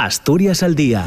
Asturias 0.00 0.62
al 0.62 0.76
día 0.76 1.04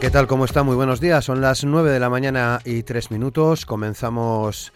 ¿qué 0.00 0.10
tal? 0.10 0.26
¿Cómo 0.26 0.46
está? 0.46 0.62
Muy 0.62 0.74
buenos 0.74 1.00
días. 1.00 1.24
Son 1.24 1.42
las 1.42 1.64
9 1.64 1.90
de 1.90 2.00
la 2.00 2.08
mañana 2.08 2.60
y 2.64 2.82
3 2.82 3.10
minutos. 3.10 3.66
Comenzamos 3.66 4.72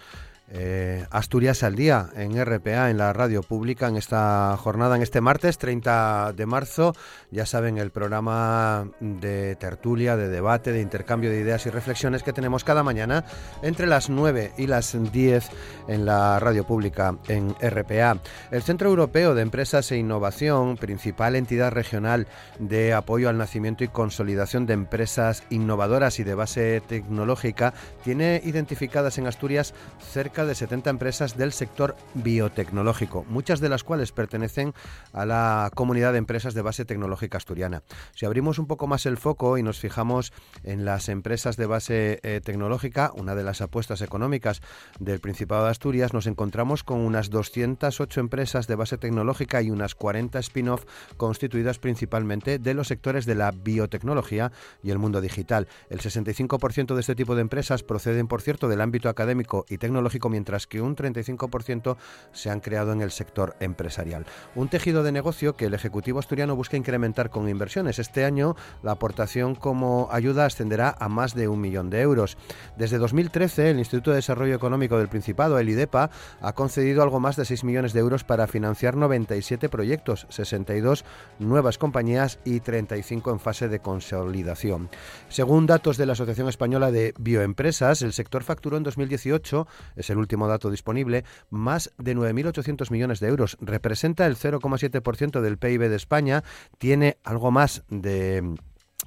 eh, 0.49 1.05
Asturias 1.11 1.63
al 1.63 1.75
día 1.75 2.09
en 2.15 2.33
RPA, 2.45 2.91
en 2.91 2.99
la 2.99 3.13
radio 3.13 3.43
pública, 3.43 3.89
en 3.89 3.97
esta 3.97 4.57
jornada, 4.57 4.97
en 4.97 5.03
este 5.03 5.21
martes 5.21 5.59
30 5.59 6.33
de 6.35 6.47
marzo. 6.47 6.95
Ya 7.31 7.47
saben, 7.47 7.79
el 7.79 7.91
programa 7.91 8.89
de 9.01 9.57
tertulia, 9.57 10.17
de 10.17 10.29
debate, 10.29 10.73
de 10.73 10.81
intercambio 10.81 11.31
de 11.31 11.41
ideas 11.41 11.67
y 11.67 11.71
reflexiones 11.71 12.23
que 12.23 12.33
tenemos 12.33 12.63
cada 12.63 12.83
mañana 12.83 13.25
entre 13.63 13.87
las 13.87 14.09
9 14.09 14.53
y 14.57 14.67
las 14.69 14.97
10 15.13 15.49
en 15.89 16.07
la 16.07 16.39
radio 16.39 16.65
pública 16.65 17.17
en 17.29 17.55
RPA. 17.61 18.21
El 18.51 18.63
Centro 18.63 18.89
Europeo 18.89 19.35
de 19.35 19.43
Empresas 19.43 19.91
e 19.91 19.97
Innovación, 19.97 20.77
principal 20.77 21.35
entidad 21.35 21.73
regional 21.73 22.29
de 22.59 22.95
apoyo 22.95 23.29
al 23.29 23.39
nacimiento 23.39 23.83
y 23.83 23.89
consolidación 23.89 24.67
de 24.67 24.75
empresas 24.75 25.43
innovadoras 25.51 26.21
y 26.21 26.25
de 26.25 26.35
base 26.35 26.83
tecnológica, 26.87 27.75
tiene 28.05 28.41
identificadas 28.45 29.19
en 29.19 29.27
Asturias 29.27 29.75
cerca 30.13 30.36
de 30.45 30.55
70 30.55 30.91
empresas 30.91 31.37
del 31.37 31.53
sector 31.53 31.97
biotecnológico, 32.15 33.25
muchas 33.29 33.61
de 33.61 33.69
las 33.69 33.85
cuales 33.85 34.13
pertenecen 34.13 34.75
a 35.13 35.25
la 35.25 35.71
comunidad 35.75 36.13
de 36.13 36.19
empresas 36.19 36.53
de 36.53 36.63
base 36.63 36.85
tecnológica 36.85 37.39
asturiana. 37.39 37.83
Si 38.15 38.27
abrimos 38.27 38.59
un 38.59 38.67
poco 38.67 38.87
más 38.87 39.07
el 39.07 39.17
foco 39.17 39.57
y 39.57 39.63
nos 39.63 39.79
fijamos 39.79 40.33
en 40.65 40.85
las 40.85 41.09
empresas 41.09 41.57
de 41.57 41.67
base 41.67 42.21
eh, 42.23 42.41
tecnológica, 42.45 43.13
una 43.15 43.35
de 43.35 43.45
las 43.45 43.61
apuestas 43.61 44.03
económicas 44.03 44.61
del 44.99 45.21
Principado 45.21 45.65
de 45.65 45.71
Asturias, 45.71 46.13
nos 46.13 46.27
encontramos 46.27 46.85
con 46.85 47.01
unas 47.01 47.31
208 47.31 48.21
empresas 48.21 48.67
de 48.67 48.75
base 48.75 48.99
tecnológica 48.99 49.63
y 49.63 49.71
unas 49.71 49.95
40 49.95 50.39
spin-off 50.41 50.85
constituidas 51.17 51.79
principalmente 51.79 52.59
de 52.59 52.75
los 52.75 52.89
sectores 52.89 53.27
de 53.27 53.37
la 53.37 53.53
biotecnología 53.53 54.53
y 54.83 54.91
el 54.91 54.99
mundo 54.99 55.21
digital. 55.21 55.69
El 55.89 56.01
65% 56.01 56.95
de 56.95 57.01
este 57.01 57.15
tipo 57.15 57.35
de 57.35 57.43
empresas 57.43 57.83
proceden, 57.83 58.29
por 58.29 58.43
cierto, 58.43 58.69
del 58.69 58.81
ámbito 58.81 59.09
académico 59.09 59.65
y 59.69 59.79
tecnológico 59.79 60.26
mientras 60.29 60.67
que 60.67 60.81
un 60.81 60.97
35% 60.97 61.97
se 62.33 62.51
han 62.51 62.61
creado 62.61 62.93
en 62.93 63.01
el 63.01 63.11
sector 63.11 63.57
empresarial. 63.61 64.27
Un 64.55 64.69
tejido 64.69 65.03
de 65.03 65.13
negocio 65.13 65.57
que 65.57 65.67
el 65.67 65.75
Ejecutivo 65.75 66.19
asturiano 66.19 66.57
busca 66.57 66.77
incrementar 66.77 67.31
con 67.31 67.49
inversiones. 67.49 67.99
Este 67.99 68.25
año 68.25 68.57
la 68.83 68.93
aportación 68.93 69.55
como 69.55 70.09
ayuda 70.11 70.47
ascenderá 70.47 70.97
a 70.99 71.09
más 71.09 71.35
de 71.35 71.49
un 71.49 71.61
millón 71.61 71.91
de 71.91 72.01
euros. 72.01 72.37
Desde 72.77 72.99
2013, 72.99 73.71
el 73.71 73.79
Instituto 73.79 74.11
de 74.11 74.17
Desarrollo 74.17 74.55
Económico 74.55 74.99
del 74.99 75.09
Principado, 75.09 75.59
el 75.59 75.69
IDEPA, 75.69 76.11
ha 76.41 76.53
concedido 76.55 77.03
algo 77.03 77.21
más 77.21 77.37
de 77.37 77.45
6 77.45 77.65
millones 77.65 77.93
de 77.93 78.01
euros 78.01 78.25
para 78.25 78.47
financiar 78.47 78.97
97 78.97 79.69
proyectos, 79.69 80.27
62 80.31 81.05
nuevas 81.39 81.79
compañías 81.79 82.39
y 82.45 82.61
35 82.61 83.31
en 83.31 83.41
fase 83.41 83.69
de 83.69 83.81
consolidación. 83.81 84.89
Según 85.29 85.67
datos 85.67 85.97
de 85.97 86.07
la 86.07 86.13
Asociación 86.13 86.49
Española 86.49 86.91
de 86.91 87.15
Bioempresas, 87.19 88.03
el 88.03 88.13
sector 88.13 88.43
facturó 88.43 88.77
en 88.77 88.83
2018, 88.83 89.67
es 89.97 90.11
el 90.11 90.16
el 90.17 90.21
último 90.21 90.49
dato 90.49 90.71
disponible, 90.71 91.25
más 91.51 91.93
de 91.99 92.17
9.800 92.17 92.91
millones 92.91 93.21
de 93.21 93.29
euros. 93.29 93.57
Representa 93.61 94.27
el 94.27 94.37
0,7% 94.37 95.41
del 95.41 95.59
PIB 95.59 95.89
de 95.89 95.97
España, 95.97 96.43
tiene 96.79 97.19
algo 97.25 97.51
más 97.51 97.85
de 97.89 98.43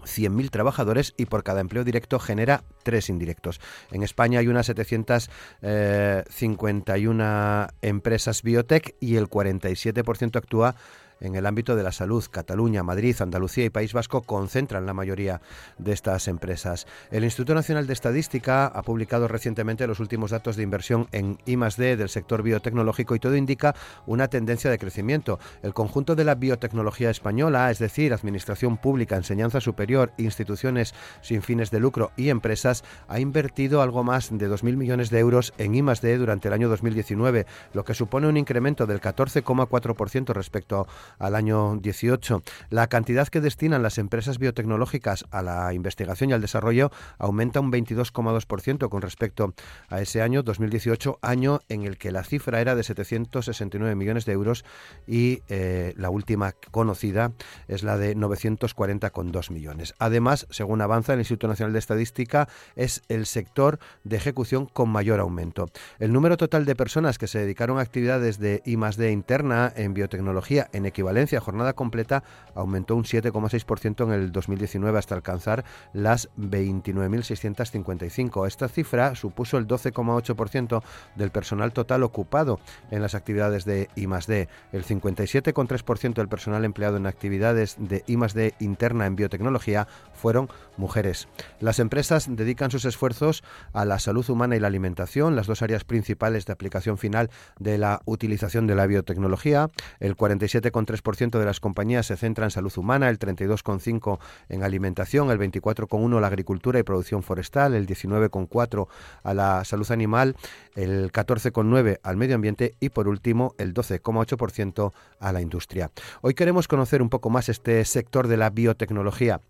100.000 0.03 0.49
trabajadores 0.49 1.13
y 1.17 1.25
por 1.25 1.43
cada 1.43 1.59
empleo 1.61 1.83
directo 1.83 2.19
genera 2.19 2.63
tres 2.83 3.09
indirectos. 3.09 3.59
En 3.91 4.03
España 4.03 4.39
hay 4.39 4.47
unas 4.47 4.67
751 4.67 7.21
eh, 7.21 7.67
empresas 7.81 8.43
biotech 8.43 8.95
y 8.99 9.15
el 9.17 9.27
47% 9.27 10.37
actúa 10.37 10.75
en 11.21 11.35
el 11.35 11.45
ámbito 11.45 11.75
de 11.75 11.83
la 11.83 11.91
salud. 11.91 12.25
Cataluña, 12.29 12.83
Madrid, 12.83 13.15
Andalucía 13.19 13.65
y 13.65 13.69
País 13.69 13.93
Vasco 13.93 14.21
concentran 14.21 14.85
la 14.85 14.93
mayoría 14.93 15.41
de 15.77 15.93
estas 15.93 16.27
empresas. 16.27 16.87
El 17.11 17.23
Instituto 17.23 17.53
Nacional 17.55 17.87
de 17.87 17.93
Estadística 17.93 18.65
ha 18.65 18.81
publicado 18.83 19.27
recientemente 19.27 19.87
los 19.87 19.99
últimos 19.99 20.31
datos 20.31 20.55
de 20.55 20.63
inversión 20.63 21.07
en 21.11 21.37
I+D 21.45 21.97
del 21.97 22.09
sector 22.09 22.43
biotecnológico 22.43 23.15
y 23.15 23.19
todo 23.19 23.35
indica 23.35 23.75
una 24.05 24.27
tendencia 24.27 24.69
de 24.69 24.77
crecimiento. 24.77 25.39
El 25.61 25.73
conjunto 25.73 26.15
de 26.15 26.23
la 26.23 26.35
biotecnología 26.35 27.09
española, 27.09 27.71
es 27.71 27.79
decir, 27.79 28.13
administración 28.13 28.77
pública, 28.77 29.15
enseñanza 29.15 29.61
superior, 29.61 30.11
instituciones 30.17 30.93
sin 31.21 31.41
fines 31.41 31.71
de 31.71 31.79
lucro 31.79 32.11
y 32.15 32.29
empresas, 32.29 32.83
ha 33.07 33.19
invertido 33.19 33.81
algo 33.81 34.03
más 34.03 34.29
de 34.29 34.49
2.000 34.49 34.77
millones 34.77 35.09
de 35.09 35.19
euros 35.19 35.53
en 35.57 35.75
I+D 35.75 36.17
durante 36.17 36.47
el 36.47 36.53
año 36.53 36.69
2019, 36.69 37.45
lo 37.73 37.83
que 37.83 37.93
supone 37.93 38.27
un 38.27 38.37
incremento 38.37 38.85
del 38.85 39.01
14,4% 39.01 40.33
respecto 40.33 40.87
al 41.17 41.35
año 41.35 41.77
18. 41.77 42.43
La 42.69 42.87
cantidad 42.87 43.27
que 43.27 43.41
destinan 43.41 43.83
las 43.83 43.97
empresas 43.97 44.37
biotecnológicas 44.37 45.25
a 45.31 45.41
la 45.41 45.73
investigación 45.73 46.29
y 46.29 46.33
al 46.33 46.41
desarrollo 46.41 46.91
aumenta 47.17 47.59
un 47.59 47.71
22,2% 47.71 48.89
con 48.89 49.01
respecto 49.01 49.53
a 49.89 50.01
ese 50.01 50.21
año 50.21 50.43
2018, 50.43 51.19
año 51.21 51.61
en 51.69 51.83
el 51.83 51.97
que 51.97 52.11
la 52.11 52.23
cifra 52.23 52.61
era 52.61 52.75
de 52.75 52.83
769 52.83 53.95
millones 53.95 54.25
de 54.25 54.33
euros 54.33 54.65
y 55.07 55.41
eh, 55.49 55.93
la 55.97 56.09
última 56.09 56.53
conocida 56.71 57.31
es 57.67 57.83
la 57.83 57.97
de 57.97 58.15
940,2 58.15 59.51
millones. 59.51 59.93
Además, 59.99 60.47
según 60.49 60.81
avanza 60.81 61.13
el 61.13 61.19
Instituto 61.19 61.47
Nacional 61.47 61.73
de 61.73 61.79
Estadística, 61.79 62.47
es 62.75 63.01
el 63.09 63.25
sector 63.25 63.79
de 64.03 64.17
ejecución 64.17 64.65
con 64.65 64.89
mayor 64.89 65.19
aumento. 65.19 65.69
El 65.99 66.13
número 66.13 66.37
total 66.37 66.65
de 66.65 66.75
personas 66.75 67.17
que 67.17 67.27
se 67.27 67.39
dedicaron 67.39 67.77
a 67.77 67.81
actividades 67.81 68.39
de 68.39 68.61
I+D 68.65 69.11
interna 69.11 69.71
en 69.75 69.93
biotecnología 69.93 70.69
en 70.73 70.85
equivalencia 70.99 71.39
jornada 71.39 71.71
completa 71.73 72.23
aumentó 72.55 72.95
un 72.95 73.03
7,6% 73.05 74.03
en 74.03 74.11
el 74.11 74.33
2019 74.33 74.99
hasta 74.99 75.15
alcanzar 75.15 75.63
las 75.93 76.29
29.655. 76.37 78.45
Esta 78.45 78.67
cifra 78.67 79.15
supuso 79.15 79.57
el 79.57 79.65
12,8% 79.65 80.83
del 81.15 81.31
personal 81.31 81.71
total 81.71 82.03
ocupado 82.03 82.59
en 82.91 83.01
las 83.01 83.15
actividades 83.15 83.63
de 83.63 83.87
I+D, 83.95 84.49
el 84.73 84.83
57,3% 84.83 86.15
del 86.15 86.27
personal 86.27 86.65
empleado 86.65 86.97
en 86.97 87.07
actividades 87.07 87.77
de 87.79 88.03
I+D 88.07 88.55
interna 88.59 89.05
en 89.05 89.15
biotecnología 89.15 89.87
fueron 90.13 90.49
mujeres. 90.75 91.29
Las 91.61 91.79
empresas 91.79 92.27
dedican 92.29 92.71
sus 92.71 92.83
esfuerzos 92.83 93.41
a 93.71 93.85
la 93.85 93.99
salud 93.99 94.29
humana 94.29 94.57
y 94.57 94.59
la 94.59 94.67
alimentación, 94.67 95.37
las 95.37 95.47
dos 95.47 95.61
áreas 95.61 95.85
principales 95.85 96.45
de 96.45 96.51
aplicación 96.51 96.97
final 96.97 97.29
de 97.57 97.77
la 97.77 98.01
utilización 98.03 98.67
de 98.67 98.75
la 98.75 98.85
biotecnología. 98.85 99.69
El 100.01 100.17
47,3% 100.17 100.88
3% 100.89 101.37
de 101.37 101.45
las 101.45 101.59
compañías 101.59 102.07
se 102.07 102.17
centra 102.17 102.45
en 102.45 102.51
salud 102.51 102.71
humana, 102.75 103.09
el 103.09 103.19
32,5% 103.19 104.19
en 104.49 104.63
alimentación, 104.63 105.29
el 105.29 105.39
24,1% 105.39 106.19
la 106.19 106.27
agricultura 106.27 106.79
y 106.79 106.83
producción 106.83 107.23
forestal, 107.23 107.75
el 107.75 107.85
19,4% 107.85 108.87
a 109.23 109.33
la 109.33 109.63
salud 109.65 109.89
animal, 109.91 110.35
el 110.75 111.11
14,9% 111.11 111.99
al 112.03 112.17
medio 112.17 112.35
ambiente 112.35 112.75
y 112.79 112.89
por 112.89 113.07
último 113.07 113.55
el 113.57 113.73
12,8% 113.73 114.91
a 115.19 115.31
la 115.31 115.41
industria. 115.41 115.91
Hoy 116.21 116.33
queremos 116.33 116.67
conocer 116.67 117.01
un 117.01 117.09
poco 117.09 117.29
más 117.29 117.49
este 117.49 117.85
sector 117.85 118.27
de 118.27 118.37
la 118.37 118.49
biotecnología 118.49 119.41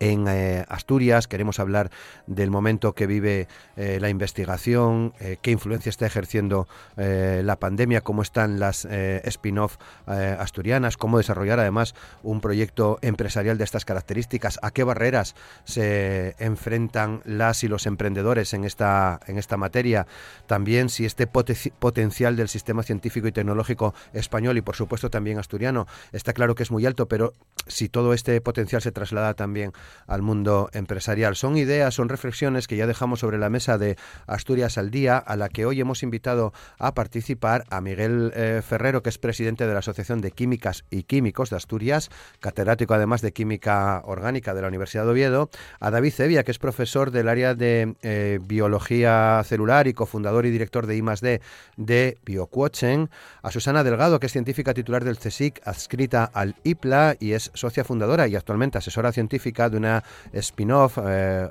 en 0.00 0.26
eh, 0.26 0.64
Asturias. 0.68 1.28
Queremos 1.28 1.60
hablar 1.60 1.90
del 2.26 2.50
momento 2.50 2.94
que 2.94 3.06
vive 3.06 3.46
eh, 3.76 3.98
la 4.00 4.08
investigación, 4.08 5.12
eh, 5.20 5.36
qué 5.40 5.50
influencia 5.52 5.90
está 5.90 6.06
ejerciendo 6.06 6.66
la 6.96 7.56
pandemia, 7.56 8.00
cómo 8.00 8.22
están 8.22 8.58
las 8.58 8.84
spin-off 8.84 9.76
asturianas, 10.06 10.96
cómo 10.96 11.18
desarrollar 11.18 11.60
además 11.60 11.94
un 12.22 12.40
proyecto 12.40 12.98
empresarial 13.02 13.58
de 13.58 13.64
estas 13.64 13.84
características, 13.84 14.58
a 14.62 14.70
qué 14.70 14.84
barreras 14.84 15.34
se 15.64 16.34
enfrentan 16.38 17.20
las 17.24 17.64
y 17.64 17.68
los 17.68 17.86
emprendedores 17.86 18.54
en 18.54 18.64
esta, 18.64 19.20
en 19.26 19.38
esta 19.38 19.56
materia. 19.56 20.06
También 20.46 20.88
si 20.88 21.04
este 21.04 21.26
potencial 21.26 22.36
del 22.36 22.48
sistema 22.48 22.82
científico 22.82 23.28
y 23.28 23.32
tecnológico 23.32 23.94
español 24.12 24.56
y 24.56 24.62
por 24.62 24.76
supuesto 24.76 25.10
también 25.10 25.38
asturiano 25.38 25.86
está 26.12 26.32
claro 26.32 26.54
que 26.54 26.62
es 26.62 26.70
muy 26.70 26.86
alto, 26.86 27.08
pero 27.08 27.34
si 27.66 27.88
todo 27.88 28.14
este 28.14 28.40
potencial 28.40 28.80
se 28.82 28.92
traslada 28.92 29.34
también 29.34 29.72
al 30.06 30.22
mundo 30.22 30.70
empresarial. 30.72 31.36
Son 31.36 31.56
ideas, 31.56 31.94
son 31.94 32.08
reflexiones 32.08 32.66
que 32.66 32.76
ya 32.76 32.86
dejamos 32.86 33.20
sobre 33.20 33.38
la 33.38 33.50
mesa 33.50 33.78
de 33.78 33.96
Asturias 34.26 34.78
al 34.78 34.90
Día, 34.90 35.18
a 35.18 35.36
la 35.36 35.48
que 35.48 35.66
hoy 35.66 35.80
hemos 35.80 36.02
invitado 36.02 36.52
a 36.78 36.94
participar 36.94 37.64
a 37.70 37.80
Miguel 37.80 38.32
eh, 38.34 38.62
Ferrero, 38.66 39.02
que 39.02 39.10
es 39.10 39.18
presidente 39.18 39.66
de 39.66 39.72
la 39.72 39.80
Asociación 39.80 40.20
de 40.20 40.30
Químicas 40.30 40.84
y 40.90 41.04
Químicos 41.04 41.50
de 41.50 41.56
Asturias, 41.56 42.10
catedrático 42.40 42.94
además 42.94 43.22
de 43.22 43.32
Química 43.32 44.02
Orgánica 44.04 44.54
de 44.54 44.62
la 44.62 44.68
Universidad 44.68 45.04
de 45.04 45.10
Oviedo, 45.10 45.50
a 45.80 45.90
David 45.90 46.12
Cevia, 46.12 46.44
que 46.44 46.50
es 46.50 46.58
profesor 46.58 47.10
del 47.10 47.28
área 47.28 47.54
de 47.54 47.94
eh, 48.02 48.38
Biología 48.42 49.42
Celular 49.44 49.86
y 49.86 49.94
cofundador 49.94 50.46
y 50.46 50.50
director 50.50 50.86
de 50.86 50.96
I+D 50.96 51.40
de 51.76 52.18
BioQuochen, 52.24 53.10
a 53.42 53.50
Susana 53.50 53.84
Delgado, 53.84 54.20
que 54.20 54.26
es 54.26 54.32
científica 54.32 54.74
titular 54.74 55.04
del 55.04 55.18
CSIC, 55.18 55.60
adscrita 55.64 56.24
al 56.24 56.56
IPLA 56.64 57.16
y 57.18 57.32
es 57.32 57.50
socia 57.54 57.84
fundadora 57.84 58.28
y 58.28 58.36
actualmente 58.36 58.78
asesora 58.78 59.12
científica 59.12 59.68
de 59.68 59.76
una 59.80 60.04
spin-off 60.32 60.98
eh. 61.04 61.48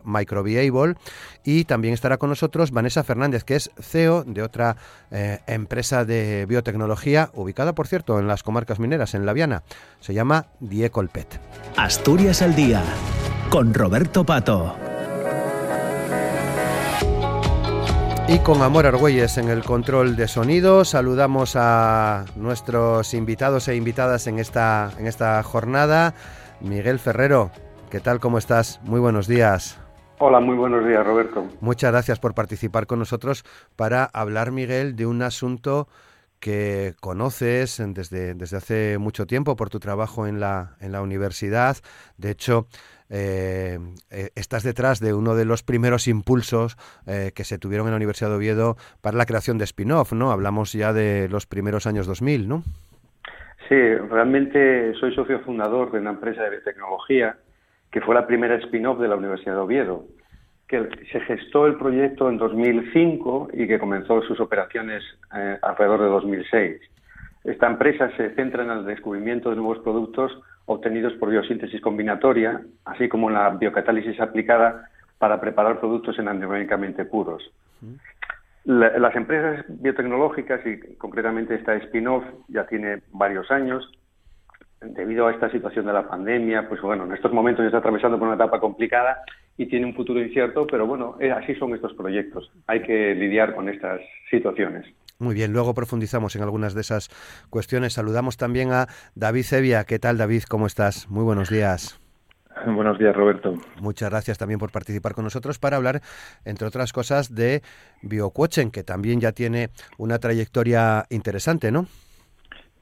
Y 1.43 1.65
también 1.65 1.93
estará 1.93 2.17
con 2.17 2.29
nosotros 2.29 2.71
Vanessa 2.71 3.03
Fernández, 3.03 3.43
que 3.43 3.55
es 3.55 3.71
CEO 3.79 4.23
de 4.23 4.41
otra 4.41 4.77
eh, 5.11 5.39
empresa 5.47 6.05
de 6.05 6.45
biotecnología, 6.47 7.31
ubicada, 7.33 7.73
por 7.73 7.87
cierto, 7.87 8.19
en 8.19 8.27
las 8.27 8.43
comarcas 8.43 8.79
mineras, 8.79 9.13
en 9.13 9.25
La 9.25 9.33
Viana. 9.33 9.63
Se 9.99 10.13
llama 10.13 10.47
Diecolpet. 10.59 11.39
Asturias 11.77 12.41
al 12.41 12.55
Día, 12.55 12.83
con 13.49 13.73
Roberto 13.73 14.25
Pato. 14.25 14.75
Y 18.31 18.37
con 18.37 18.61
Amor 18.61 18.85
Argüelles 18.85 19.39
en 19.39 19.49
el 19.49 19.63
control 19.63 20.15
de 20.15 20.27
sonido, 20.27 20.85
saludamos 20.85 21.55
a 21.55 22.25
nuestros 22.35 23.15
invitados 23.15 23.67
e 23.67 23.75
invitadas 23.75 24.27
en 24.27 24.37
esta, 24.37 24.91
en 24.99 25.07
esta 25.07 25.41
jornada. 25.41 26.13
Miguel 26.61 26.99
Ferrero, 26.99 27.49
¿qué 27.89 27.99
tal? 27.99 28.19
¿Cómo 28.19 28.37
estás? 28.37 28.79
Muy 28.83 28.99
buenos 28.99 29.27
días. 29.27 29.81
Hola, 30.19 30.39
muy 30.39 30.55
buenos 30.55 30.85
días, 30.85 31.05
Roberto. 31.05 31.45
Muchas 31.61 31.91
gracias 31.91 32.19
por 32.19 32.35
participar 32.35 32.85
con 32.87 32.99
nosotros 32.99 33.43
para 33.75 34.05
hablar, 34.05 34.51
Miguel, 34.51 34.95
de 34.95 35.05
un 35.05 35.21
asunto 35.21 35.87
que 36.39 36.93
conoces 37.01 37.81
desde, 37.93 38.33
desde 38.33 38.57
hace 38.57 38.97
mucho 38.97 39.25
tiempo 39.25 39.55
por 39.55 39.69
tu 39.69 39.79
trabajo 39.79 40.27
en 40.27 40.39
la, 40.39 40.75
en 40.79 40.91
la 40.91 41.01
universidad. 41.01 41.77
De 42.17 42.31
hecho, 42.31 42.67
eh, 43.09 43.79
eh, 44.11 44.29
estás 44.35 44.63
detrás 44.63 44.99
de 44.99 45.13
uno 45.13 45.35
de 45.35 45.45
los 45.45 45.63
primeros 45.63 46.07
impulsos 46.07 46.77
eh, 47.07 47.31
que 47.33 47.43
se 47.43 47.57
tuvieron 47.57 47.87
en 47.87 47.91
la 47.91 47.97
Universidad 47.97 48.29
de 48.29 48.35
Oviedo 48.35 48.75
para 49.01 49.17
la 49.17 49.25
creación 49.25 49.57
de 49.57 49.63
spin-off, 49.63 50.13
¿no? 50.13 50.31
Hablamos 50.31 50.73
ya 50.73 50.93
de 50.93 51.27
los 51.29 51.45
primeros 51.45 51.87
años 51.87 52.07
2000, 52.07 52.47
¿no? 52.47 52.63
Sí, 53.67 53.75
realmente 54.09 54.93
soy 54.99 55.13
socio 55.13 55.39
fundador 55.41 55.91
de 55.91 55.99
una 55.99 56.11
empresa 56.11 56.43
de 56.43 56.51
biotecnología 56.51 57.37
que 57.91 58.01
fue 58.01 58.15
la 58.15 58.27
primera 58.27 58.55
spin-off 58.55 58.99
de 58.99 59.07
la 59.07 59.15
Universidad 59.15 59.55
de 59.55 59.61
Oviedo, 59.61 60.05
que 60.67 60.87
se 61.11 61.19
gestó 61.21 61.65
el 61.65 61.75
proyecto 61.75 62.29
en 62.29 62.37
2005 62.37 63.49
y 63.53 63.67
que 63.67 63.79
comenzó 63.79 64.21
sus 64.21 64.39
operaciones 64.39 65.03
alrededor 65.61 66.01
de 66.01 66.09
2006. 66.09 66.81
Esta 67.43 67.67
empresa 67.67 68.11
se 68.17 68.35
centra 68.35 68.63
en 68.63 68.69
el 68.69 68.85
descubrimiento 68.85 69.49
de 69.49 69.55
nuevos 69.55 69.79
productos 69.79 70.39
obtenidos 70.65 71.13
por 71.13 71.31
biosíntesis 71.31 71.81
combinatoria, 71.81 72.61
así 72.85 73.09
como 73.09 73.31
la 73.31 73.49
biocatálisis 73.49 74.19
aplicada 74.19 74.87
para 75.17 75.41
preparar 75.41 75.79
productos 75.79 76.19
anatómicamente 76.19 77.05
puros. 77.05 77.51
las 78.65 79.15
empresas 79.15 79.65
biotecnológicas, 79.67 80.63
y 80.67 80.95
concretamente 80.97 81.55
esta 81.55 81.75
spin-off, 81.77 82.23
ya 82.49 82.67
tiene 82.67 83.01
varios 83.11 83.49
años. 83.49 83.89
Debido 84.81 85.27
a 85.27 85.31
esta 85.31 85.51
situación 85.51 85.85
de 85.85 85.93
la 85.93 86.07
pandemia, 86.07 86.67
pues 86.69 86.81
bueno, 86.81 87.03
en 87.03 87.11
estos 87.11 87.33
momentos 87.33 87.65
está 87.65 87.79
atravesando 87.79 88.17
por 88.17 88.27
una 88.27 88.35
etapa 88.35 88.59
complicada 88.59 89.23
y 89.57 89.65
tiene 89.65 89.85
un 89.85 89.93
futuro 89.93 90.21
incierto, 90.21 90.65
pero 90.65 90.87
bueno, 90.87 91.17
eh, 91.19 91.31
así 91.31 91.53
son 91.55 91.75
estos 91.75 91.93
proyectos. 91.93 92.49
Hay 92.67 92.81
que 92.81 93.13
lidiar 93.13 93.53
con 93.55 93.67
estas 93.67 93.99
situaciones. 94.29 94.85
Muy 95.19 95.35
bien, 95.35 95.51
luego 95.51 95.73
profundizamos 95.73 96.37
en 96.37 96.43
algunas 96.43 96.73
de 96.75 96.81
esas 96.81 97.09
cuestiones. 97.49 97.91
Saludamos 97.91 98.37
también 98.37 98.71
a 98.71 98.87
David 99.15 99.43
Sevilla. 99.43 99.83
¿Qué 99.83 99.99
tal, 99.99 100.17
David? 100.17 100.43
¿Cómo 100.49 100.65
estás? 100.65 101.09
Muy 101.09 101.25
buenos 101.25 101.49
días. 101.49 101.99
Buenos 102.65 102.97
días, 102.99 103.15
Roberto. 103.15 103.55
Muchas 103.81 104.09
gracias 104.09 104.37
también 104.37 104.59
por 104.59 104.71
participar 104.71 105.13
con 105.13 105.23
nosotros 105.23 105.59
para 105.59 105.77
hablar, 105.77 106.01
entre 106.45 106.67
otras 106.67 106.91
cosas, 106.93 107.33
de 107.33 107.61
BioQuochen, 108.01 108.71
que 108.71 108.83
también 108.83 109.19
ya 109.19 109.31
tiene 109.31 109.69
una 109.97 110.19
trayectoria 110.19 111.05
interesante, 111.09 111.71
¿no? 111.71 111.87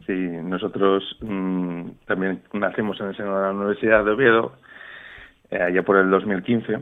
Sí, 0.07 0.13
nosotros 0.13 1.03
mm, 1.19 1.89
también 2.05 2.41
nacimos 2.53 2.99
en 3.01 3.07
el 3.07 3.17
seno 3.17 3.35
de 3.35 3.41
la 3.43 3.51
Universidad 3.51 4.05
de 4.05 4.11
Oviedo, 4.11 4.53
eh, 5.51 5.61
allá 5.61 5.83
por 5.83 5.97
el 5.97 6.09
2015, 6.09 6.79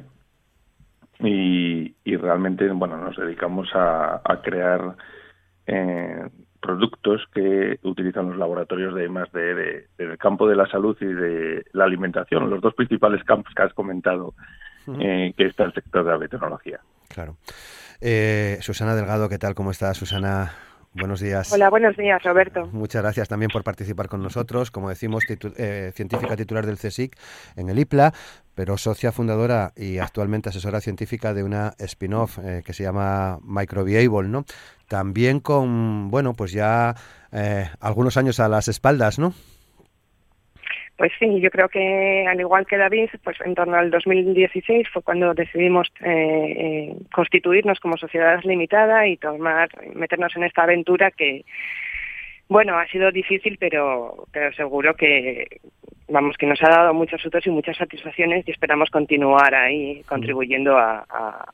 y, 1.21 1.95
y 2.03 2.15
realmente, 2.17 2.69
bueno, 2.69 2.97
nos 2.97 3.17
dedicamos 3.17 3.67
a, 3.73 4.21
a 4.23 4.41
crear 4.43 4.95
eh, 5.65 6.29
productos 6.61 7.21
que 7.33 7.79
utilizan 7.83 8.29
los 8.29 8.37
laboratorios 8.37 8.93
de 8.93 9.09
más 9.09 9.31
de, 9.31 9.87
del 9.97 10.17
campo 10.19 10.47
de 10.47 10.55
la 10.55 10.67
salud 10.67 10.95
y 11.01 11.05
de 11.05 11.65
la 11.73 11.85
alimentación, 11.85 12.49
los 12.49 12.61
dos 12.61 12.73
principales 12.75 13.23
campos 13.23 13.53
que 13.55 13.63
has 13.63 13.73
comentado, 13.73 14.33
eh, 14.99 15.33
que 15.35 15.45
está 15.45 15.63
el 15.63 15.73
sector 15.73 16.03
de 16.03 16.11
la 16.11 16.17
biotecnología. 16.17 16.79
Claro. 17.07 17.37
Eh, 18.01 18.57
Susana 18.61 18.95
Delgado, 18.95 19.29
¿qué 19.29 19.37
tal? 19.37 19.55
¿Cómo 19.55 19.71
estás, 19.71 19.97
Susana? 19.97 20.51
Buenos 20.95 21.19
días. 21.19 21.51
Hola, 21.51 21.69
buenos 21.69 21.97
días, 21.97 22.23
Roberto. 22.23 22.67
Muchas 22.71 23.01
gracias 23.01 23.27
también 23.27 23.51
por 23.51 23.65
participar 23.65 24.07
con 24.07 24.23
nosotros. 24.23 24.71
Como 24.71 24.87
decimos, 24.87 25.23
eh, 25.57 25.91
científica 25.93 26.37
titular 26.37 26.65
del 26.65 26.77
CSIC 26.77 27.17
en 27.57 27.67
el 27.67 27.79
IPLA, 27.79 28.13
pero 28.55 28.77
socia 28.77 29.11
fundadora 29.11 29.73
y 29.75 29.97
actualmente 29.97 30.49
asesora 30.49 30.79
científica 30.79 31.33
de 31.33 31.43
una 31.43 31.73
spin-off 31.79 32.39
eh, 32.39 32.63
que 32.65 32.71
se 32.71 32.83
llama 32.83 33.39
Microbiable, 33.43 34.29
¿no? 34.29 34.45
También 34.87 35.41
con, 35.41 36.09
bueno, 36.09 36.33
pues 36.33 36.53
ya 36.53 36.95
eh, 37.33 37.69
algunos 37.81 38.15
años 38.15 38.39
a 38.39 38.47
las 38.47 38.69
espaldas, 38.69 39.19
¿no? 39.19 39.33
Pues 40.97 41.11
sí, 41.19 41.41
yo 41.41 41.51
creo 41.51 41.67
que 41.67 42.25
al 42.25 42.39
igual 42.39 42.65
que 42.65 42.77
David, 42.77 43.09
pues 43.23 43.37
en 43.43 43.53
torno 43.53 43.75
al 43.75 43.91
2016 43.91 44.87
fue 44.93 45.01
cuando 45.01 45.33
decidimos 45.33 45.91
eh, 46.01 46.07
eh, 46.09 46.95
constituirnos 47.13 47.81
como 47.81 47.97
sociedad 47.97 48.39
limitada 48.43 49.05
y 49.05 49.17
tomar, 49.17 49.69
meternos 49.93 50.33
en 50.37 50.45
esta 50.45 50.63
aventura 50.63 51.11
que, 51.11 51.43
bueno, 52.47 52.77
ha 52.77 52.87
sido 52.87 53.11
difícil, 53.11 53.57
pero, 53.59 54.27
pero 54.31 54.53
seguro 54.53 54.95
que, 54.95 55.61
vamos, 56.07 56.35
que 56.37 56.45
nos 56.45 56.61
ha 56.63 56.69
dado 56.69 56.93
muchos 56.93 57.21
frutos 57.21 57.45
y 57.47 57.49
muchas 57.49 57.77
satisfacciones 57.77 58.47
y 58.47 58.51
esperamos 58.51 58.89
continuar 58.89 59.55
ahí 59.55 60.03
contribuyendo 60.03 60.77
a, 60.77 61.05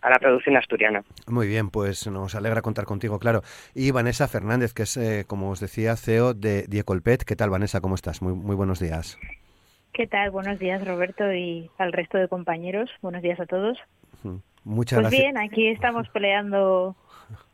la 0.01 0.19
producción 0.19 0.57
asturiana. 0.57 1.03
Muy 1.27 1.47
bien, 1.47 1.69
pues 1.69 2.07
nos 2.07 2.35
alegra 2.35 2.61
contar 2.61 2.85
contigo, 2.85 3.19
claro. 3.19 3.41
Y 3.73 3.91
Vanessa 3.91 4.27
Fernández, 4.27 4.73
que 4.73 4.83
es, 4.83 4.97
eh, 4.97 5.23
como 5.25 5.51
os 5.51 5.59
decía, 5.59 5.95
CEO 5.95 6.33
de 6.33 6.63
Diecolpet. 6.67 7.23
¿Qué 7.23 7.35
tal, 7.35 7.49
Vanessa? 7.49 7.81
¿Cómo 7.81 7.95
estás? 7.95 8.21
Muy, 8.21 8.33
muy 8.33 8.55
buenos 8.55 8.79
días. 8.79 9.17
¿Qué 9.93 10.07
tal? 10.07 10.31
Buenos 10.31 10.59
días, 10.59 10.85
Roberto, 10.85 11.31
y 11.33 11.69
al 11.77 11.91
resto 11.91 12.17
de 12.17 12.27
compañeros. 12.27 12.89
Buenos 13.01 13.21
días 13.21 13.39
a 13.39 13.45
todos. 13.45 13.77
Muchas 14.63 14.99
pues 14.99 15.09
gracias. 15.09 15.21
bien, 15.21 15.37
aquí 15.37 15.67
estamos 15.67 16.07
peleando 16.09 16.95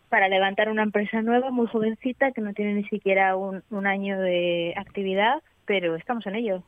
para 0.10 0.30
levantar 0.30 0.70
una 0.70 0.84
empresa 0.84 1.22
nueva, 1.22 1.52
muy 1.52 1.68
jovencita, 1.68 2.32
que 2.32 2.42
no 2.42 2.54
tiene 2.54 2.74
ni 2.74 2.84
siquiera 2.86 3.36
un, 3.36 3.88
año 3.88 4.20
de 4.20 4.74
actividad, 4.78 5.42
pero 5.66 5.96
estamos 5.96 6.26
en 6.28 6.36
ello. 6.36 6.64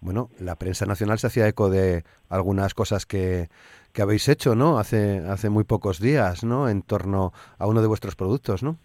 Bueno, 0.00 0.30
la 0.40 0.56
prensa 0.56 0.86
nacional 0.86 1.18
se 1.18 1.26
hacía 1.26 1.48
eco 1.48 1.68
de 1.70 2.04
algunas 2.28 2.74
cosas 2.74 3.06
que, 3.06 3.48
que 3.92 4.02
habéis 4.02 4.28
hecho, 4.28 4.54
¿no? 4.54 4.78
Hace, 4.78 5.18
hace 5.28 5.50
muy 5.50 5.64
pocos 5.64 6.00
días, 6.00 6.44
¿no? 6.44 6.68
En 6.68 6.82
torno 6.82 7.32
a 7.58 7.66
uno 7.66 7.80
de 7.80 7.86
vuestros 7.86 8.16
productos, 8.16 8.62
¿no? 8.62 8.78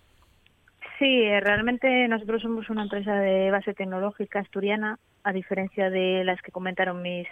Sí, 0.99 1.29
realmente 1.39 2.07
nosotros 2.09 2.41
somos 2.41 2.69
una 2.69 2.83
empresa 2.83 3.15
de 3.15 3.49
base 3.51 3.73
tecnológica 3.73 4.39
asturiana, 4.39 4.99
a 5.23 5.31
diferencia 5.31 5.89
de 5.89 6.23
las 6.25 6.41
que 6.41 6.51
comentaron 6.51 7.01
mis 7.01 7.27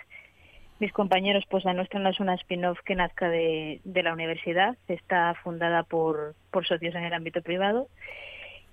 mis 0.80 0.92
compañeros, 0.92 1.44
pues 1.50 1.66
la 1.66 1.74
nuestra 1.74 2.00
no 2.00 2.10
es 2.10 2.20
una 2.20 2.36
spin-off 2.36 2.80
que 2.86 2.96
nazca 2.96 3.30
de, 3.30 3.82
de 3.84 4.04
la 4.04 4.14
universidad, 4.14 4.78
está 4.88 5.34
fundada 5.44 5.84
por, 5.84 6.36
por 6.52 6.68
socios 6.68 6.96
en 6.96 7.04
el 7.04 7.14
ámbito 7.14 7.42
privado 7.42 7.88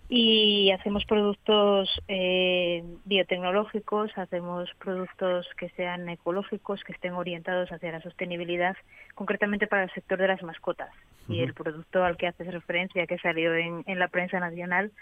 y 0.09 0.71
hacemos 0.71 1.05
productos 1.07 1.89
eh, 2.09 2.85
biotecnológicos, 3.05 4.17
hacemos 4.17 4.71
productos 4.79 5.49
que 5.57 5.71
sean 5.71 6.09
ecológicos, 6.09 6.85
que 6.85 6.93
estén 6.93 7.15
orientados 7.15 7.73
hacia 7.73 7.93
la 7.93 8.03
sostenibilidad, 8.03 8.77
concretamente 9.15 9.67
para 9.67 9.85
el 9.85 9.91
sector 9.93 10.19
de 10.19 10.29
las 10.29 10.43
mascotas. 10.43 10.91
Y 11.27 11.41
el 11.41 11.55
producto 11.55 12.05
al 12.05 12.19
que 12.19 12.27
haces 12.27 12.53
referencia, 12.53 13.07
que 13.07 13.19
salió 13.19 13.55
en, 13.55 13.83
en 13.87 13.99
la 13.99 14.09
prensa 14.09 14.39
nacional, 14.41 14.93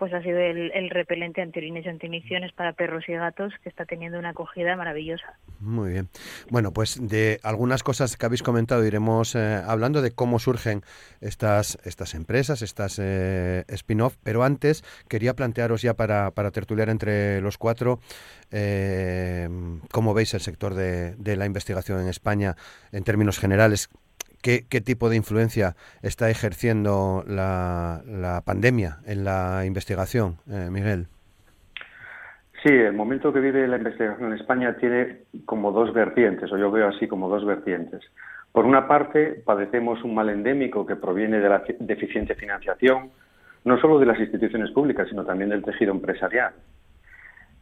pues 0.00 0.14
ha 0.14 0.22
sido 0.22 0.38
el, 0.38 0.88
repelente 0.88 1.42
antiorines 1.42 1.84
y 1.84 1.90
antimiciones 1.90 2.52
para 2.54 2.72
perros 2.72 3.04
y 3.06 3.12
gatos 3.12 3.52
que 3.62 3.68
está 3.68 3.84
teniendo 3.84 4.18
una 4.18 4.30
acogida 4.30 4.74
maravillosa. 4.74 5.38
Muy 5.58 5.92
bien. 5.92 6.08
Bueno, 6.48 6.72
pues 6.72 7.06
de 7.06 7.38
algunas 7.42 7.82
cosas 7.82 8.16
que 8.16 8.24
habéis 8.24 8.42
comentado 8.42 8.82
iremos 8.86 9.34
eh, 9.34 9.60
hablando 9.62 10.00
de 10.00 10.12
cómo 10.12 10.38
surgen 10.38 10.84
estas, 11.20 11.78
estas 11.84 12.14
empresas, 12.14 12.62
estas 12.62 12.98
eh, 12.98 13.64
spin-off, 13.68 14.16
pero 14.22 14.42
antes 14.42 14.84
quería 15.06 15.34
plantearos 15.34 15.82
ya 15.82 15.92
para, 15.92 16.30
para 16.30 16.50
tertuliar 16.50 16.88
entre 16.88 17.42
los 17.42 17.58
cuatro 17.58 18.00
eh, 18.50 19.50
cómo 19.92 20.14
veis 20.14 20.32
el 20.32 20.40
sector 20.40 20.72
de 20.72 21.36
la 21.36 21.44
investigación 21.44 22.00
en 22.00 22.08
España 22.08 22.56
en 22.90 23.04
términos 23.04 23.38
generales. 23.38 23.90
¿Qué, 24.42 24.80
tipo 24.80 25.10
de 25.10 25.16
influencia 25.16 25.76
está 26.02 26.30
ejerciendo 26.30 27.24
la, 27.26 28.02
la 28.06 28.40
pandemia 28.40 28.98
en 29.06 29.24
la 29.24 29.64
investigación, 29.66 30.36
eh, 30.50 30.68
Miguel? 30.70 31.08
Sí, 32.62 32.72
el 32.72 32.94
momento 32.94 33.32
que 33.32 33.40
vive 33.40 33.66
la 33.68 33.76
investigación 33.76 34.32
en 34.32 34.38
España 34.38 34.76
tiene 34.78 35.22
como 35.44 35.72
dos 35.72 35.92
vertientes, 35.92 36.50
o 36.52 36.58
yo 36.58 36.70
veo 36.70 36.88
así 36.88 37.06
como 37.06 37.28
dos 37.28 37.44
vertientes. 37.44 38.02
Por 38.52 38.66
una 38.66 38.88
parte, 38.88 39.42
padecemos 39.44 40.02
un 40.04 40.14
mal 40.14 40.28
endémico 40.28 40.84
que 40.86 40.96
proviene 40.96 41.38
de 41.40 41.48
la 41.48 41.62
deficiente 41.78 42.34
financiación, 42.34 43.10
no 43.64 43.78
solo 43.78 43.98
de 43.98 44.06
las 44.06 44.18
instituciones 44.18 44.70
públicas, 44.72 45.08
sino 45.08 45.24
también 45.24 45.50
del 45.50 45.62
tejido 45.62 45.92
empresarial. 45.92 46.52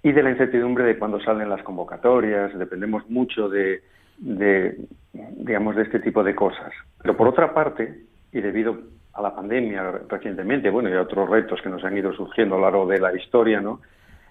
Y 0.02 0.12
de 0.12 0.22
la 0.22 0.30
incertidumbre 0.30 0.84
de 0.84 0.98
cuándo 0.98 1.20
salen 1.20 1.50
las 1.50 1.62
convocatorias, 1.62 2.56
dependemos 2.56 3.08
mucho 3.10 3.48
de, 3.48 3.82
de, 4.18 4.76
digamos, 5.12 5.76
de 5.76 5.82
este 5.82 6.00
tipo 6.00 6.22
de 6.22 6.34
cosas. 6.34 6.72
Pero 7.02 7.16
por 7.16 7.28
otra 7.28 7.54
parte, 7.54 8.02
y 8.32 8.40
debido 8.40 8.78
a 9.12 9.22
la 9.22 9.34
pandemia 9.34 10.00
recientemente, 10.08 10.70
bueno, 10.70 10.88
y 10.88 10.94
a 10.94 11.02
otros 11.02 11.28
retos 11.28 11.60
que 11.62 11.68
nos 11.68 11.82
han 11.84 11.96
ido 11.96 12.12
surgiendo 12.12 12.54
a 12.54 12.58
lo 12.58 12.64
largo 12.64 12.86
de 12.86 13.00
la 13.00 13.14
historia, 13.16 13.60
¿no? 13.60 13.80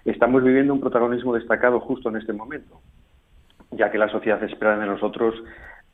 Estamos 0.04 0.42
viviendo 0.42 0.72
un 0.72 0.80
protagonismo 0.80 1.34
destacado 1.34 1.80
justo 1.80 2.08
en 2.08 2.16
este 2.16 2.32
momento, 2.32 2.80
ya 3.72 3.90
que 3.90 3.98
la 3.98 4.08
sociedad 4.08 4.42
espera 4.42 4.78
de 4.78 4.86
nosotros 4.86 5.34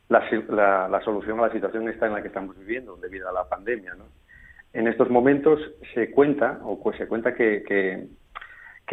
la, 0.09 0.87
la, 0.87 1.01
solución 1.01 1.39
a 1.39 1.47
la 1.47 1.51
situación 1.51 1.89
está 1.89 2.05
en 2.05 2.13
la 2.13 2.21
que 2.21 2.27
estamos 2.27 2.57
viviendo 2.57 2.95
debido 2.97 3.27
a 3.27 3.33
la 3.33 3.49
pandemia, 3.49 3.95
¿no? 3.95 4.05
En 4.73 4.87
estos 4.87 5.09
momentos 5.09 5.59
se 5.93 6.11
cuenta, 6.11 6.59
o 6.63 6.81
pues 6.81 6.97
se 6.97 7.07
cuenta 7.07 7.33
que, 7.33 7.63
que, 7.65 8.07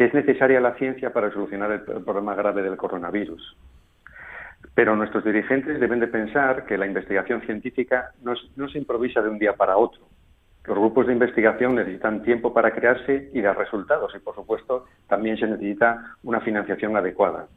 es 0.05 0.13
necesaria 0.13 0.59
la 0.61 0.75
ciencia 0.75 1.11
para 1.11 1.31
solucionar 1.31 1.71
el 1.71 1.81
problema 1.81 2.35
grave 2.35 2.63
del 2.63 2.77
coronavirus. 2.77 3.55
Pero 4.75 4.95
nuestros 4.95 5.23
dirigentes 5.23 5.79
deben 5.79 5.99
de 5.99 6.07
pensar 6.07 6.65
que 6.65 6.77
la 6.77 6.87
investigación 6.87 7.41
científica 7.41 8.11
no, 8.21 8.35
se 8.69 8.77
improvisa 8.77 9.21
de 9.21 9.29
un 9.29 9.39
día 9.39 9.53
para 9.53 9.77
otro. 9.77 10.01
Los 10.65 10.77
grupos 10.77 11.07
de 11.07 11.13
investigación 11.13 11.75
necesitan 11.75 12.23
tiempo 12.23 12.53
para 12.53 12.71
crearse 12.71 13.29
y 13.33 13.41
dar 13.41 13.57
resultados 13.57 14.13
y, 14.15 14.19
por 14.19 14.33
supuesto, 14.35 14.85
también 15.07 15.37
se 15.37 15.47
necesita 15.47 16.15
una 16.23 16.39
financiación 16.39 16.95
adecuada. 16.95 17.47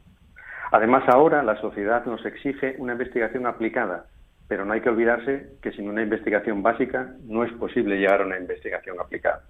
Además, 0.71 1.03
ahora 1.07 1.41
la 1.43 1.59
sociedad 1.61 2.05
nos 2.05 2.25
exige 2.25 2.75
una 2.77 2.93
investigación 2.93 3.47
aplicada, 3.47 4.07
pero 4.49 4.65
no 4.65 4.73
hay 4.73 4.81
que 4.81 4.89
olvidarse 4.89 5.53
que 5.61 5.71
sin 5.71 5.89
una 5.89 6.03
investigación 6.03 6.61
básica 6.61 7.13
no 7.23 7.45
es 7.45 7.53
posible 7.53 7.97
llegar 7.97 8.21
a 8.21 8.25
una 8.25 8.37
investigación 8.37 8.99
aplicada. 8.99 9.43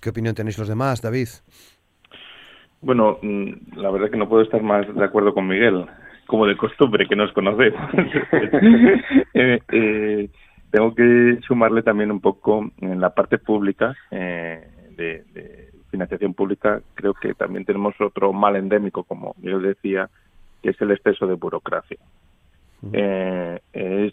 ¿Qué 0.00 0.10
opinión 0.10 0.34
tenéis 0.34 0.58
los 0.58 0.66
demás, 0.66 1.00
David? 1.00 1.28
Bueno, 2.82 3.18
mm, 3.22 3.76
la 3.76 3.90
verdad 3.90 4.10
que 4.10 4.16
no 4.16 4.28
puedo 4.28 4.42
estar 4.42 4.60
más 4.60 4.92
de 4.92 5.04
acuerdo 5.04 5.32
con 5.32 5.46
Miguel, 5.46 5.86
como 6.26 6.46
de 6.46 6.56
costumbre 6.56 7.06
que 7.06 7.16
nos 7.16 7.32
conocemos. 7.32 7.80
Eh, 9.34 9.60
eh, 9.72 10.28
tengo 10.70 10.94
que 10.94 11.38
sumarle 11.46 11.82
también 11.82 12.10
un 12.10 12.20
poco 12.20 12.70
en 12.80 13.00
la 13.00 13.14
parte 13.14 13.38
pública, 13.38 13.96
eh, 14.10 14.62
de, 14.94 15.70
financiación 15.90 16.34
pública, 16.34 16.82
creo 16.94 17.14
que 17.14 17.34
también 17.34 17.64
tenemos 17.64 17.98
otro 18.00 18.32
mal 18.32 18.56
endémico, 18.56 19.04
como 19.04 19.34
Miguel 19.38 19.62
decía, 19.62 20.10
que 20.62 20.70
es 20.70 20.80
el 20.82 20.90
exceso 20.90 21.26
de 21.26 21.34
burocracia. 21.34 21.98
es 23.72 24.12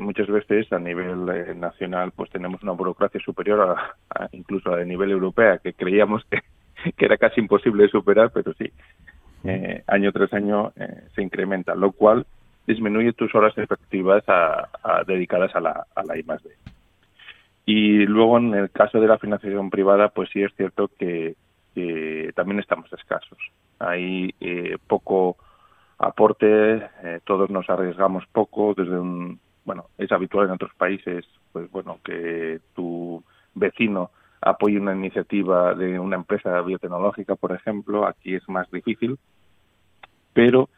muchas 0.00 0.26
veces 0.28 0.72
a 0.72 0.78
nivel 0.78 1.26
nacional 1.58 2.12
pues 2.14 2.30
tenemos 2.30 2.62
una 2.62 2.72
burocracia 2.72 3.20
superior 3.20 3.76
a, 4.10 4.28
incluso 4.32 4.72
a 4.72 4.76
de 4.76 4.86
nivel 4.86 5.10
europea 5.10 5.58
que 5.58 5.72
creíamos 5.72 6.24
que 6.30 6.40
que 6.96 7.04
era 7.04 7.16
casi 7.16 7.40
imposible 7.40 7.84
de 7.84 7.90
superar, 7.90 8.30
pero 8.32 8.52
sí, 8.54 8.70
eh, 9.44 9.82
año 9.86 10.12
tras 10.12 10.32
año 10.32 10.72
eh, 10.76 11.04
se 11.14 11.22
incrementa, 11.22 11.74
lo 11.74 11.92
cual 11.92 12.26
disminuye 12.66 13.12
tus 13.12 13.34
horas 13.34 13.56
efectivas 13.56 14.22
a, 14.28 14.68
dedicadas 15.06 15.54
a 15.54 15.60
la, 15.60 15.86
a 15.94 16.04
la 16.04 16.18
I 16.18 16.24
Y 17.64 18.06
luego, 18.06 18.36
en 18.38 18.54
el 18.54 18.70
caso 18.70 19.00
de 19.00 19.08
la 19.08 19.18
financiación 19.18 19.70
privada, 19.70 20.08
pues 20.10 20.28
sí 20.32 20.42
es 20.42 20.54
cierto 20.54 20.90
que, 20.98 21.34
también 22.34 22.58
estamos 22.58 22.92
escasos. 22.92 23.38
Hay 23.78 24.34
eh, 24.40 24.76
poco 24.88 25.36
aporte, 25.96 26.82
todos 27.24 27.50
nos 27.50 27.70
arriesgamos 27.70 28.26
poco 28.32 28.74
desde 28.76 28.98
un, 28.98 29.38
bueno, 29.64 29.86
es 29.96 30.10
habitual 30.10 30.46
en 30.46 30.54
otros 30.54 30.72
países, 30.76 31.24
pues 31.52 31.70
bueno, 31.70 32.00
que 32.04 32.58
tu 32.74 33.22
vecino 33.54 34.10
apoye 34.40 34.78
una 34.78 34.94
iniciativa 34.94 35.74
de 35.74 35.98
una 35.98 36.16
empresa 36.16 36.60
biotecnológica, 36.60 37.36
por 37.36 37.52
ejemplo, 37.52 38.06
aquí 38.06 38.34
es 38.34 38.48
más 38.48 38.70
difícil, 38.70 39.18
pero 40.32 40.68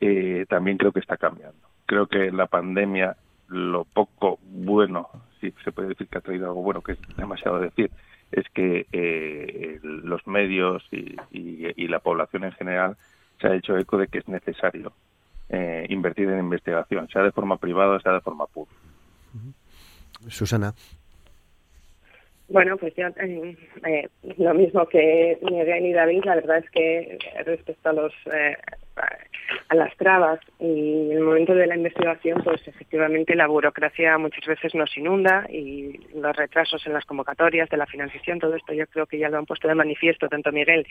eh, 0.00 0.46
también 0.48 0.78
creo 0.78 0.92
que 0.92 1.00
está 1.00 1.16
cambiando. 1.16 1.68
Creo 1.86 2.06
que 2.06 2.30
la 2.30 2.46
pandemia, 2.46 3.16
lo 3.48 3.84
poco 3.84 4.38
bueno, 4.42 5.08
si 5.40 5.52
se 5.64 5.72
puede 5.72 5.88
decir 5.88 6.06
que 6.08 6.18
ha 6.18 6.22
traído 6.22 6.46
algo 6.46 6.62
bueno, 6.62 6.82
que 6.82 6.92
es 6.92 6.98
demasiado 7.16 7.60
decir, 7.60 7.90
es 8.32 8.44
que 8.54 8.86
eh, 8.92 9.80
los 9.82 10.26
medios 10.26 10.82
y, 10.90 11.16
la 11.88 11.98
población 11.98 12.44
en 12.44 12.52
general 12.52 12.96
se 13.40 13.48
ha 13.48 13.54
hecho 13.56 13.76
eco 13.76 13.98
de 13.98 14.06
que 14.06 14.18
es 14.18 14.28
necesario 14.28 14.92
eh, 15.48 15.84
invertir 15.88 16.28
en 16.28 16.38
investigación, 16.38 17.08
sea 17.08 17.22
de 17.22 17.32
forma 17.32 17.56
privada, 17.56 17.98
sea 17.98 18.12
de 18.12 18.20
forma 18.20 18.46
pública. 18.46 18.78
Susana. 20.28 20.72
Bueno, 22.50 22.76
pues 22.76 22.92
yo 22.96 23.06
eh, 23.06 23.56
eh, 23.86 24.08
lo 24.38 24.54
mismo 24.54 24.84
que 24.88 25.38
Miguel 25.40 25.86
y 25.86 25.92
David, 25.92 26.24
la 26.24 26.34
verdad 26.34 26.58
es 26.58 26.70
que 26.70 27.16
respecto 27.46 27.90
a 27.90 27.92
los 27.92 28.12
eh, 28.32 28.56
a 29.68 29.74
las 29.76 29.96
trabas 29.96 30.40
y 30.58 31.12
el 31.12 31.20
momento 31.20 31.54
de 31.54 31.68
la 31.68 31.76
investigación, 31.76 32.42
pues 32.42 32.66
efectivamente 32.66 33.36
la 33.36 33.46
burocracia 33.46 34.18
muchas 34.18 34.44
veces 34.46 34.74
nos 34.74 34.94
inunda 34.96 35.46
y 35.48 35.96
los 36.14 36.36
retrasos 36.36 36.84
en 36.86 36.92
las 36.92 37.04
convocatorias 37.04 37.68
de 37.70 37.76
la 37.76 37.86
financiación, 37.86 38.40
todo 38.40 38.56
esto 38.56 38.72
yo 38.72 38.86
creo 38.88 39.06
que 39.06 39.18
ya 39.18 39.28
lo 39.28 39.38
han 39.38 39.46
puesto 39.46 39.68
de 39.68 39.76
manifiesto 39.76 40.28
tanto 40.28 40.50
Miguel 40.50 40.86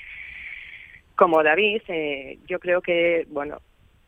como 1.15 1.43
David. 1.43 1.81
yo 2.47 2.59
creo 2.59 2.81
que, 2.81 3.25
bueno, 3.29 3.59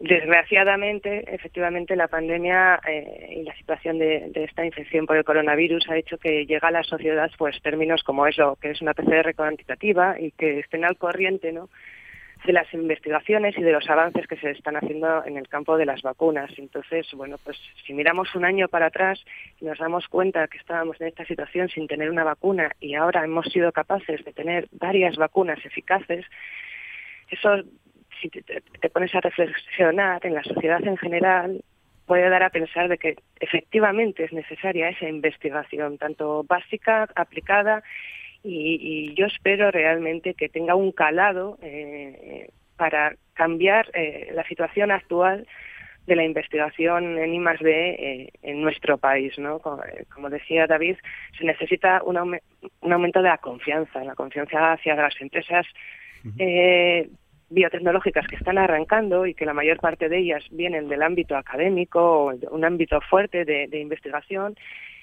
Desgraciadamente, 0.04 1.24
efectivamente, 1.28 1.96
la 1.96 2.08
pandemia 2.08 2.80
eh, 2.88 3.36
y 3.38 3.44
la 3.44 3.56
situación 3.56 4.00
de, 4.00 4.32
esta 4.34 4.66
infección 4.66 5.06
por 5.06 5.16
el 5.16 5.24
coronavirus 5.24 5.88
ha 5.90 5.98
hecho 5.98 6.18
que 6.18 6.48
llegue 6.48 6.60
a 6.60 6.72
la 6.72 6.82
sociedad 6.82 7.30
pues 7.38 7.62
términos 7.62 8.02
como 8.04 8.26
eso, 8.26 8.58
que 8.60 8.72
es 8.72 8.82
una 8.82 8.96
PCR 8.96 9.36
cuantitativa 9.36 10.20
y 10.20 10.32
que 10.32 10.60
estén 10.60 10.86
al 10.86 10.98
corriente 10.98 11.52
¿no? 11.52 11.70
de 12.46 12.52
las 12.52 12.74
investigaciones 12.74 13.56
y 13.56 13.62
de 13.62 13.72
los 13.74 13.88
avances 13.92 14.26
que 14.26 14.38
se 14.38 14.50
están 14.50 14.76
haciendo 14.76 15.24
en 15.24 15.38
el 15.38 15.48
campo 15.48 15.78
de 15.78 15.86
las 15.86 16.02
vacunas. 16.02 16.50
Entonces, 16.58 17.06
bueno, 17.14 17.38
pues 17.44 17.60
si 17.86 17.94
miramos 17.94 18.34
un 18.34 18.44
año 18.44 18.70
para 18.70 18.88
atrás 18.88 19.24
y 19.60 19.66
nos 19.66 19.78
damos 19.78 20.08
cuenta 20.08 20.48
que 20.48 20.58
estábamos 20.58 21.00
en 21.00 21.10
esta 21.10 21.26
situación 21.26 21.70
sin 21.70 21.88
tener 21.88 22.10
una 22.10 22.24
vacuna 22.24 22.72
y 22.80 22.96
ahora 22.96 23.24
hemos 23.24 23.46
sido 23.54 23.72
capaces 23.72 24.26
de 24.26 24.34
tener 24.34 24.68
varias 24.72 25.16
vacunas 25.18 25.64
eficaces, 25.64 26.26
eso 27.30 27.64
si 28.22 28.30
te, 28.30 28.90
pones 28.90 29.14
a 29.16 29.22
reflexionar 29.22 30.26
en 30.26 30.36
la 30.36 30.44
sociedad 30.44 30.86
en 30.86 30.98
general, 30.98 31.64
puede 32.06 32.30
dar 32.30 32.44
a 32.44 32.50
pensar 32.50 32.88
de 32.88 32.98
que 32.98 33.16
efectivamente 33.40 34.26
es 34.26 34.34
necesaria 34.34 34.90
esa 34.90 35.08
investigación, 35.08 35.98
tanto 35.98 36.44
básica, 36.44 37.08
aplicada, 37.16 37.84
y, 38.44 39.14
yo 39.16 39.28
espero 39.28 39.70
realmente 39.72 40.34
que 40.34 40.50
tenga 40.50 40.76
un 40.76 40.92
calado 40.92 41.58
eh, 41.62 42.50
para 42.76 43.16
cambiar 43.34 43.90
eh, 43.94 44.32
la 44.34 44.44
situación 44.46 44.92
actual 44.92 45.48
de 46.08 46.16
la 46.16 46.24
investigación 46.24 47.20
en 47.20 47.36
I 47.36 47.40
eh, 47.64 48.30
en 48.42 48.62
nuestro 48.62 48.98
país. 48.98 49.38
¿no? 49.38 49.60
Como, 49.60 50.30
decía 50.30 50.66
David, 50.66 50.98
se 51.38 51.46
necesita 51.46 52.02
un, 52.04 52.18
aumento 52.18 53.22
de 53.22 53.30
la 53.30 53.38
confianza, 53.38 54.04
la 54.04 54.16
confianza 54.16 54.74
hacia 54.74 54.96
las 54.96 55.20
empresas 55.22 55.66
biotecnológicas 57.52 58.28
que 58.28 58.38
están 58.38 58.58
arrancando 58.58 59.28
y 59.28 59.34
que 59.34 59.46
la 59.46 59.54
mayor 59.54 59.80
parte 59.80 60.10
de 60.10 60.18
ellas 60.18 60.44
vienen 60.52 60.88
del 60.88 61.04
ámbito 61.04 61.36
académico, 61.36 62.34
un 62.50 62.66
ámbito 62.66 63.00
fuerte 63.02 63.46
de, 63.46 63.80
investigación, 63.80 64.56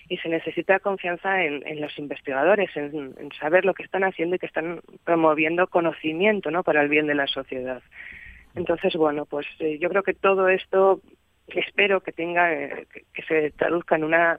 y 0.09 0.17
se 0.17 0.31
necesita 0.31 0.81
confianza 0.81 1.45
en, 1.45 1.81
los 1.81 1.99
investigadores, 1.99 2.75
en, 2.77 3.15
saber 3.39 3.67
lo 3.67 3.75
que 3.75 3.83
están 3.83 4.05
haciendo 4.05 4.37
y 4.37 4.39
que 4.39 4.47
están 4.47 4.81
promoviendo 5.05 5.67
conocimiento 5.67 6.51
¿no? 6.51 6.63
para 6.63 6.81
el 6.81 6.89
bien 6.89 7.07
de 7.07 7.15
la 7.15 7.27
sociedad. 7.27 7.83
Entonces, 8.55 8.95
bueno, 8.97 9.27
pues 9.27 9.47
eh, 9.61 9.79
yo 9.79 9.91
creo 9.91 10.03
que 10.03 10.15
todo 10.15 10.49
esto 10.49 11.01
espero 11.49 12.01
que 12.01 12.13
tenga, 12.13 12.53
eh, 12.53 12.87
que, 13.13 13.23
se 13.23 13.51
traduzca 13.51 13.97
en 13.97 14.05
una 14.05 14.39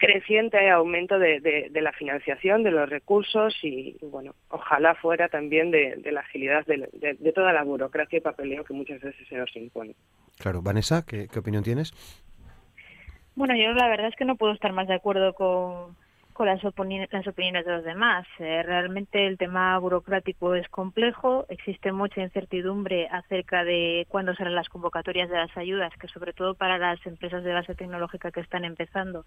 creciente 0.00 0.70
aumento 0.70 1.18
de, 1.18 1.70
la 1.74 1.92
financiación, 1.92 2.62
de 2.64 2.70
los 2.70 2.88
recursos 2.88 3.54
y, 3.62 3.98
bueno, 4.02 4.34
ojalá 4.48 4.94
fuera 4.94 5.28
también 5.28 5.70
de, 5.70 6.00
la 6.10 6.20
agilidad 6.20 6.64
de, 6.66 7.32
toda 7.34 7.52
la 7.52 7.62
burocracia 7.62 8.16
y 8.16 8.22
papeleo 8.22 8.64
que 8.64 8.72
muchas 8.72 9.00
veces 9.00 9.28
se 9.28 9.36
nos 9.36 9.54
impone. 9.54 9.94
Claro, 10.38 10.62
Vanessa, 10.62 11.04
¿qué, 11.06 11.28
opinión 11.38 11.62
tienes? 11.62 11.92
Bueno, 13.36 13.54
yo 13.54 13.72
la 13.74 13.88
verdad 13.88 14.08
es 14.08 14.16
que 14.16 14.24
no 14.24 14.36
puedo 14.36 14.54
estar 14.54 14.72
más 14.72 14.88
de 14.88 14.94
acuerdo 14.94 15.34
con, 15.34 15.94
las, 16.44 16.62
las 16.62 17.26
opiniones 17.26 17.64
de 17.64 17.72
los 17.72 17.84
demás. 17.84 18.26
Eh, 18.38 18.62
realmente 18.62 19.26
el 19.26 19.38
tema 19.38 19.78
burocrático 19.78 20.54
es 20.54 20.68
complejo, 20.68 21.46
existe 21.48 21.92
mucha 21.92 22.22
incertidumbre 22.22 23.08
acerca 23.08 23.64
de 23.64 24.06
cuándo 24.08 24.34
serán 24.34 24.54
las 24.54 24.68
convocatorias 24.68 25.28
de 25.28 25.36
las 25.36 25.56
ayudas, 25.56 25.92
que 26.00 26.08
sobre 26.08 26.32
todo 26.32 26.54
para 26.54 26.78
las 26.78 27.04
empresas 27.06 27.44
de 27.44 27.52
base 27.52 27.74
tecnológica 27.74 28.30
que 28.30 28.40
están 28.40 28.64
empezando 28.64 29.24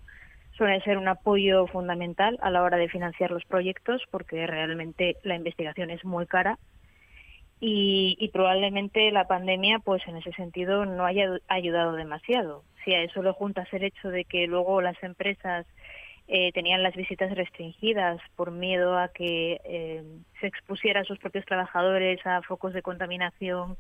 suele 0.58 0.82
ser 0.82 0.98
un 0.98 1.08
apoyo 1.08 1.68
fundamental 1.68 2.38
a 2.42 2.52
la 2.52 2.62
hora 2.62 2.78
de 2.78 2.90
financiar 2.90 3.32
los 3.32 3.44
proyectos 3.46 4.04
porque 4.12 4.46
realmente 4.46 5.18
la 5.24 5.36
investigación 5.36 5.90
es 5.90 6.06
muy 6.06 6.28
cara 6.28 6.60
y, 7.66 8.30
probablemente 8.34 9.10
la 9.12 9.26
pandemia 9.26 9.80
pues 9.80 10.06
en 10.08 10.18
ese 10.18 10.34
sentido 10.34 10.86
no 10.86 11.06
haya 11.06 11.30
ayudado 11.48 11.94
demasiado. 11.94 12.64
Si 12.84 12.94
a 12.94 13.02
eso 13.02 13.24
le 13.24 13.32
juntas 13.32 13.72
el 13.72 13.84
hecho 13.84 14.10
de 14.10 14.26
que 14.26 14.48
luego 14.48 14.82
las 14.82 15.02
empresas 15.02 15.66
eh, 16.36 16.52
tenían 16.52 16.82
las 16.82 16.96
visitas 16.96 17.30
restringidas 17.36 18.20
por 18.36 18.50
miedo 18.50 18.98
a 18.98 19.10
que 19.10 19.62
eh, 19.64 20.04
se 20.42 20.48
expusiera 20.48 21.02
a 21.02 21.04
sus 21.04 21.20
propios 21.20 21.46
trabajadores 21.46 22.26
a 22.26 22.42
focos 22.42 22.74
de 22.74 22.82
contaminación, 22.82 23.78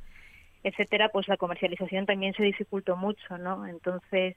etcétera, 0.63 1.09
pues 1.09 1.27
la 1.27 1.37
comercialización 1.37 2.05
también 2.05 2.35
se 2.35 2.43
dificultó 2.43 2.95
mucho, 2.95 3.39
¿no? 3.39 3.65
Entonces, 3.65 4.35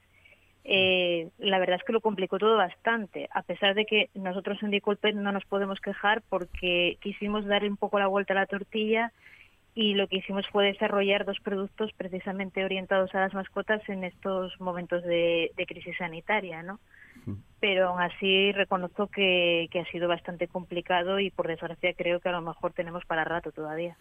eh, 0.63 1.29
la 1.37 1.59
verdad 1.59 1.75
es 1.75 1.83
que 1.83 1.93
lo 1.93 2.01
complicó 2.01 2.39
todo 2.39 2.57
bastante, 2.57 3.29
a 3.35 3.43
pesar 3.43 3.75
de 3.75 3.85
que 3.85 4.09
nosotros 4.15 4.63
en 4.63 4.71
Dicolpet 4.71 5.13
no 5.13 5.31
nos 5.31 5.45
podemos 5.45 5.79
quejar 5.79 6.23
porque 6.27 6.97
quisimos 7.01 7.45
darle 7.45 7.69
un 7.69 7.77
poco 7.77 7.99
la 7.99 8.07
vuelta 8.07 8.33
a 8.33 8.37
la 8.37 8.47
tortilla 8.47 9.13
y 9.75 9.93
lo 9.93 10.07
que 10.07 10.17
hicimos 10.17 10.47
fue 10.47 10.65
desarrollar 10.65 11.23
dos 11.23 11.39
productos 11.39 11.93
precisamente 11.93 12.65
orientados 12.65 13.13
a 13.13 13.19
las 13.19 13.35
mascotas 13.35 13.87
en 13.89 14.05
estos 14.05 14.59
momentos 14.59 15.03
de, 15.03 15.51
de 15.55 15.65
crisis 15.67 15.95
sanitaria, 15.97 16.63
¿no? 16.63 16.79
Pero 17.59 17.89
aún 17.89 18.01
así 18.01 18.51
reconozco 18.51 19.07
que, 19.07 19.69
ha 19.77 19.91
sido 19.91 20.07
bastante 20.07 20.47
complicado 20.47 21.19
y 21.19 21.29
por 21.29 21.47
desgracia 21.47 21.93
creo 21.93 22.19
que 22.19 22.29
a 22.29 22.31
lo 22.31 22.41
mejor 22.41 22.73
tenemos 22.73 23.05
para 23.05 23.23
rato 23.23 23.51
todavía. 23.51 23.95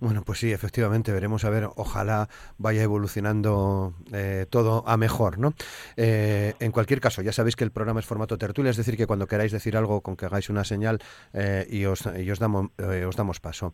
Bueno, 0.00 0.22
pues 0.24 0.38
sí, 0.38 0.52
efectivamente, 0.52 1.12
veremos 1.12 1.44
a 1.44 1.50
ver, 1.50 1.68
ojalá 1.76 2.28
vaya 2.58 2.82
evolucionando 2.82 3.94
eh, 4.12 4.46
todo 4.48 4.82
a 4.86 4.96
mejor, 4.96 5.38
¿no? 5.38 5.54
Eh, 5.96 6.54
en 6.58 6.72
cualquier 6.72 7.00
caso, 7.00 7.22
ya 7.22 7.32
sabéis 7.32 7.56
que 7.56 7.64
el 7.64 7.70
programa 7.70 8.00
es 8.00 8.06
formato 8.06 8.38
tertulia, 8.38 8.70
es 8.70 8.76
decir, 8.76 8.96
que 8.96 9.06
cuando 9.06 9.26
queráis 9.26 9.52
decir 9.52 9.76
algo, 9.76 10.00
con 10.00 10.16
que 10.16 10.26
hagáis 10.26 10.48
una 10.48 10.64
señal 10.64 11.00
eh, 11.32 11.66
y, 11.68 11.84
os, 11.84 12.08
y 12.16 12.30
os, 12.30 12.38
damos, 12.38 12.70
os 12.78 13.16
damos 13.16 13.40
paso. 13.40 13.72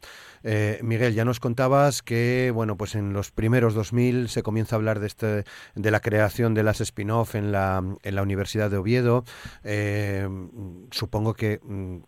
Miguel, 0.82 1.14
ya 1.14 1.24
nos 1.24 1.40
contabas 1.40 2.02
que, 2.02 2.50
bueno, 2.54 2.76
pues 2.76 2.94
en 2.94 3.12
los 3.12 3.30
primeros 3.30 3.74
2000 3.74 4.28
se 4.28 4.42
comienza 4.42 4.76
a 4.76 4.78
hablar 4.78 5.00
de, 5.00 5.06
este, 5.06 5.44
de 5.74 5.90
la 5.90 6.00
creación 6.00 6.54
de 6.54 6.62
las 6.62 6.80
spin-off 6.80 7.34
en 7.34 7.52
la, 7.52 7.82
en 8.02 8.14
la 8.14 8.22
Universidad 8.22 8.70
de 8.70 8.76
Oviedo. 8.76 8.99
Eh, 9.64 10.28
supongo 10.90 11.34
que 11.34 11.60
mm, 11.62 11.98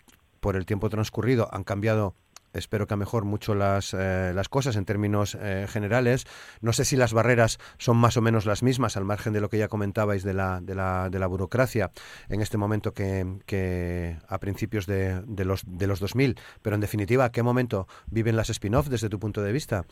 por 0.40 0.56
el 0.56 0.66
tiempo 0.66 0.88
transcurrido 0.88 1.48
han 1.52 1.64
cambiado 1.64 2.14
espero 2.52 2.86
que 2.86 2.94
a 2.94 2.96
mejor 2.96 3.24
mucho 3.24 3.54
las, 3.54 3.94
eh, 3.94 4.32
las 4.34 4.48
cosas 4.48 4.76
en 4.76 4.84
términos 4.84 5.36
eh, 5.40 5.66
generales. 5.68 6.26
No 6.60 6.72
sé 6.72 6.84
si 6.84 6.96
las 6.96 7.12
barreras 7.12 7.58
son 7.78 7.96
más 7.96 8.16
o 8.16 8.22
menos 8.22 8.46
las 8.46 8.62
mismas, 8.62 8.96
al 8.96 9.04
margen 9.04 9.32
de 9.32 9.40
lo 9.40 9.48
que 9.48 9.58
ya 9.58 9.68
comentabais 9.68 10.24
de 10.24 10.34
la, 10.34 10.60
de 10.60 10.74
la, 10.74 11.08
de 11.10 11.18
la 11.18 11.26
burocracia 11.26 11.90
en 12.28 12.40
este 12.40 12.58
momento 12.58 12.92
que, 12.92 14.16
a 14.28 14.38
principios 14.38 14.86
de, 14.86 15.22
de, 15.26 15.44
los, 15.44 15.62
de 15.66 15.86
los 15.86 16.00
2000. 16.00 16.36
Pero 16.62 16.74
en 16.74 16.80
definitiva, 16.80 17.24
¿a 17.24 17.32
qué 17.32 17.42
momento 17.42 17.86
viven 18.10 18.36
las 18.36 18.50
spin-off 18.50 18.88
desde 18.88 19.08
tu 19.08 19.18
punto 19.18 19.42
de 19.42 19.52
vista? 19.52 19.84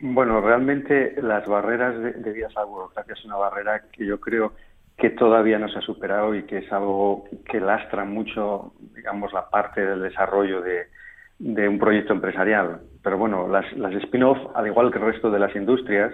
Bueno, 0.00 0.40
realmente 0.40 1.20
las 1.20 1.46
barreras 1.48 1.94
debidas 2.22 2.56
a 2.56 2.60
la 2.60 2.66
burocracia 2.66 3.14
es 3.14 3.24
una 3.24 3.36
barrera 3.36 3.82
que 3.90 4.06
yo 4.06 4.20
creo 4.20 4.52
que 4.98 5.10
todavía 5.10 5.60
no 5.60 5.68
se 5.68 5.78
ha 5.78 5.82
superado 5.82 6.34
y 6.34 6.42
que 6.42 6.58
es 6.58 6.72
algo 6.72 7.24
que 7.48 7.60
lastra 7.60 8.04
mucho, 8.04 8.72
digamos, 8.96 9.32
la 9.32 9.48
parte 9.48 9.86
del 9.86 10.02
desarrollo 10.02 10.60
de, 10.60 10.88
un 11.68 11.78
proyecto 11.78 12.12
empresarial. 12.12 12.80
Pero 13.02 13.16
bueno, 13.16 13.46
las, 13.46 13.64
spin-off, 14.02 14.38
al 14.56 14.66
igual 14.66 14.90
que 14.90 14.98
el 14.98 15.04
resto 15.04 15.30
de 15.30 15.38
las 15.38 15.54
industrias, 15.54 16.12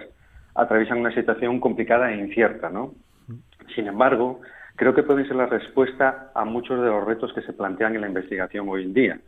atraviesan 0.53 0.99
una 0.99 1.13
situación 1.15 1.59
complicada 1.59 2.11
e 2.11 2.17
incierta, 2.17 2.69
¿no? 2.69 2.93
Sin 3.73 3.87
embargo, 3.87 4.41
creo 4.75 4.93
que 4.93 5.01
pueden 5.01 5.25
ser 5.25 5.35
la 5.35 5.47
respuesta 5.47 6.29
a 6.35 6.45
muchos 6.45 6.79
de 6.79 6.87
los 6.87 7.03
retos 7.03 7.33
que 7.33 7.41
se 7.41 7.53
plantean 7.53 7.95
en 7.95 8.01
la 8.01 8.07
investigación 8.07 8.69
hoy 8.69 8.83
en 8.83 8.93
día. 8.93 9.19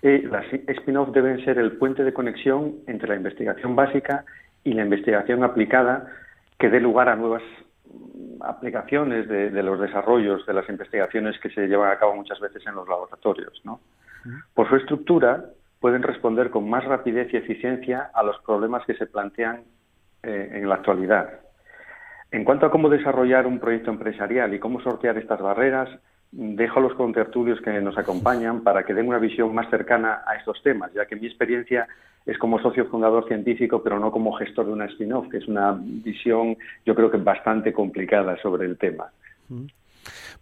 las 0.00 0.46
spin-off 0.52 1.10
deben 1.10 1.44
ser 1.44 1.58
el 1.58 1.72
puente 1.72 2.04
de 2.04 2.12
conexión 2.12 2.76
entre 2.86 3.08
la 3.08 3.16
investigación 3.16 3.74
básica 3.74 4.24
y 4.62 4.74
la 4.74 4.82
investigación 4.82 5.42
aplicada 5.42 6.06
que 6.56 6.70
dé 6.70 6.78
lugar 6.78 7.08
a 7.08 7.16
nuevas 7.16 7.42
aplicaciones 8.40 9.28
de, 9.28 9.62
los 9.62 9.80
desarrollos, 9.80 10.44
de 10.46 10.52
las 10.52 10.68
investigaciones 10.68 11.38
que 11.40 11.50
se 11.50 11.66
llevan 11.66 11.90
a 11.90 11.98
cabo 11.98 12.14
muchas 12.14 12.40
veces 12.40 12.66
en 12.66 12.74
los 12.74 12.88
laboratorios. 12.88 13.60
¿no? 13.64 13.80
Por 14.54 14.68
su 14.68 14.76
estructura, 14.76 15.44
pueden 15.80 16.02
responder 16.02 16.50
con 16.50 16.68
más 16.68 16.84
rapidez 16.84 17.32
y 17.32 17.36
eficiencia 17.36 18.10
a 18.14 18.22
los 18.22 18.38
problemas 18.40 18.84
que 18.86 18.94
se 18.94 19.06
plantean 19.06 19.64
eh, 20.22 20.50
en 20.54 20.68
la 20.68 20.76
actualidad. 20.76 21.40
En 22.30 22.44
cuanto 22.44 22.66
a 22.66 22.70
cómo 22.70 22.88
desarrollar 22.88 23.46
un 23.46 23.60
proyecto 23.60 23.90
empresarial 23.90 24.54
y 24.54 24.58
cómo 24.58 24.80
sortear 24.80 25.18
estas 25.18 25.40
barreras, 25.40 25.88
dejo 26.36 26.80
a 26.80 26.82
los 26.82 26.94
contertulios 26.94 27.60
que 27.60 27.80
nos 27.80 27.96
acompañan 27.96 28.62
para 28.62 28.84
que 28.84 28.94
den 28.94 29.08
una 29.08 29.18
visión 29.18 29.54
más 29.54 29.70
cercana 29.70 30.22
a 30.26 30.34
estos 30.34 30.62
temas, 30.62 30.92
ya 30.92 31.06
que 31.06 31.16
mi 31.16 31.26
experiencia 31.26 31.86
es 32.26 32.38
como 32.38 32.58
socio 32.58 32.86
fundador 32.86 33.26
científico, 33.28 33.82
pero 33.82 33.98
no 34.00 34.10
como 34.10 34.32
gestor 34.32 34.66
de 34.66 34.72
una 34.72 34.86
spin-off, 34.86 35.28
que 35.28 35.38
es 35.38 35.46
una 35.46 35.78
visión 35.78 36.56
yo 36.84 36.94
creo 36.94 37.10
que 37.10 37.18
bastante 37.18 37.72
complicada 37.72 38.36
sobre 38.42 38.66
el 38.66 38.78
tema. 38.78 39.06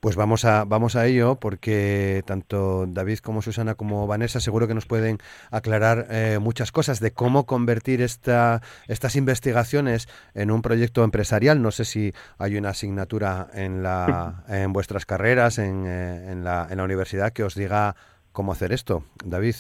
Pues 0.02 0.16
vamos 0.16 0.44
a, 0.44 0.64
vamos 0.64 0.96
a 0.96 1.06
ello, 1.06 1.36
porque 1.40 2.22
tanto 2.26 2.86
David 2.88 3.18
como 3.18 3.40
Susana 3.40 3.76
como 3.76 4.08
Vanessa 4.08 4.40
seguro 4.40 4.66
que 4.66 4.74
nos 4.74 4.84
pueden 4.84 5.18
aclarar 5.52 6.06
eh, 6.10 6.40
muchas 6.40 6.72
cosas 6.72 6.98
de 6.98 7.12
cómo 7.12 7.46
convertir 7.46 8.02
esta, 8.02 8.62
estas 8.88 9.14
investigaciones 9.14 10.08
en 10.34 10.50
un 10.50 10.60
proyecto 10.60 11.04
empresarial. 11.04 11.62
No 11.62 11.70
sé 11.70 11.84
si 11.84 12.12
hay 12.36 12.56
una 12.56 12.70
asignatura 12.70 13.46
en, 13.54 13.84
la, 13.84 14.42
en 14.48 14.72
vuestras 14.72 15.06
carreras, 15.06 15.60
en, 15.60 15.86
eh, 15.86 16.32
en, 16.32 16.42
la, 16.42 16.66
en 16.68 16.78
la 16.78 16.82
universidad, 16.82 17.32
que 17.32 17.44
os 17.44 17.54
diga 17.54 17.94
cómo 18.32 18.50
hacer 18.50 18.72
esto. 18.72 19.04
David. 19.24 19.54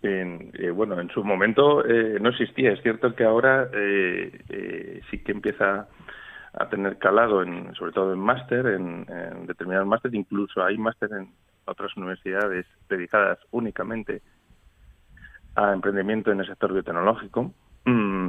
Eh, 0.00 0.70
bueno, 0.74 0.98
en 0.98 1.10
su 1.10 1.22
momento 1.22 1.82
no 1.82 2.30
existía. 2.30 2.72
Es 2.72 2.80
cierto 2.80 3.14
que 3.14 3.24
ahora 3.24 3.68
sí 5.10 5.18
que 5.18 5.32
empieza 5.32 5.86
a 6.56 6.68
tener 6.68 6.98
calado, 6.98 7.42
en, 7.42 7.74
sobre 7.74 7.92
todo 7.92 8.12
en 8.12 8.20
máster, 8.20 8.66
en, 8.66 9.06
determinados 9.46 9.86
máster, 9.86 10.14
incluso 10.14 10.62
hay 10.64 10.78
máster 10.78 11.10
en 11.12 11.32
otras 11.64 11.96
universidades 11.96 12.66
dedicadas 12.88 13.38
únicamente 13.50 14.22
a 15.56 15.72
emprendimiento 15.72 16.30
en 16.30 16.40
el 16.40 16.46
sector 16.46 16.72
biotecnológico. 16.72 17.52
Mm, 17.84 18.28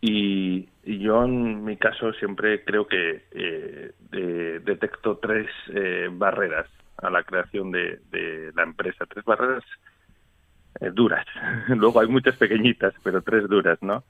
y, 0.00 0.68
yo 0.84 1.24
en 1.24 1.64
mi 1.64 1.76
caso 1.76 2.12
siempre 2.12 2.64
creo 2.64 2.86
que 2.86 3.24
eh, 3.32 3.92
detecto 4.64 5.18
tres 5.18 5.48
eh, 5.74 6.08
barreras 6.10 6.68
a 6.98 7.10
la 7.10 7.24
creación 7.24 7.70
de, 7.70 8.52
la 8.54 8.62
empresa, 8.62 9.04
tres 9.06 9.24
barreras 9.24 9.64
eh, 10.80 10.90
duras. 10.92 11.26
Luego 11.68 12.00
hay 12.00 12.08
muchas 12.08 12.36
pequeñitas, 12.36 12.94
pero 13.02 13.22
tres 13.22 13.48
duras, 13.48 13.82
¿no? 13.82 14.04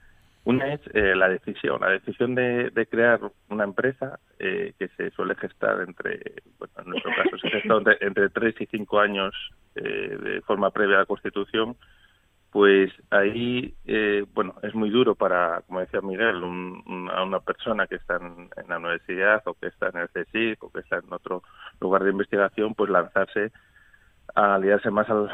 Una 0.47 0.75
es 0.75 0.81
eh, 0.95 1.17
la 1.17 1.29
decisión, 1.29 1.81
la 1.81 1.91
decisión 1.91 2.37
de, 2.37 2.87
crear 2.89 3.19
una 3.49 3.65
empresa 3.65 4.21
eh, 4.39 4.75
que 4.79 4.87
se 4.97 5.11
suele 5.11 5.35
gestar 5.35 5.81
entre, 5.81 6.21
bueno, 6.61 6.73
en 6.79 6.91
nuestro 6.91 7.11
caso 7.17 7.37
se 7.39 7.51
gesta 7.51 7.75
entre, 7.75 7.97
entre 8.01 8.29
3 8.29 8.55
y 8.61 8.67
cinco 8.67 9.01
años 9.01 9.35
eh, 9.75 10.17
de 10.23 10.41
forma 10.43 10.71
previa 10.71 10.99
a 10.99 11.01
la 11.01 11.07
Constitución, 11.07 11.77
pues 12.53 12.93
ahí, 13.11 13.75
bueno, 14.35 14.55
es 14.63 14.73
muy 14.73 14.89
duro 14.89 15.17
para, 15.17 15.63
como 15.67 15.81
decía 15.81 16.01
Miguel, 16.01 16.37
a 17.11 17.25
una 17.25 17.41
persona 17.41 17.89
que 17.89 17.97
está 17.97 18.15
en, 18.15 18.49
la 18.69 18.79
universidad 18.79 19.43
o 19.47 19.55
que 19.55 19.67
está 19.67 19.89
en 19.89 19.97
el 19.97 20.09
CSIC 20.11 20.63
o 20.63 20.71
que 20.71 20.79
está 20.79 20.99
en 20.99 21.13
otro 21.13 21.43
lugar 21.81 22.05
de 22.05 22.13
investigación, 22.13 22.73
pues 22.77 22.89
lanzarse 22.89 23.51
a 24.37 24.55
aliarse 24.55 24.93
más 24.93 25.11
al, 25.11 25.29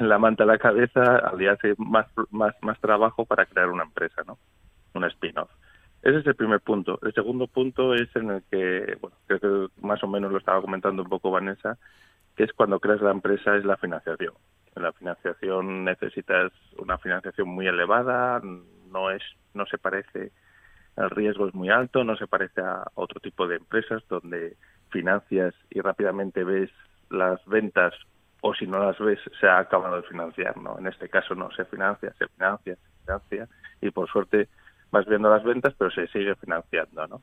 la 0.00 0.18
manta 0.18 0.44
a 0.44 0.46
la 0.46 0.58
cabeza, 0.58 1.18
al 1.18 1.38
día 1.38 1.52
hace 1.52 1.74
más, 1.78 2.06
más, 2.30 2.54
más 2.62 2.80
trabajo 2.80 3.24
para 3.24 3.46
crear 3.46 3.68
una 3.68 3.84
empresa, 3.84 4.22
¿no? 4.26 4.38
Un 4.94 5.04
spin-off. 5.04 5.50
Ese 6.02 6.18
es 6.18 6.26
el 6.26 6.34
primer 6.34 6.60
punto. 6.60 6.98
El 7.02 7.12
segundo 7.12 7.46
punto 7.46 7.94
es 7.94 8.14
en 8.14 8.30
el 8.30 8.42
que, 8.50 8.96
bueno, 9.00 9.16
creo 9.26 9.40
que 9.40 9.80
más 9.86 10.02
o 10.02 10.08
menos 10.08 10.30
lo 10.30 10.38
estaba 10.38 10.60
comentando 10.60 11.02
un 11.02 11.08
poco 11.08 11.30
Vanessa, 11.30 11.76
que 12.36 12.44
es 12.44 12.52
cuando 12.52 12.78
creas 12.78 13.00
la 13.00 13.10
empresa 13.10 13.56
es 13.56 13.64
la 13.64 13.76
financiación. 13.76 14.34
La 14.76 14.92
financiación 14.92 15.84
necesitas 15.84 16.52
una 16.78 16.98
financiación 16.98 17.48
muy 17.48 17.66
elevada, 17.66 18.40
no 18.90 19.10
es, 19.10 19.22
no 19.54 19.66
se 19.66 19.78
parece 19.78 20.30
el 20.98 21.10
riesgo 21.10 21.46
es 21.46 21.54
muy 21.54 21.68
alto, 21.70 22.02
no 22.02 22.16
se 22.16 22.26
parece 22.26 22.60
a 22.60 22.84
otro 22.94 23.20
tipo 23.20 23.46
de 23.46 23.56
empresas 23.56 24.02
donde 24.08 24.56
financias 24.90 25.54
y 25.70 25.80
rápidamente 25.80 26.42
ves 26.42 26.70
las 27.08 27.44
ventas 27.46 27.94
o 28.40 28.54
si 28.54 28.66
no 28.66 28.78
las 28.78 28.98
ves 28.98 29.18
se 29.40 29.46
ha 29.46 29.58
acabado 29.58 29.96
de 29.96 30.08
financiar, 30.08 30.56
¿no? 30.56 30.78
En 30.78 30.86
este 30.86 31.08
caso 31.08 31.34
no, 31.34 31.50
se 31.52 31.64
financia, 31.64 32.12
se 32.18 32.28
financia, 32.28 32.76
se 32.76 33.04
financia 33.04 33.48
y 33.80 33.90
por 33.90 34.08
suerte 34.08 34.48
vas 34.90 35.06
viendo 35.06 35.30
las 35.30 35.44
ventas 35.44 35.74
pero 35.76 35.90
se 35.90 36.06
sigue 36.08 36.34
financiando, 36.36 37.06
¿no? 37.06 37.22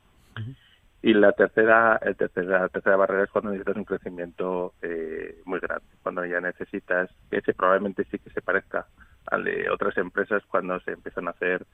Y 1.02 1.14
la 1.14 1.32
tercera, 1.32 2.00
el 2.02 2.16
tercera, 2.16 2.62
la 2.62 2.68
tercera 2.68 2.96
barrera 2.96 3.24
es 3.24 3.30
cuando 3.30 3.50
necesitas 3.50 3.76
un 3.76 3.84
crecimiento 3.84 4.74
eh, 4.82 5.40
muy 5.44 5.60
grande, 5.60 5.86
cuando 6.02 6.24
ya 6.24 6.40
necesitas, 6.40 7.10
que 7.30 7.38
ese 7.38 7.54
probablemente 7.54 8.04
sí 8.10 8.18
que 8.18 8.30
se 8.30 8.42
parezca 8.42 8.86
al 9.26 9.44
de 9.44 9.70
otras 9.70 9.96
empresas 9.98 10.42
cuando 10.48 10.80
se 10.80 10.92
empiezan 10.92 11.28
a 11.28 11.30
hacer 11.30 11.64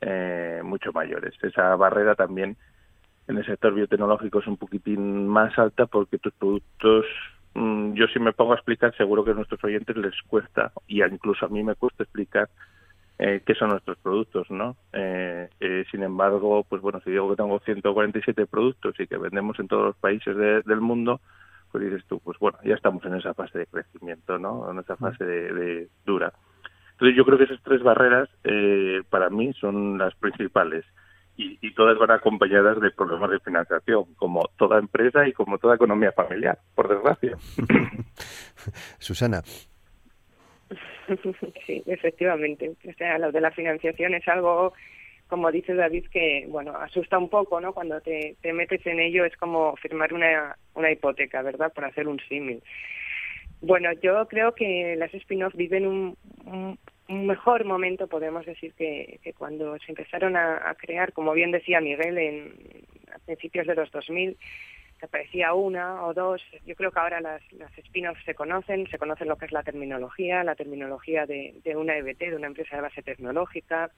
eh, 0.00 0.60
mucho 0.62 0.92
mayores. 0.92 1.34
Esa 1.42 1.74
barrera 1.76 2.14
también 2.14 2.56
en 3.28 3.38
el 3.38 3.46
sector 3.46 3.74
biotecnológico 3.74 4.40
es 4.40 4.46
un 4.46 4.56
poquitín 4.56 5.28
más 5.28 5.58
alta 5.58 5.86
porque 5.86 6.18
tus 6.18 6.32
productos, 6.34 7.06
yo 7.54 8.06
si 8.08 8.18
me 8.18 8.32
pongo 8.32 8.52
a 8.52 8.56
explicar, 8.56 8.96
seguro 8.96 9.24
que 9.24 9.32
a 9.32 9.34
nuestros 9.34 9.62
oyentes 9.64 9.96
les 9.96 10.14
cuesta, 10.22 10.72
y 10.86 11.02
incluso 11.02 11.46
a 11.46 11.48
mí 11.48 11.62
me 11.62 11.74
cuesta 11.74 12.04
explicar 12.04 12.48
eh, 13.22 13.42
qué 13.44 13.54
son 13.54 13.68
nuestros 13.68 13.98
productos, 13.98 14.50
¿no? 14.50 14.76
Eh, 14.94 15.46
eh, 15.60 15.84
sin 15.90 16.02
embargo, 16.02 16.64
pues 16.66 16.80
bueno, 16.80 17.02
si 17.04 17.10
digo 17.10 17.28
que 17.28 17.36
tengo 17.36 17.58
147 17.60 18.46
productos 18.46 18.98
y 18.98 19.06
que 19.06 19.18
vendemos 19.18 19.58
en 19.60 19.68
todos 19.68 19.84
los 19.84 19.96
países 19.96 20.34
del 20.36 20.80
mundo, 20.80 21.20
pues 21.70 21.84
dices 21.84 22.02
tú, 22.08 22.18
pues 22.20 22.38
bueno, 22.38 22.56
ya 22.64 22.74
estamos 22.74 23.04
en 23.04 23.16
esa 23.16 23.34
fase 23.34 23.58
de 23.58 23.66
crecimiento, 23.66 24.38
¿no? 24.38 24.70
En 24.70 24.78
esa 24.78 24.96
fase 24.96 25.22
de, 25.22 25.88
dura. 26.06 26.32
Entonces 26.92 27.14
yo 27.14 27.26
creo 27.26 27.36
que 27.36 27.44
esas 27.44 27.62
tres 27.62 27.82
barreras 27.82 28.30
para 29.10 29.28
mí 29.28 29.52
son 29.52 29.98
las 29.98 30.14
principales 30.14 30.86
y, 31.40 31.58
y, 31.60 31.74
todas 31.74 31.96
van 31.98 32.10
acompañadas 32.10 32.80
de 32.80 32.90
problemas 32.90 33.30
de 33.30 33.40
financiación, 33.40 34.04
como 34.16 34.42
toda 34.56 34.78
empresa 34.78 35.26
y 35.26 35.32
como 35.32 35.58
toda 35.58 35.76
economía 35.76 36.12
familiar, 36.12 36.58
por 36.74 36.88
desgracia. 36.88 37.36
Susana, 38.98 39.42
Sí, 41.66 41.82
efectivamente. 41.86 42.70
O 42.70 42.92
sea, 42.96 43.18
lo 43.18 43.32
de 43.32 43.40
la 43.40 43.50
financiación 43.50 44.14
es 44.14 44.26
algo, 44.28 44.72
como 45.28 45.50
dice 45.50 45.74
David, 45.74 46.06
que, 46.10 46.46
bueno, 46.48 46.76
asusta 46.76 47.18
un 47.18 47.28
poco, 47.28 47.60
¿no? 47.60 47.72
Cuando 47.72 48.00
te, 48.00 48.36
te 48.40 48.52
metes 48.52 48.84
en 48.86 49.00
ello 49.00 49.24
es 49.24 49.36
como 49.36 49.76
firmar 49.76 50.12
una, 50.12 50.56
una 50.74 50.90
hipoteca, 50.90 51.42
¿verdad? 51.42 51.72
Por 51.72 51.84
hacer 51.84 52.08
un 52.08 52.20
símil. 52.28 52.62
Bueno, 53.60 53.90
yo 54.02 54.26
creo 54.28 54.54
que 54.54 54.96
las 54.96 55.12
spin-off 55.12 55.54
viven 55.54 55.86
un, 55.86 56.16
un, 56.46 56.78
mejor 57.10 57.64
momento, 57.64 58.06
podemos 58.06 58.46
decir, 58.46 58.72
que, 58.74 59.20
cuando 59.36 59.78
se 59.78 59.92
empezaron 59.92 60.36
a, 60.36 60.68
a, 60.68 60.74
crear, 60.74 61.12
como 61.12 61.32
bien 61.32 61.50
decía 61.50 61.80
Miguel, 61.80 62.18
en, 62.18 62.54
a 63.14 63.18
principios 63.18 63.66
de 63.66 63.74
los 63.74 63.90
2000, 63.90 64.36
que 64.98 65.06
aparecía 65.06 65.54
una 65.54 66.04
o 66.04 66.14
dos. 66.14 66.42
Yo 66.66 66.76
creo 66.76 66.90
que 66.92 67.00
ahora 67.00 67.20
las, 67.20 67.40
las 67.52 67.76
spin-offs 67.78 68.24
se 68.24 68.34
conocen, 68.34 68.86
se 68.88 68.98
conocen 68.98 69.28
lo 69.28 69.36
que 69.36 69.46
es 69.46 69.52
la 69.52 69.62
terminología, 69.62 70.44
la 70.44 70.54
terminología 70.54 71.26
de, 71.26 71.54
de 71.64 71.76
una 71.76 71.96
EBT, 71.96 72.18
de 72.18 72.36
una 72.36 72.48
empresa 72.48 72.76
de 72.76 72.82
base 72.82 73.02
tecnológica, 73.02 73.90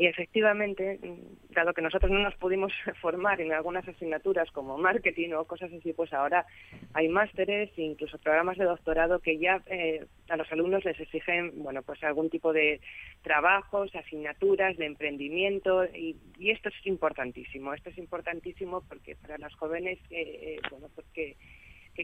y 0.00 0.06
efectivamente, 0.06 0.98
mm, 1.02 1.52
dado 1.52 1.74
que 1.74 1.82
nosotros 1.82 2.10
no 2.10 2.20
nos 2.20 2.34
pudimos 2.36 2.72
formar 3.02 3.38
en 3.42 3.52
algunas 3.52 3.86
asignaturas 3.86 4.50
como 4.50 4.78
marketing 4.78 5.32
o 5.34 5.44
cosas 5.44 5.70
así, 5.74 5.92
pues 5.92 6.10
ahora 6.14 6.46
hay 6.94 7.08
másteres 7.08 7.68
e 7.76 7.82
incluso 7.82 8.16
programas 8.16 8.56
de 8.56 8.64
doctorado 8.64 9.18
que 9.18 9.36
ya 9.36 9.62
eh, 9.66 10.06
a 10.30 10.38
los 10.38 10.50
alumnos 10.52 10.86
les 10.86 10.98
exigen, 10.98 11.52
bueno, 11.62 11.82
pues 11.82 12.02
algún 12.02 12.30
tipo 12.30 12.54
de 12.54 12.80
trabajos, 13.20 13.94
asignaturas 13.94 14.74
de 14.78 14.86
emprendimiento 14.86 15.84
y, 15.84 16.16
esto 16.48 16.70
es 16.70 16.86
importantísimo. 16.86 17.74
Esto 17.74 17.90
es 17.90 17.98
importantísimo 17.98 18.82
porque 18.88 19.16
para 19.16 19.36
los 19.36 19.54
jóvenes, 19.56 19.98
eh, 20.08 20.56
eh, 20.56 20.60
bueno, 20.70 20.88
pues 20.94 21.06
que, 21.12 21.36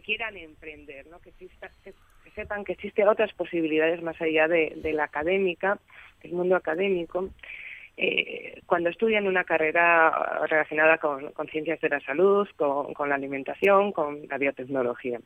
quieran 0.04 0.36
emprender, 0.36 1.06
¿no? 1.06 1.18
Que, 1.20 1.32
sepan 2.34 2.64
que 2.64 2.72
existen 2.72 3.08
otras 3.08 3.32
posibilidades 3.32 4.02
más 4.02 4.20
allá 4.20 4.46
de, 4.46 4.74
de 4.76 4.92
la 4.92 5.04
académica, 5.04 5.78
del 6.22 6.32
mundo 6.32 6.54
académico 6.54 7.30
eh, 7.96 8.60
cuando 8.66 8.90
estudian 8.90 9.26
una 9.26 9.44
carrera 9.44 10.46
relacionada 10.48 10.98
con, 10.98 11.32
ciencias 11.50 11.80
de 11.80 11.88
la 11.88 12.00
salud, 12.00 12.46
con, 12.56 13.08
la 13.08 13.14
alimentación, 13.14 13.92
con 13.92 14.26
la 14.28 14.38
biotecnología. 14.38 15.20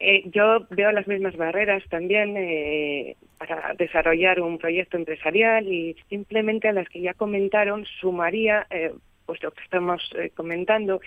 Eh, 0.00 0.22
yo 0.26 0.66
veo 0.70 0.92
las 0.92 1.06
mismas 1.06 1.36
barreras 1.36 1.82
también 1.88 2.36
eh, 2.36 3.16
para 3.38 3.74
desarrollar 3.74 4.40
un 4.40 4.58
proyecto 4.58 4.96
empresarial 4.96 5.66
y 5.66 5.96
simplemente 6.08 6.68
a 6.68 6.72
las 6.72 6.88
que 6.88 7.00
ya 7.00 7.14
comentaron 7.14 7.84
sumaría, 8.00 8.66
eh, 8.70 8.92
pues 9.26 9.42
lo 9.42 9.50
que 9.52 9.62
estamos 9.62 10.02
comentando, 10.34 11.00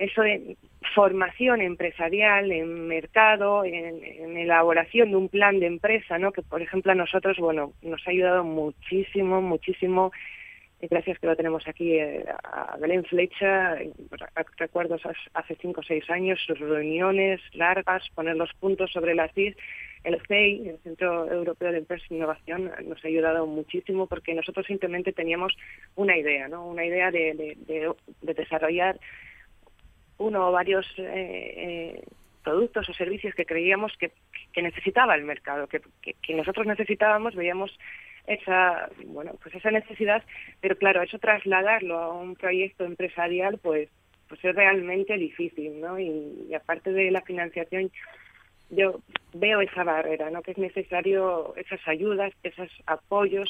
eso 0.00 0.22
de 0.22 0.56
formación 0.94 1.60
empresarial 1.60 2.50
en 2.50 2.88
mercado, 2.88 3.64
en, 3.64 4.36
elaboración 4.36 5.10
de 5.10 5.16
un 5.16 5.28
plan 5.28 5.60
de 5.60 5.66
empresa, 5.66 6.18
¿no? 6.18 6.32
Que 6.32 6.42
por 6.42 6.62
ejemplo 6.62 6.90
a 6.90 6.94
nosotros, 6.94 7.36
bueno, 7.38 7.74
nos 7.82 8.06
ha 8.06 8.10
ayudado 8.10 8.42
muchísimo, 8.42 9.42
muchísimo. 9.42 10.10
Gracias 10.80 11.18
que 11.18 11.26
lo 11.26 11.36
tenemos 11.36 11.68
aquí 11.68 11.98
eh, 11.98 12.24
a 12.42 12.78
Belén 12.80 13.04
Flecha. 13.04 13.76
Recuerdo 14.56 14.96
hace 15.34 15.56
cinco 15.60 15.82
o 15.82 15.84
seis 15.84 16.08
años 16.08 16.40
sus 16.46 16.58
reuniones 16.58 17.38
largas, 17.52 18.08
poner 18.14 18.36
los 18.36 18.52
puntos 18.54 18.90
sobre 18.90 19.14
las 19.14 19.32
CIS. 19.34 19.54
El 20.02 20.18
CEI, 20.26 20.66
el 20.66 20.78
Centro 20.78 21.30
Europeo 21.30 21.72
de 21.72 21.78
Empresa 21.78 22.06
e 22.08 22.14
Innovación, 22.14 22.72
nos 22.86 23.04
ha 23.04 23.08
ayudado 23.08 23.46
muchísimo 23.46 24.06
porque 24.06 24.32
nosotros 24.32 24.64
simplemente 24.64 25.12
teníamos 25.12 25.54
una 25.94 26.16
idea, 26.16 26.48
¿no? 26.48 26.66
Una 26.66 26.86
idea 26.86 27.10
de, 27.10 27.58
de 27.66 28.34
desarrollar 28.34 28.98
uno 30.20 30.48
o 30.48 30.52
varios 30.52 30.86
eh, 30.98 31.04
eh, 31.56 32.04
productos 32.44 32.88
o 32.88 32.92
servicios 32.92 33.34
que 33.34 33.46
creíamos 33.46 33.92
que, 33.98 34.12
necesitaba 34.60 35.14
el 35.14 35.24
mercado, 35.24 35.66
que, 35.66 35.80
nosotros 36.34 36.66
necesitábamos, 36.66 37.34
veíamos 37.34 37.76
esa 38.26 38.90
bueno 39.06 39.32
pues 39.42 39.54
esa 39.54 39.70
necesidad, 39.70 40.22
pero 40.60 40.76
claro, 40.76 41.02
eso 41.02 41.18
trasladarlo 41.18 41.98
a 41.98 42.12
un 42.12 42.36
proyecto 42.36 42.84
empresarial 42.84 43.58
pues 43.58 43.88
pues 44.28 44.44
es 44.44 44.54
realmente 44.54 45.16
difícil, 45.16 45.80
¿no? 45.80 45.98
Y, 45.98 46.54
aparte 46.54 46.92
de 46.92 47.10
la 47.10 47.22
financiación 47.22 47.90
yo 48.68 49.00
veo 49.34 49.60
esa 49.60 49.82
barrera, 49.82 50.30
¿no? 50.30 50.42
Que 50.42 50.52
es 50.52 50.58
necesario 50.58 51.56
esas 51.56 51.80
ayudas, 51.88 52.32
esos 52.44 52.70
apoyos 52.86 53.48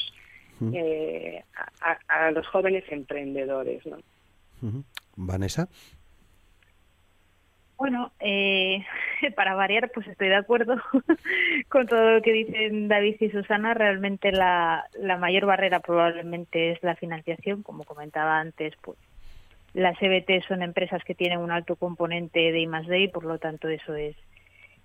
eh, 0.73 1.43
a, 2.07 2.31
los 2.31 2.47
jóvenes 2.47 2.83
emprendedores, 2.89 3.85
¿no? 3.85 3.97
Vanessa. 5.15 5.67
Bueno, 7.81 8.11
eh, 8.19 8.85
para 9.35 9.55
variar, 9.55 9.89
pues 9.91 10.05
estoy 10.05 10.27
de 10.27 10.35
acuerdo 10.35 10.75
con 11.67 11.87
todo 11.87 12.11
lo 12.11 12.21
que 12.21 12.31
dicen 12.31 12.87
David 12.87 13.15
y 13.19 13.31
Susana. 13.31 13.73
Realmente 13.73 14.31
la, 14.31 14.85
la 14.99 15.17
mayor 15.17 15.47
barrera 15.47 15.79
probablemente 15.79 16.73
es 16.73 16.83
la 16.83 16.95
financiación, 16.95 17.63
como 17.63 17.83
comentaba 17.83 18.39
antes, 18.39 18.75
pues 18.83 18.99
las 19.73 19.99
EBT 19.99 20.45
son 20.47 20.61
empresas 20.61 21.03
que 21.03 21.15
tienen 21.15 21.39
un 21.39 21.49
alto 21.49 21.75
componente 21.75 22.51
de 22.51 22.59
I+D 22.59 22.99
y 22.99 23.07
por 23.07 23.25
lo 23.25 23.39
tanto 23.39 23.67
eso 23.67 23.95
es 23.95 24.15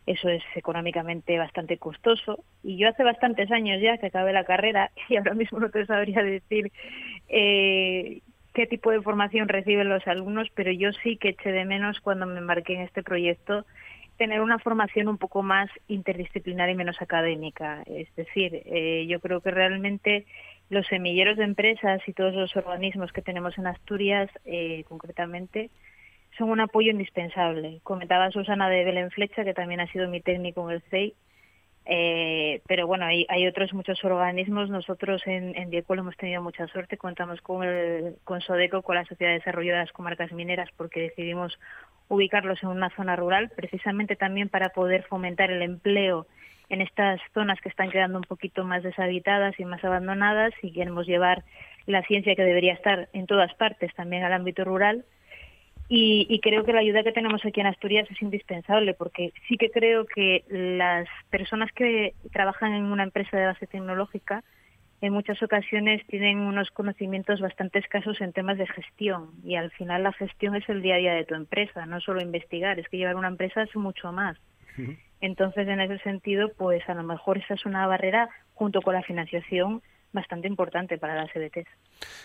eso 0.07 0.31
es 0.31 0.43
económicamente 0.55 1.37
bastante 1.37 1.77
costoso. 1.77 2.43
Y 2.63 2.79
yo 2.79 2.89
hace 2.89 3.05
bastantes 3.05 3.51
años 3.51 3.79
ya 3.83 3.99
que 3.99 4.07
acabé 4.07 4.33
la 4.33 4.45
carrera 4.45 4.91
y 5.11 5.17
ahora 5.17 5.35
mismo 5.35 5.61
no 5.61 5.69
te 5.69 5.85
sabría 5.85 6.23
decir 6.23 6.73
eh, 7.29 8.23
qué 8.57 8.67
tipo 8.67 8.91
de 8.91 9.03
formación 9.03 9.49
reciben 9.49 9.91
los 9.91 10.07
alumnos, 10.07 10.49
pero 10.55 10.73
yo 10.73 10.91
sí 11.03 11.19
que 11.19 11.29
eché 11.29 11.53
de 11.53 11.67
menos 11.67 12.01
cuando 12.01 12.25
me 12.25 12.39
embarqué 12.39 12.73
en 12.73 12.81
este 12.81 13.03
proyecto 13.03 13.67
tener 14.17 14.41
una 14.41 14.59
formación 14.59 15.09
un 15.09 15.19
poco 15.19 15.43
más 15.43 15.69
interdisciplinar 15.89 16.71
y 16.71 16.75
menos 16.75 17.03
académica. 17.03 17.83
Es 17.85 18.09
decir, 18.17 18.63
eh, 18.65 19.07
yo 19.11 19.21
creo 19.21 19.43
que 19.43 19.51
realmente 19.51 20.25
los 20.71 20.87
semilleros 20.87 21.37
de 21.37 21.45
empresas 21.45 22.01
y 22.07 22.15
todos 22.15 22.33
los 22.33 22.57
organismos 22.57 23.13
que 23.13 23.21
tenemos 23.21 23.59
en 23.59 23.67
Asturias, 23.67 24.31
eh, 24.47 24.85
concretamente, 24.89 25.69
son 26.39 26.49
un 26.49 26.61
apoyo 26.61 26.91
indispensable. 26.91 27.81
Comentaba 27.83 28.31
Susana 28.31 28.71
de 28.71 28.85
Belén 28.85 29.11
Flecha, 29.11 29.45
que 29.45 29.53
también 29.53 29.81
ha 29.81 29.93
sido 29.93 30.09
mi 30.09 30.23
técnico 30.23 30.67
en 30.67 30.77
el 30.77 30.83
CEI, 30.89 31.15
eh, 31.89 32.63
pero 32.67 32.87
bueno, 32.87 33.07
hay, 33.07 33.27
hay 33.29 33.47
otros 33.47 33.73
muchos 33.73 34.05
organismos. 34.05 34.69
Nosotros 34.69 35.23
en, 35.27 35.57
en 35.57 35.73
hemos 35.73 36.17
tenido 36.17 36.43
mucha 36.43 36.67
suerte. 36.69 36.97
Contamos 36.97 37.41
con, 37.41 37.63
el, 37.63 38.17
con 38.25 38.41
SODECO, 38.41 38.83
con 38.83 38.97
la 38.97 39.05
Sociedad 39.05 39.33
de 39.33 39.39
Desarrollo 39.39 39.73
de 39.73 39.79
las 39.79 39.93
Comarcas 39.93 40.33
Mineras, 40.33 40.69
porque 40.77 41.03
decidimos 41.03 41.59
ubicarlos 42.09 42.63
en 42.63 42.71
una 42.71 42.91
zona 42.91 43.17
rural, 43.17 43.51
precisamente 43.55 44.17
también 44.17 44.49
para 44.49 44.71
poder 44.71 45.05
fomentar 45.05 45.51
el 45.51 45.63
empleo 45.63 46.27
en 46.69 46.81
estas 46.81 47.21
zonas 47.33 47.61
que 47.61 47.69
están 47.69 47.91
quedando 47.91 48.19
un 48.19 48.25
poquito 48.25 48.65
más 48.65 48.83
deshabitadas 48.83 49.59
y 49.59 49.65
más 49.65 49.85
abandonadas 49.85 50.53
y 50.63 50.73
queremos 50.73 51.07
llevar 51.07 51.45
la 51.87 52.03
ciencia 52.03 52.35
que 52.35 52.43
debería 52.43 52.73
estar 52.73 53.09
en 53.13 53.27
todas 53.27 53.55
partes 53.55 53.95
también 53.95 54.25
al 54.25 54.33
ámbito 54.33 54.65
rural 54.65 55.05
y, 55.89 56.41
creo 56.41 56.65
que 56.65 56.73
la 56.73 56.81
ayuda 56.81 57.05
que 57.05 57.13
tenemos 57.13 57.45
aquí 57.45 57.61
en 57.61 57.69
Asturias 57.69 58.09
es 58.11 58.21
indispensable 58.21 58.95
porque 58.95 59.33
sí 59.47 59.57
que 59.57 59.71
creo 59.71 60.05
que 60.05 60.45
las 60.49 61.09
personas 61.31 61.71
que 61.73 62.15
trabajan 62.33 62.73
en 62.73 62.85
una 62.87 63.05
empresa 63.05 63.37
de 63.37 63.47
base 63.47 63.67
tecnológica 63.67 64.43
en 65.01 65.13
muchas 65.13 65.41
ocasiones 65.43 66.05
tienen 66.07 66.41
unos 66.41 66.71
conocimientos 66.71 67.41
bastante 67.41 67.79
escasos 67.79 68.21
en 68.21 68.33
temas 68.33 68.59
de 68.59 68.67
gestión 68.67 69.31
y 69.45 69.57
al 69.57 69.71
final 69.71 70.03
la 70.03 70.13
gestión 70.13 70.57
es 70.57 70.69
el 70.69 70.83
día 70.83 70.95
a 70.95 70.99
día 70.99 71.15
de 71.15 71.25
tu 71.25 71.35
empresa, 71.35 71.87
no 71.87 72.01
solo 72.01 72.21
investigar, 72.21 72.79
es 72.81 72.89
que 72.89 72.97
llevar 72.97 73.17
una 73.17 73.29
empresa 73.29 73.63
es 73.63 73.77
mucho 73.77 74.11
más. 74.11 74.37
Entonces, 75.21 75.67
en 75.69 75.81
ese 75.81 75.99
sentido, 76.01 76.51
pues 76.59 76.87
a 76.89 76.95
lo 76.95 77.03
mejor 77.03 77.39
esa 77.39 77.55
es 77.55 77.65
una 77.65 77.87
barrera 77.87 78.29
junto 78.53 78.83
con 78.83 78.95
la 78.95 79.03
financiación 79.03 79.83
bastante 80.13 80.49
importante 80.49 80.99
para 80.99 81.15
las 81.15 81.35
EBTs. 81.35 81.69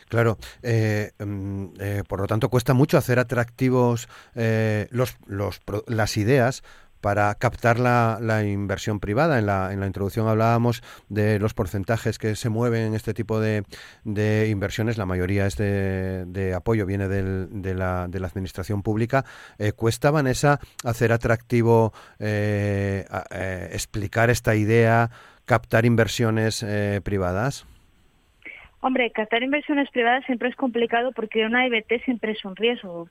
Claro, 0.09 0.37
eh, 0.63 1.11
mm, 1.19 1.65
eh, 1.79 2.03
por 2.07 2.21
lo 2.21 2.27
tanto 2.27 2.49
cuesta 2.49 2.73
mucho 2.73 2.97
hacer 2.97 3.19
atractivos 3.19 4.07
eh, 4.35 4.87
los, 4.91 5.17
los, 5.27 5.61
las 5.87 6.17
ideas 6.17 6.63
para 7.01 7.33
captar 7.35 7.79
la, 7.79 8.43
inversión 8.43 8.99
privada. 8.99 9.39
En 9.39 9.47
la, 9.47 9.73
en 9.73 9.79
la 9.79 9.87
introducción 9.87 10.27
hablábamos 10.27 10.83
de 11.09 11.39
los 11.39 11.53
porcentajes 11.53 12.17
que 12.19 12.35
se 12.35 12.49
mueven 12.49 12.83
en 12.83 12.93
este 12.93 13.13
tipo 13.13 13.39
de, 13.39 13.63
de 14.03 14.47
inversiones. 14.49 14.97
La 14.97 15.07
mayoría 15.07 15.47
es 15.47 15.57
de, 15.57 16.25
de 16.27 16.53
apoyo, 16.53 16.85
viene 16.85 17.07
del, 17.07 17.47
de, 17.49 17.73
la, 17.73 18.07
de 18.07 18.19
la 18.19 18.27
administración 18.27 18.83
pública. 18.83 19.25
Eh, 19.57 19.73
¿Cuesta, 19.73 20.11
Vanessa, 20.11 20.59
hacer 20.83 21.11
atractivo, 21.11 21.91
eh, 22.19 23.05
explicar 23.71 24.29
esta 24.29 24.55
idea, 24.55 25.09
captar 25.45 25.85
inversiones 25.85 26.63
privadas? 27.03 27.65
Hombre, 28.83 29.11
captar 29.11 29.43
inversiones 29.43 29.91
privadas 29.91 30.25
siempre 30.25 30.49
es 30.49 30.55
complicado 30.55 31.11
porque 31.11 31.45
una 31.45 31.67
EBT 31.67 32.03
siempre 32.03 32.31
es 32.31 32.43
un 32.43 32.55
riesgo. 32.55 33.07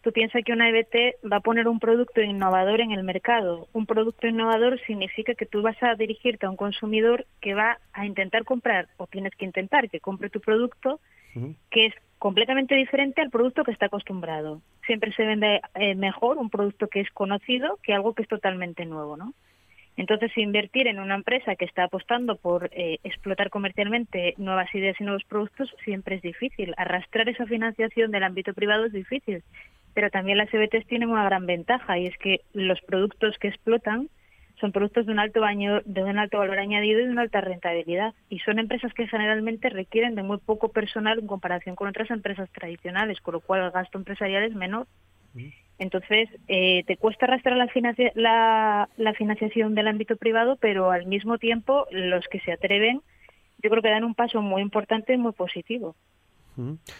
Tú 0.00 0.12
piensas 0.12 0.42
que 0.42 0.54
una 0.54 0.70
EBT 0.70 1.26
va 1.30 1.36
a 1.36 1.40
poner 1.40 1.68
un 1.68 1.78
producto 1.78 2.22
innovador 2.22 2.80
en 2.80 2.92
el 2.92 3.02
mercado. 3.02 3.68
Un 3.74 3.84
producto 3.84 4.26
innovador 4.26 4.80
significa 4.86 5.34
que 5.34 5.44
tú 5.44 5.60
vas 5.60 5.76
a 5.82 5.94
dirigirte 5.94 6.46
a 6.46 6.50
un 6.50 6.56
consumidor 6.56 7.26
que 7.42 7.52
va 7.52 7.78
a 7.92 8.06
intentar 8.06 8.44
comprar, 8.44 8.88
o 8.96 9.06
tienes 9.06 9.34
que 9.34 9.44
intentar 9.44 9.90
que 9.90 10.00
compre 10.00 10.30
tu 10.30 10.40
producto, 10.40 11.00
que 11.68 11.86
es 11.86 11.94
completamente 12.18 12.74
diferente 12.74 13.20
al 13.20 13.28
producto 13.28 13.62
que 13.62 13.72
está 13.72 13.86
acostumbrado. 13.86 14.62
Siempre 14.86 15.12
se 15.12 15.26
vende 15.26 15.60
eh, 15.74 15.94
mejor 15.96 16.38
un 16.38 16.48
producto 16.48 16.88
que 16.88 17.00
es 17.00 17.10
conocido 17.10 17.78
que 17.82 17.92
algo 17.92 18.14
que 18.14 18.22
es 18.22 18.28
totalmente 18.28 18.86
nuevo, 18.86 19.18
¿no? 19.18 19.34
Entonces, 20.00 20.32
invertir 20.38 20.86
en 20.86 20.98
una 20.98 21.14
empresa 21.14 21.56
que 21.56 21.66
está 21.66 21.84
apostando 21.84 22.36
por 22.36 22.70
eh, 22.72 22.98
explotar 23.04 23.50
comercialmente 23.50 24.32
nuevas 24.38 24.74
ideas 24.74 24.96
y 24.98 25.04
nuevos 25.04 25.24
productos 25.24 25.68
siempre 25.84 26.16
es 26.16 26.22
difícil. 26.22 26.72
Arrastrar 26.78 27.28
esa 27.28 27.44
financiación 27.44 28.10
del 28.10 28.24
ámbito 28.24 28.54
privado 28.54 28.86
es 28.86 28.92
difícil 28.92 29.42
pero 29.92 30.08
también 30.08 30.38
las 30.38 30.52
EBTs 30.52 30.86
tienen 30.86 31.10
una 31.10 31.24
gran 31.24 31.46
ventaja 31.46 31.98
y 31.98 32.06
es 32.06 32.16
que 32.18 32.42
los 32.52 32.80
productos 32.82 33.36
que 33.38 33.48
explotan 33.48 34.08
son 34.60 34.72
productos 34.72 35.06
de 35.06 35.12
un 35.12 35.18
alto 35.18 35.40
baño, 35.40 35.80
de 35.84 36.04
un 36.04 36.18
alto 36.18 36.38
valor 36.38 36.58
añadido 36.58 37.00
y 37.00 37.06
de 37.06 37.10
una 37.10 37.22
alta 37.22 37.40
rentabilidad 37.40 38.14
y 38.28 38.38
son 38.40 38.58
empresas 38.58 38.92
que 38.94 39.08
generalmente 39.08 39.68
requieren 39.68 40.14
de 40.14 40.22
muy 40.22 40.38
poco 40.38 40.70
personal 40.70 41.18
en 41.18 41.26
comparación 41.26 41.76
con 41.76 41.88
otras 41.88 42.10
empresas 42.10 42.48
tradicionales, 42.52 43.20
con 43.20 43.34
lo 43.34 43.40
cual 43.40 43.64
el 43.64 43.70
gasto 43.72 43.98
empresarial 43.98 44.44
es 44.44 44.54
menor. 44.54 44.86
Entonces, 45.80 46.28
eh, 46.46 46.84
te 46.86 46.98
cuesta 46.98 47.24
arrastrar 47.24 47.56
la, 47.56 47.66
la, 48.14 48.88
la 48.98 49.14
financiación 49.14 49.74
del 49.74 49.88
ámbito 49.88 50.16
privado, 50.16 50.56
pero 50.60 50.90
al 50.90 51.06
mismo 51.06 51.38
tiempo 51.38 51.86
los 51.90 52.28
que 52.28 52.38
se 52.40 52.52
atreven, 52.52 53.00
yo 53.62 53.70
creo 53.70 53.82
que 53.82 53.88
dan 53.88 54.04
un 54.04 54.14
paso 54.14 54.42
muy 54.42 54.60
importante 54.60 55.14
y 55.14 55.16
muy 55.16 55.32
positivo. 55.32 55.96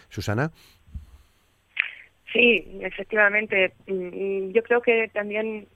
Susana. 0.09 0.51
Sí, 2.33 2.79
efectivamente. 2.81 3.73
Mm, 3.85 4.49
yo 4.49 4.63
creo 4.63 4.81
que 4.81 5.09
también 5.13 5.67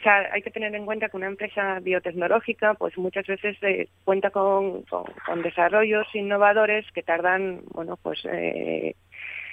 o 0.00 0.02
sea, 0.02 0.28
hay 0.32 0.42
que 0.42 0.50
tener 0.50 0.74
en 0.74 0.86
cuenta 0.86 1.08
que 1.08 1.16
una 1.16 1.26
empresa 1.26 1.78
biotecnológica 1.80 2.74
pues 2.74 2.96
muchas 2.98 3.26
veces 3.26 3.56
eh, 3.62 3.88
cuenta 4.04 4.30
con, 4.30 4.82
con, 4.82 5.42
desarrollos 5.42 6.06
innovadores 6.14 6.84
que 6.92 7.02
tardan, 7.02 7.62
bueno, 7.72 7.98
pues 8.02 8.20
eh, 8.24 8.96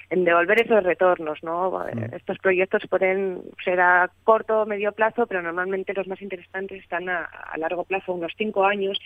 en 0.09 0.23
devolver 0.23 0.61
esos 0.61 0.83
retornos, 0.83 1.43
¿no? 1.43 1.71
Mm. 1.71 2.15
Estos 2.15 2.37
proyectos 2.39 2.83
pueden 2.89 3.41
ser 3.63 3.79
a 3.81 4.09
corto 4.23 4.61
o 4.61 4.65
medio 4.65 4.91
plazo, 4.91 5.27
pero 5.27 5.41
normalmente 5.41 5.93
los 5.93 6.07
más 6.07 6.21
interesantes 6.21 6.81
están 6.81 7.09
a, 7.09 7.29
largo 7.57 7.83
plazo, 7.83 8.13
unos 8.13 8.33
cinco 8.37 8.65
años, 8.65 8.99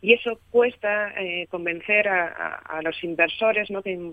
y 0.00 0.14
eso 0.14 0.40
cuesta 0.50 1.12
eh, 1.16 1.46
convencer 1.48 2.08
a, 2.08 2.56
a, 2.56 2.82
los 2.82 3.02
inversores, 3.04 3.70
¿no? 3.70 3.82
Que, 3.82 4.12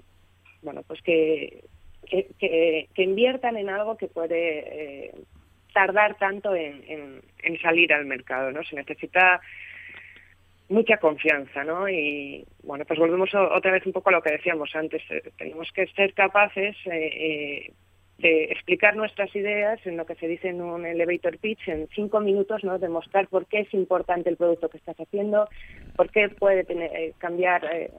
bueno, 0.62 0.84
pues 0.84 1.02
que 1.02 1.63
que, 2.10 2.88
inviertan 2.98 3.58
en 3.58 3.70
algo 3.70 3.98
que 3.98 4.08
puede 4.08 5.06
eh, 5.06 5.12
tardar 5.74 6.18
tanto 6.18 6.56
en, 6.56 7.22
salir 7.62 7.94
al 7.94 8.06
mercado, 8.06 8.52
¿no? 8.52 8.63
Se 8.63 8.76
necesita 8.76 9.42
mucha 10.70 10.98
confianza, 10.98 11.64
¿no? 11.64 11.90
Y 11.90 12.46
bueno, 12.64 12.86
pues 12.86 13.00
volvemos 13.00 13.34
otra 13.34 13.72
vez 13.72 13.86
un 13.86 13.92
poco 13.92 14.10
a 14.10 14.14
lo 14.14 14.22
que 14.22 14.32
decíamos 14.32 14.76
antes. 14.76 15.02
Eh, 15.10 15.32
tenemos 15.38 15.72
que 15.74 15.88
ser 15.88 16.14
capaces 16.14 16.76
eh, 16.86 17.74
de 18.20 18.44
explicar 18.46 18.96
nuestras 18.96 19.36
ideas 19.36 19.80
en 19.86 19.98
lo 19.98 20.06
que 20.06 20.16
se 20.16 20.28
dice 20.28 20.50
en 20.50 20.62
un 20.62 20.86
elevator 20.86 21.38
pitch 21.40 21.68
en 21.68 21.88
cinco 21.94 22.20
minutos, 22.20 22.64
¿no? 22.64 22.78
Demostrar 22.78 23.28
por 23.28 23.48
qué 23.48 23.62
es 23.62 23.74
importante 23.74 24.30
el 24.30 24.38
producto 24.38 24.70
que 24.70 24.78
estás 24.78 24.98
haciendo, 24.98 25.50
por 25.96 26.10
qué 26.12 26.30
puede 26.30 26.64
tener, 26.64 27.14
cambiar 27.18 27.92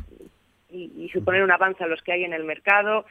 y, 0.70 1.08
suponer 1.12 1.42
un 1.42 1.50
avance 1.50 1.82
a 1.82 1.88
los 1.88 2.00
que 2.02 2.12
hay 2.12 2.24
en 2.24 2.32
el 2.32 2.44
mercado. 2.44 3.04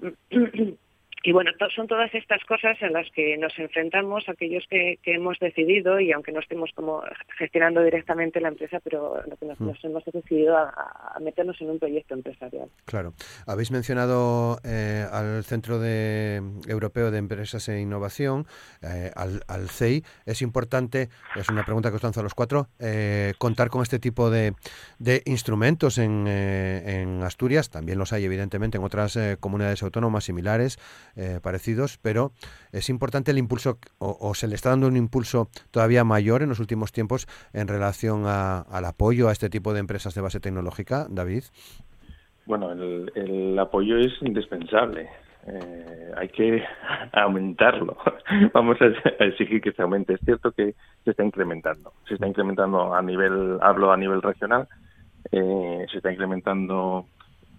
Y 1.24 1.30
bueno, 1.30 1.52
son 1.74 1.86
todas 1.86 2.12
estas 2.14 2.42
cosas 2.44 2.76
en 2.80 2.92
las 2.92 3.08
que 3.12 3.36
nos 3.38 3.56
enfrentamos 3.56 4.28
aquellos 4.28 4.64
que, 4.68 4.98
hemos 5.04 5.38
decidido, 5.38 6.00
y 6.00 6.10
aunque 6.10 6.32
no 6.32 6.40
estemos 6.40 6.70
como 6.74 7.02
gestionando 7.38 7.82
directamente 7.82 8.40
la 8.40 8.48
empresa, 8.48 8.80
pero 8.82 9.22
lo 9.28 9.36
que 9.36 9.46
nos, 9.46 9.60
mm. 9.60 9.86
hemos 9.86 10.04
decidido 10.04 10.56
a, 10.56 11.16
meternos 11.20 11.60
en 11.60 11.70
un 11.70 11.78
proyecto 11.78 12.14
empresarial. 12.14 12.68
Claro. 12.86 13.14
Habéis 13.46 13.70
mencionado 13.70 14.58
eh, 14.64 15.06
al 15.12 15.44
Centro 15.44 15.78
de, 15.78 16.42
Europeo 16.66 17.12
de 17.12 17.18
Empresas 17.18 17.68
e 17.68 17.80
Innovación, 17.80 18.46
eh, 18.82 19.12
al, 19.14 19.42
al, 19.46 19.68
CEI. 19.68 20.02
Es 20.26 20.42
importante, 20.42 21.08
es 21.36 21.48
una 21.48 21.64
pregunta 21.64 21.90
que 21.90 21.96
os 21.96 22.02
lanzo 22.02 22.20
a 22.20 22.24
los 22.24 22.34
cuatro, 22.34 22.66
eh, 22.80 23.34
contar 23.38 23.68
con 23.68 23.82
este 23.82 24.00
tipo 24.00 24.30
de, 24.30 24.54
de 24.98 25.22
instrumentos 25.26 25.98
en, 25.98 26.26
en 26.26 27.22
Asturias. 27.22 27.70
También 27.70 27.98
los 27.98 28.12
hay, 28.12 28.24
evidentemente, 28.24 28.78
en 28.78 28.84
otras 28.84 29.16
comunidades 29.38 29.84
autónomas 29.84 30.24
similares. 30.24 30.78
Eh, 31.14 31.40
parecidos, 31.42 31.98
pero 31.98 32.32
es 32.72 32.88
importante 32.88 33.32
el 33.32 33.38
impulso, 33.38 33.78
o, 33.98 34.34
se 34.34 34.48
le 34.48 34.54
está 34.54 34.70
dando 34.70 34.86
un 34.86 34.96
impulso 34.96 35.48
todavía 35.70 36.04
mayor 36.04 36.42
en 36.42 36.48
los 36.48 36.58
últimos 36.58 36.90
tiempos 36.90 37.26
en 37.52 37.68
relación 37.68 38.24
al 38.26 38.84
apoyo 38.86 39.28
a 39.28 39.32
este 39.32 39.50
tipo 39.50 39.74
de 39.74 39.80
empresas 39.80 40.14
de 40.14 40.22
base 40.22 40.40
tecnológica, 40.40 41.06
David. 41.10 41.44
Bueno, 42.46 42.72
el, 42.72 43.58
apoyo 43.58 43.98
es 43.98 44.12
indispensable. 44.22 45.10
Eh, 45.46 46.12
hay 46.16 46.28
que 46.30 46.62
aumentarlo. 47.12 47.98
Vamos 48.54 48.78
a 48.80 49.24
exigir 49.24 49.60
que 49.60 49.72
se 49.72 49.82
aumente. 49.82 50.14
Es 50.14 50.20
cierto 50.24 50.52
que 50.52 50.74
se 51.04 51.10
está 51.10 51.24
incrementando. 51.24 51.92
Se 52.08 52.14
está 52.14 52.26
incrementando 52.26 52.94
a 52.94 53.02
nivel, 53.02 53.58
hablo 53.60 53.92
a 53.92 53.98
nivel 53.98 54.22
regional, 54.22 54.66
eh, 55.30 55.84
se 55.90 55.98
está 55.98 56.10
incrementando 56.10 57.04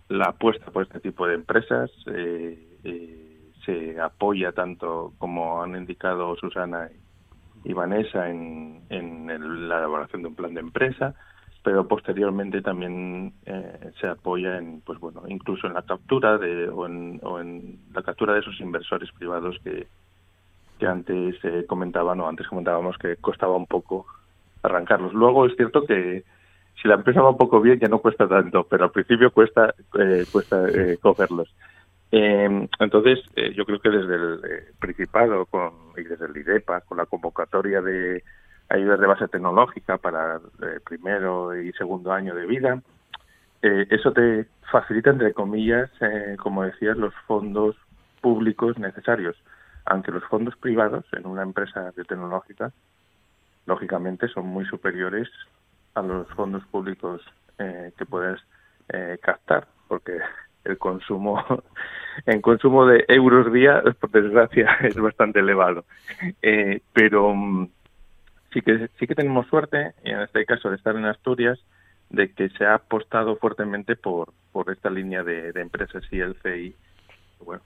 la 0.09 0.25
apuesta 0.25 0.71
por 0.71 0.83
este 0.83 0.99
tipo 0.99 1.27
de 1.27 1.35
empresas. 1.35 1.91
Eh, 2.07 3.22
se 3.65 3.99
apoya 3.99 4.51
tanto 4.51 5.13
como 5.17 5.61
han 5.61 5.75
indicado 5.75 6.35
Susana 6.35 6.89
y 7.63 7.73
Vanessa 7.73 8.29
en, 8.29 8.81
la 8.89 9.77
elaboración 9.77 10.21
de 10.21 10.27
un 10.27 10.35
plan 10.35 10.53
de 10.53 10.59
empresa, 10.59 11.15
pero 11.63 11.87
posteriormente 11.87 12.61
también 12.61 13.33
eh, 13.45 13.91
se 13.99 14.07
apoya 14.07 14.57
en, 14.57 14.81
pues 14.81 14.99
bueno, 14.99 15.23
incluso 15.27 15.67
en 15.67 15.73
la 15.73 15.83
captura 15.83 16.37
de, 16.37 16.67
o, 16.67 16.87
en, 16.87 17.79
la 17.93 18.03
captura 18.03 18.33
de 18.33 18.41
esos 18.41 18.59
inversores 18.59 19.09
privados 19.13 19.57
que, 19.63 19.87
que 20.77 20.85
antes 20.85 21.35
eh, 21.43 21.65
comentaban 21.67 22.19
o 22.19 22.27
antes 22.27 22.47
comentábamos 22.47 22.97
que 22.97 23.15
costaba 23.17 23.55
un 23.55 23.67
poco 23.67 24.05
arrancarlos. 24.61 25.13
Luego 25.13 25.45
es 25.45 25.55
cierto 25.55 25.85
que 25.85 26.23
si 26.81 26.87
la 26.87 26.95
empresa 26.95 27.21
va 27.21 27.29
un 27.29 27.37
poco 27.37 27.61
bien 27.61 27.79
ya 27.79 27.87
no 27.87 27.99
cuesta 27.99 28.27
tanto, 28.27 28.65
pero 28.65 28.85
al 28.85 28.91
principio 28.91 29.31
cuesta 29.31 29.73
eh, 29.97 30.25
cuesta 30.31 30.67
eh, 30.67 30.97
cogerlos. 31.01 31.53
Eh, 32.15 32.67
entonces, 32.79 33.21
eh, 33.35 33.53
yo 33.55 33.65
creo 33.65 33.79
que 33.79 33.89
desde 33.89 34.13
el 34.13 34.41
eh, 34.45 34.71
Principado 34.79 35.47
con, 35.47 35.73
y 35.97 36.03
desde 36.03 36.27
el 36.27 36.37
IDEPA, 36.37 36.81
con 36.81 36.99
la 36.99 37.07
convocatoria 37.07 37.81
de 37.81 38.23
ayudas 38.69 38.99
de 38.99 39.07
base 39.07 39.27
tecnológica 39.29 39.97
para 39.97 40.39
el 40.61 40.81
primero 40.81 41.59
y 41.59 41.73
segundo 41.73 42.11
año 42.11 42.35
de 42.35 42.45
vida, 42.45 42.81
eso 43.61 44.11
te 44.11 44.45
facilita, 44.69 45.09
entre 45.09 45.33
comillas, 45.33 45.89
como 46.37 46.63
decías, 46.63 46.97
los 46.97 47.13
fondos 47.27 47.77
públicos 48.19 48.77
necesarios, 48.77 49.37
aunque 49.85 50.11
los 50.11 50.23
fondos 50.25 50.55
privados 50.57 51.05
en 51.13 51.25
una 51.25 51.43
empresa 51.43 51.91
de 51.95 52.03
tecnológica, 52.03 52.73
lógicamente, 53.65 54.27
son 54.27 54.47
muy 54.47 54.65
superiores 54.65 55.29
a 55.95 56.01
los 56.01 56.27
fondos 56.33 56.65
públicos 56.65 57.21
que 57.57 58.05
puedes 58.05 58.39
captar, 59.21 59.67
porque 59.87 60.19
el 60.65 60.77
consumo 60.77 61.43
en 62.25 62.41
consumo 62.41 62.85
de 62.85 63.05
euros 63.07 63.51
día, 63.51 63.81
por 63.99 64.11
desgracia, 64.11 64.77
es 64.81 64.95
bastante 64.95 65.39
elevado. 65.39 65.85
Eh, 66.41 66.81
pero 66.93 67.33
mm, 67.33 67.69
sí 68.53 68.61
que 68.61 68.89
sí 68.99 69.07
que 69.07 69.15
tenemos 69.15 69.47
suerte, 69.47 69.93
en 70.03 70.21
este 70.21 70.45
caso 70.45 70.69
de 70.69 70.75
estar 70.75 70.95
en 70.95 71.05
Asturias, 71.05 71.59
de 72.09 72.31
que 72.31 72.49
se 72.49 72.65
ha 72.65 72.75
apostado 72.75 73.35
fuertemente 73.37 73.95
por, 73.95 74.33
por 74.51 74.71
esta 74.71 74.89
línea 74.89 75.23
de, 75.23 75.49
empresas 75.55 76.03
y 76.11 76.19
el 76.19 76.35
CI. 76.43 76.75
Bueno, 77.43 77.63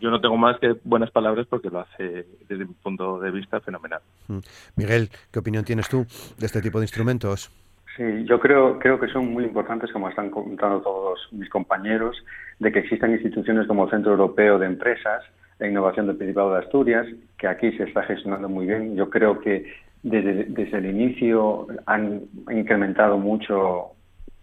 yo 0.00 0.10
no 0.10 0.20
tengo 0.20 0.36
más 0.36 0.58
que 0.58 0.76
buenas 0.84 1.10
palabras 1.10 1.46
porque 1.48 1.70
lo 1.70 1.80
hace 1.80 2.26
desde 2.48 2.64
mi 2.64 2.74
punto 2.74 3.18
de 3.18 3.30
vista 3.30 3.60
fenomenal. 3.60 4.00
Mm. 4.28 4.38
Miguel, 4.76 5.10
¿qué 5.32 5.40
opinión 5.40 5.64
tienes 5.64 5.88
tú 5.88 6.06
de 6.38 6.46
este 6.46 6.62
tipo 6.62 6.78
de 6.78 6.84
instrumentos? 6.84 7.50
Sí, 7.96 8.24
yo 8.24 8.40
creo, 8.40 8.78
creo 8.80 8.98
que 8.98 9.06
son 9.08 9.32
muy 9.32 9.44
importantes, 9.44 9.92
como 9.92 10.08
están 10.08 10.30
contando 10.30 10.80
todos 10.80 11.28
mis 11.30 11.48
compañeros, 11.48 12.16
de 12.58 12.72
que 12.72 12.80
existan 12.80 13.12
instituciones 13.12 13.68
como 13.68 13.84
el 13.84 13.90
Centro 13.90 14.12
Europeo 14.12 14.58
de 14.58 14.66
Empresas 14.66 15.22
e 15.60 15.68
Innovación 15.68 16.08
del 16.08 16.16
Principado 16.16 16.52
de 16.52 16.58
Asturias, 16.58 17.06
que 17.38 17.46
aquí 17.46 17.70
se 17.76 17.84
está 17.84 18.02
gestionando 18.02 18.48
muy 18.48 18.66
bien. 18.66 18.96
Yo 18.96 19.08
creo 19.10 19.38
que 19.38 19.72
desde, 20.02 20.44
desde 20.44 20.78
el 20.78 20.86
inicio 20.86 21.68
han 21.86 22.22
incrementado 22.50 23.16
mucho 23.16 23.92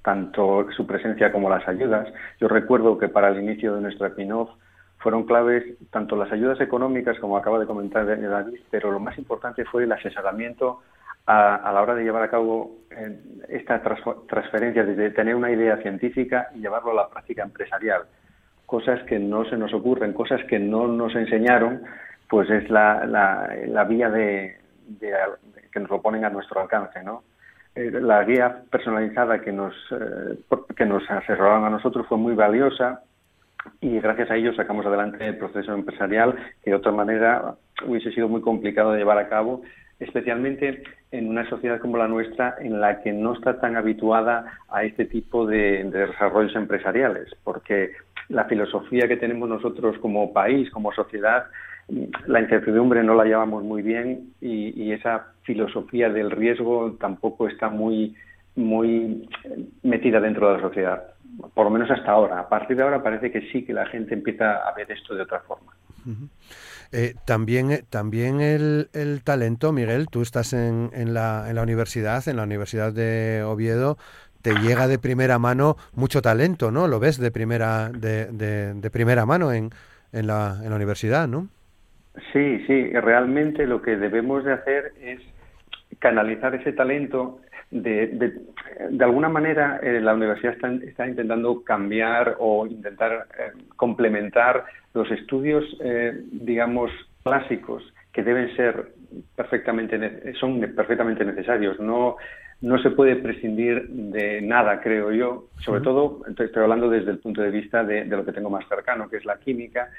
tanto 0.01 0.67
su 0.75 0.87
presencia 0.87 1.31
como 1.31 1.49
las 1.49 1.67
ayudas. 1.67 2.07
Yo 2.39 2.47
recuerdo 2.47 2.97
que 2.97 3.09
para 3.09 3.29
el 3.29 3.43
inicio 3.43 3.75
de 3.75 3.81
nuestra 3.81 4.15
PINOF 4.15 4.49
fueron 4.97 5.25
claves 5.25 5.63
tanto 5.89 6.15
las 6.15 6.31
ayudas 6.31 6.61
económicas, 6.61 7.19
como 7.19 7.35
acaba 7.35 7.59
de 7.59 7.65
comentar 7.65 8.05
David, 8.05 8.59
pero 8.69 8.91
lo 8.91 8.99
más 8.99 9.17
importante 9.17 9.65
fue 9.65 9.83
el 9.83 9.91
asesoramiento 9.91 10.81
a, 11.25 11.71
la 11.71 11.81
hora 11.81 11.95
de 11.95 12.03
llevar 12.03 12.23
a 12.23 12.29
cabo 12.29 12.79
eh, 12.91 13.19
esta 13.49 13.81
transferencia, 14.27 14.83
desde 14.83 15.11
tener 15.11 15.35
una 15.35 15.51
idea 15.51 15.77
científica 15.77 16.49
y 16.55 16.59
llevarlo 16.59 16.91
a 16.91 17.03
la 17.03 17.09
práctica 17.09 17.43
empresarial. 17.43 18.03
Cosas 18.65 19.03
que 19.03 19.19
no 19.19 19.45
se 19.45 19.57
nos 19.57 19.73
ocurren, 19.73 20.13
cosas 20.13 20.41
que 20.45 20.59
no 20.59 20.87
nos 20.87 21.15
enseñaron, 21.15 21.83
pues 22.29 22.49
es 22.49 22.69
la, 22.69 23.05
la, 23.05 23.83
vía 23.83 24.09
de, 24.09 24.57
que 25.71 25.79
nos 25.79 25.89
lo 25.89 26.01
ponen 26.01 26.23
a 26.25 26.29
nuestro 26.29 26.61
alcance, 26.61 27.03
¿no? 27.03 27.23
Eh, 27.75 27.89
la 27.91 28.23
guía 28.23 28.63
personalizada 28.69 29.39
que 29.39 29.51
nos, 29.51 29.73
eh, 29.91 30.37
que 30.75 30.85
nos 30.85 31.09
asesoraron 31.09 31.63
a 31.65 31.69
nosotros 31.69 32.05
fue 32.07 32.17
muy 32.17 32.35
valiosa 32.35 33.01
y 33.79 33.99
gracias 33.99 34.29
a 34.31 34.35
ello 34.35 34.53
sacamos 34.53 34.85
adelante 34.85 35.25
el 35.25 35.37
proceso 35.37 35.73
empresarial 35.73 36.35
que 36.63 36.71
de 36.71 36.75
otra 36.75 36.91
manera 36.91 37.55
hubiese 37.85 38.11
sido 38.11 38.27
muy 38.27 38.41
complicado 38.41 38.91
de 38.91 38.99
llevar 38.99 39.17
a 39.19 39.29
cabo 39.29 39.61
especialmente 40.01 40.83
en 41.11 41.29
una 41.29 41.47
sociedad 41.47 41.79
como 41.79 41.97
la 41.97 42.07
nuestra 42.07 42.55
en 42.59 42.81
la 42.81 43.01
que 43.01 43.13
no 43.13 43.33
está 43.33 43.59
tan 43.59 43.75
habituada 43.75 44.59
a 44.69 44.83
este 44.83 45.05
tipo 45.05 45.45
de, 45.45 45.83
desarrollos 45.83 46.55
empresariales, 46.55 47.29
porque 47.43 47.91
la 48.27 48.45
filosofía 48.45 49.07
que 49.07 49.17
tenemos 49.17 49.47
nosotros 49.47 49.97
como 49.99 50.33
país, 50.33 50.69
como 50.71 50.91
sociedad, 50.91 51.45
la 52.25 52.41
incertidumbre 52.41 53.03
no 53.03 53.13
la 53.13 53.25
llevamos 53.25 53.63
muy 53.63 53.83
bien 53.83 54.33
y, 54.41 54.91
esa 54.91 55.27
filosofía 55.43 56.09
del 56.09 56.31
riesgo 56.31 56.97
tampoco 56.99 57.47
está 57.47 57.69
muy, 57.69 58.15
muy 58.55 59.27
metida 59.83 60.19
dentro 60.19 60.47
de 60.49 60.55
la 60.57 60.61
sociedad, 60.61 61.03
por 61.53 61.65
lo 61.65 61.71
menos 61.71 61.91
hasta 61.91 62.11
ahora. 62.11 62.39
A 62.39 62.49
partir 62.49 62.75
de 62.75 62.83
ahora 62.83 63.03
parece 63.03 63.31
que 63.31 63.41
sí 63.51 63.63
que 63.63 63.73
la 63.73 63.85
gente 63.85 64.13
empieza 64.13 64.67
a 64.67 64.73
ver 64.73 64.91
esto 64.91 65.13
de 65.13 65.21
otra 65.21 65.39
forma. 65.41 65.73
También 66.03 66.29
eh, 66.91 67.13
también 67.25 68.41
el, 68.41 68.89
el, 68.93 69.23
talento, 69.23 69.71
Miguel, 69.71 70.07
tú 70.09 70.21
estás 70.21 70.53
en, 70.53 70.89
en, 70.93 71.13
la, 71.13 71.45
en 71.49 71.55
la 71.55 71.63
universidad, 71.63 72.27
en 72.27 72.35
la 72.35 72.43
Universidad 72.43 72.91
de 72.91 73.43
Oviedo, 73.43 73.97
te 74.41 74.53
llega 74.55 74.87
de 74.87 74.99
primera 74.99 75.39
mano 75.39 75.77
mucho 75.93 76.21
talento, 76.21 76.71
¿no? 76.71 76.87
Lo 76.87 76.99
ves 76.99 77.17
de 77.17 77.31
primera, 77.31 77.89
de, 77.89 78.25
de, 78.27 78.89
primera 78.89 79.25
mano 79.25 79.53
en, 79.53 79.69
en, 80.11 80.27
la, 80.27 80.57
en 80.63 80.69
la 80.69 80.75
universidad, 80.75 81.27
¿no? 81.27 81.47
Sí, 82.33 82.63
sí, 82.67 82.89
realmente 82.91 83.65
lo 83.65 83.81
que 83.81 83.95
debemos 83.95 84.43
de 84.43 84.53
hacer 84.53 84.93
es 85.01 85.21
canalizar 85.99 86.55
ese 86.55 86.73
talento. 86.73 87.39
De, 87.71 88.07
de, 88.07 88.33
de 88.89 89.03
alguna 89.03 89.29
manera, 89.29 89.79
eh, 89.81 90.01
la 90.01 90.13
universidad 90.13 90.53
está, 90.53 90.71
está, 90.85 91.07
intentando 91.07 91.63
cambiar 91.63 92.35
o 92.39 92.67
intentar 92.67 93.27
complementar 93.77 94.65
los 94.93 95.09
estudios, 95.09 95.63
eh, 95.81 96.21
digamos, 96.31 96.91
clásicos 97.23 97.83
que 98.11 98.23
deben 98.23 98.53
ser 98.57 98.91
perfectamente 99.35 100.33
son 100.33 100.59
perfectamente 100.59 101.23
necesarios. 101.23 101.79
No 101.79 102.17
no 102.61 102.77
se 102.81 102.91
puede 102.91 103.15
prescindir 103.15 103.87
de 103.89 104.41
nada, 104.41 104.81
creo 104.81 105.11
yo. 105.11 105.45
Sobre 105.65 105.81
todo, 105.81 106.21
estoy 106.27 106.63
hablando 106.63 106.89
desde 106.89 107.11
el 107.11 107.17
punto 107.17 107.41
de 107.41 107.49
vista 107.49 107.83
de, 107.83 108.05
lo 108.05 108.23
que 108.23 108.31
tengo 108.31 108.49
más 108.49 108.67
cercano, 108.67 109.09
que 109.09 109.17
es 109.17 109.25
la 109.25 109.39
química. 109.39 109.89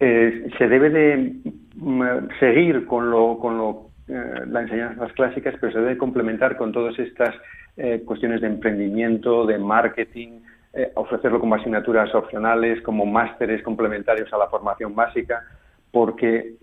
Eh, 0.00 0.48
se 0.56 0.66
debe 0.66 0.90
de 0.90 1.34
mm, 1.76 2.02
seguir 2.40 2.86
con 2.86 3.10
lo, 3.10 3.38
con 3.38 3.58
lo 3.58 3.68
eh, 3.68 3.83
las 4.06 4.64
enseñanzas 4.64 5.12
clásicas, 5.14 5.54
pero 5.60 5.72
se 5.72 5.80
debe 5.80 5.96
complementar 5.96 6.56
con 6.56 6.72
todas 6.72 6.98
estas 6.98 7.34
cuestiones 8.04 8.40
de 8.40 8.48
emprendimiento, 8.48 9.46
de 9.46 9.58
marketing, 9.58 10.40
eh, 10.76 10.90
ofrecerlo 10.94 11.38
como 11.38 11.54
asignaturas 11.54 12.12
opcionales, 12.16 12.82
como 12.82 13.06
másteres 13.06 13.62
complementarios 13.62 14.32
a 14.32 14.38
la 14.38 14.48
formación 14.48 14.92
básica, 14.92 15.44
porque 15.92 16.54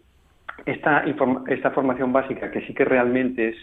esta, 0.66 1.06
esta 1.48 1.72
formación 1.72 2.12
básica, 2.12 2.52
que 2.52 2.60
sí 2.68 2.74
que 2.74 2.84
realmente 2.84 3.50
es 3.50 3.56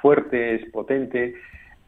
fuerte, 0.00 0.54
es 0.54 0.70
potente, 0.70 1.34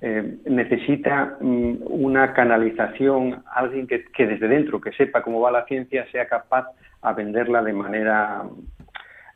eh, 0.02 0.36
necesita 0.44 1.38
mm, 1.40 1.76
una 1.86 2.34
canalización, 2.34 3.42
alguien 3.54 3.86
que, 3.86 4.04
que, 4.04 4.26
desde 4.26 4.48
dentro, 4.48 4.82
que 4.82 4.92
sepa 4.92 5.22
cómo 5.22 5.40
va 5.40 5.50
la 5.50 5.64
ciencia, 5.64 6.06
sea 6.12 6.28
capaz 6.28 6.66
a 7.00 7.14
venderla 7.14 7.62
de 7.62 7.72
manera 7.72 8.42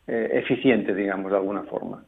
eh, 0.08 0.30
eficiente, 0.32 0.94
digamos, 0.94 1.30
de 1.30 1.36
alguna 1.36 1.64
forma. 1.64 2.02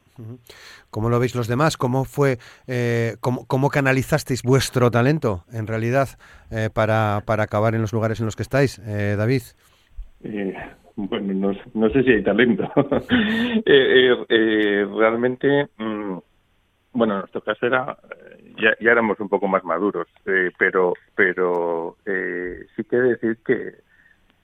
¿Cómo 0.91 1.11
lo 1.11 1.21
veis 1.21 1.35
los 1.35 1.49
demás? 1.49 1.77
¿Cómo 1.77 2.05
fue, 2.05 2.39
eh, 2.67 3.17
cómo, 3.21 3.69
canalizasteis 3.69 4.43
vuestro 4.43 4.91
talento 4.91 5.45
en 5.53 5.67
realidad 5.67 6.09
eh, 6.51 6.71
para, 6.73 7.23
para, 7.27 7.43
acabar 7.43 7.75
en 7.75 7.83
los 7.83 7.93
lugares 7.93 8.19
en 8.21 8.27
los 8.27 8.37
que 8.37 8.43
estáis, 8.43 8.79
eh, 8.79 9.17
David? 9.19 9.43
bueno, 10.97 11.53
no, 11.75 11.91
sé 11.91 12.03
si 12.03 12.11
hay 12.11 12.23
talento. 12.23 12.71
realmente, 14.99 15.69
mm, 15.77 16.19
bueno, 16.93 17.15
en 17.15 17.21
nuestro 17.21 17.43
caso 17.43 17.67
era, 17.67 17.99
ya, 18.61 18.75
ya 18.81 18.93
éramos 18.93 19.21
un 19.21 19.29
poco 19.29 19.47
más 19.47 19.63
maduros, 19.63 20.09
pero, 20.59 20.95
pero 21.15 21.97
sí 22.05 22.85
que 22.85 22.97
decir 22.97 23.39
que 23.45 23.90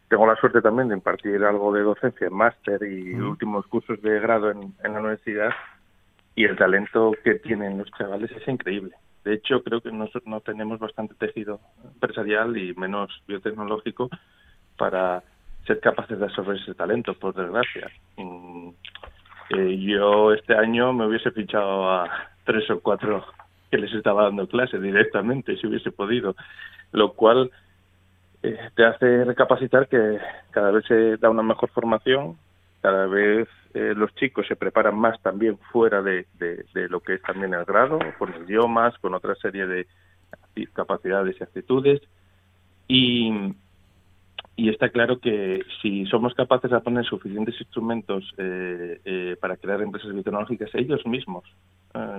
tengo 0.09 0.27
la 0.27 0.37
suerte 0.37 0.63
también 0.63 0.89
de 0.89 0.95
impartir 0.95 1.43
algo 1.45 1.73
de 1.73 1.83
docencia 1.83 2.27
en 2.29 2.35
máster 2.35 2.83
y 2.83 3.15
últimos 3.15 3.67
cursos 3.67 4.01
de 4.03 4.21
grado 4.21 4.51
en, 4.51 4.75
la 4.83 5.01
universidad 5.01 5.51
y 6.35 6.45
el 6.45 6.57
talento 6.57 7.13
que 7.25 7.37
tienen 7.37 7.79
los 7.79 7.91
chavales 7.93 8.31
es 8.31 8.47
increíble. 8.47 8.95
De 9.25 9.35
hecho, 9.35 9.63
creo 9.65 9.81
que 9.81 9.91
nosotros 9.91 10.27
no 10.27 10.41
tenemos 10.41 10.79
bastante 10.79 11.15
tejido 11.15 11.61
empresarial 11.85 12.57
y 12.57 12.75
menos 12.75 13.11
biotecnológico 13.27 14.09
para 14.77 15.25
ser 15.67 15.81
capaces 15.81 16.19
de 16.19 16.27
absorber 16.27 16.59
ese 16.59 16.75
talento, 16.75 17.15
por 17.15 17.35
desgracia. 17.35 17.91
Mm, 18.17 18.69
eh, 19.51 19.79
yo 19.79 20.33
este 20.33 20.55
año 20.55 20.93
me 20.93 21.07
hubiese 21.07 21.33
fichado 21.33 21.91
a 21.91 22.09
tres 22.45 22.71
o 22.71 22.81
cuatro 22.81 23.25
que 23.71 23.79
les 23.79 23.93
estaba 23.93 24.25
dando 24.25 24.47
clase 24.47 24.79
directamente, 24.79 25.57
si 25.57 25.67
hubiese 25.67 25.91
podido, 25.91 26.37
lo 26.93 27.15
cual 27.15 27.51
eh, 28.47 28.71
te 28.75 28.85
hace 28.85 29.25
recapacitar 29.25 29.89
que 29.89 30.19
cada 30.51 30.71
vez 30.71 30.85
se 30.87 31.17
da 31.17 31.31
una 31.31 31.43
mejor 31.43 31.69
formación, 31.71 32.37
cada 32.81 33.07
vez 33.07 33.49
eh, 33.75 33.95
los 33.97 34.15
chicos 34.15 34.47
se 34.47 34.55
preparan 34.55 34.97
más 34.97 35.21
también 35.21 35.59
fuera 35.73 36.01
de, 36.03 36.27
lo 36.89 37.01
que 37.01 37.15
es 37.15 37.23
también 37.23 37.55
el 37.55 37.65
grado, 37.65 37.99
con 38.19 38.33
idiomas, 38.45 38.97
con 38.99 39.15
otra 39.15 39.35
serie 39.37 39.67
de 39.67 39.87
capacidades 40.73 41.37
y 41.41 41.43
actitudes. 41.43 42.01
Y, 42.89 43.33
y 44.55 44.69
está 44.69 44.91
claro 44.91 45.19
que 45.19 45.63
si 45.83 46.07
somos 46.07 46.33
capaces 46.35 46.71
de 46.71 46.81
poner 46.81 47.05
suficientes 47.05 47.61
instrumentos 47.61 48.33
eh, 48.39 49.37
para 49.41 49.57
crear 49.57 49.83
empresas 49.83 50.13
biotecnológicas 50.13 50.71
ellos 50.75 51.05
mismos. 51.05 51.45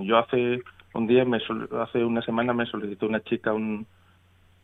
yo 0.01 0.17
hace 0.17 0.59
un 0.93 1.07
día, 1.07 1.23
me 1.23 1.37
hace 1.37 2.03
una 2.03 2.21
semana 2.21 2.53
me 2.53 2.65
solicitó 2.65 3.07
una 3.07 3.23
chica 3.23 3.53
un, 3.53 3.87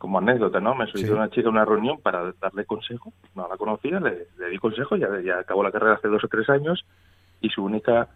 como 0.04 0.18
anécdota, 0.18 0.60
¿no? 0.60 0.74
Me 0.74 0.86
solicitó 0.86 1.14
una 1.14 1.30
chica 1.30 1.48
a 1.48 1.50
una 1.50 1.64
reunión 1.64 1.98
para 1.98 2.34
darle 2.38 2.66
consejo, 2.66 3.14
no 3.34 3.48
la 3.48 3.56
conocía, 3.56 4.00
le, 4.00 4.50
di 4.50 4.58
consejo, 4.58 4.96
ya, 4.96 5.08
ya 5.24 5.38
acabó 5.38 5.62
la 5.62 5.72
carrera 5.72 5.94
hace 5.94 6.08
dos 6.08 6.22
o 6.22 6.28
tres 6.28 6.46
años 6.50 6.84
y 7.40 7.48
su 7.48 7.64
única 7.64 8.10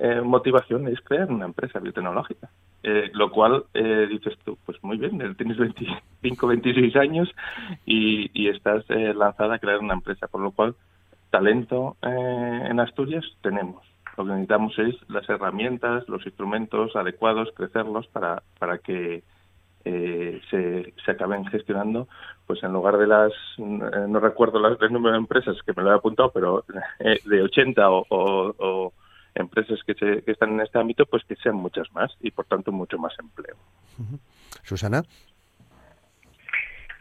eh, 0.00 0.22
motivación 0.22 0.88
es 0.88 1.00
crear 1.02 1.30
una 1.30 1.44
empresa 1.44 1.78
biotecnológica. 1.78 2.50
Eh, 2.82 3.12
lo 3.14 3.30
cual 3.30 3.64
eh, 3.74 4.08
dices 4.10 4.36
tú, 4.44 4.58
pues 4.66 4.82
muy 4.82 4.96
bien, 4.96 5.36
tienes 5.36 5.56
25, 5.56 6.48
26 6.48 6.96
años 6.96 7.30
y, 7.86 8.28
y 8.34 8.48
estás 8.48 8.84
lanzada 8.88 9.54
a 9.54 9.58
crear 9.60 9.78
una 9.78 9.94
empresa, 9.94 10.26
por 10.26 10.40
lo 10.40 10.50
cual 10.50 10.74
talento 11.30 11.96
en 12.02 12.80
Asturias 12.80 13.24
tenemos. 13.40 13.86
Lo 14.16 14.24
que 14.24 14.30
necesitamos 14.32 14.76
es 14.80 14.96
las 15.08 15.28
herramientas, 15.28 16.08
los 16.08 16.26
instrumentos 16.26 16.96
adecuados, 16.96 17.52
crecerlos 17.54 18.08
para, 18.08 18.42
para 18.58 18.78
que 18.78 19.22
eh, 19.84 20.40
se, 20.50 20.94
se 21.04 21.10
acaben 21.10 21.44
gestionando, 21.46 22.08
pues 22.46 22.62
en 22.62 22.72
lugar 22.72 22.96
de 22.98 23.06
las, 23.06 23.32
eh, 23.58 24.06
no 24.08 24.20
recuerdo 24.20 24.58
las, 24.58 24.80
el 24.80 24.92
número 24.92 25.12
de 25.12 25.18
empresas 25.18 25.56
que 25.64 25.72
me 25.74 25.82
lo 25.82 25.92
he 25.92 25.94
apuntado, 25.94 26.30
pero 26.32 26.64
eh, 27.00 27.20
de 27.24 27.42
80 27.42 27.82
o, 27.90 28.92
empresas 29.34 29.80
que, 29.84 29.94
se, 29.94 30.22
que 30.22 30.30
están 30.30 30.52
en 30.52 30.60
este 30.60 30.78
ámbito, 30.78 31.06
pues 31.06 31.24
que 31.24 31.34
sean 31.36 31.56
muchas 31.56 31.92
más 31.92 32.12
y 32.20 32.30
por 32.30 32.44
tanto 32.46 32.70
mucho 32.70 32.98
más 32.98 33.12
empleo. 33.18 33.56
Susana. 34.62 35.02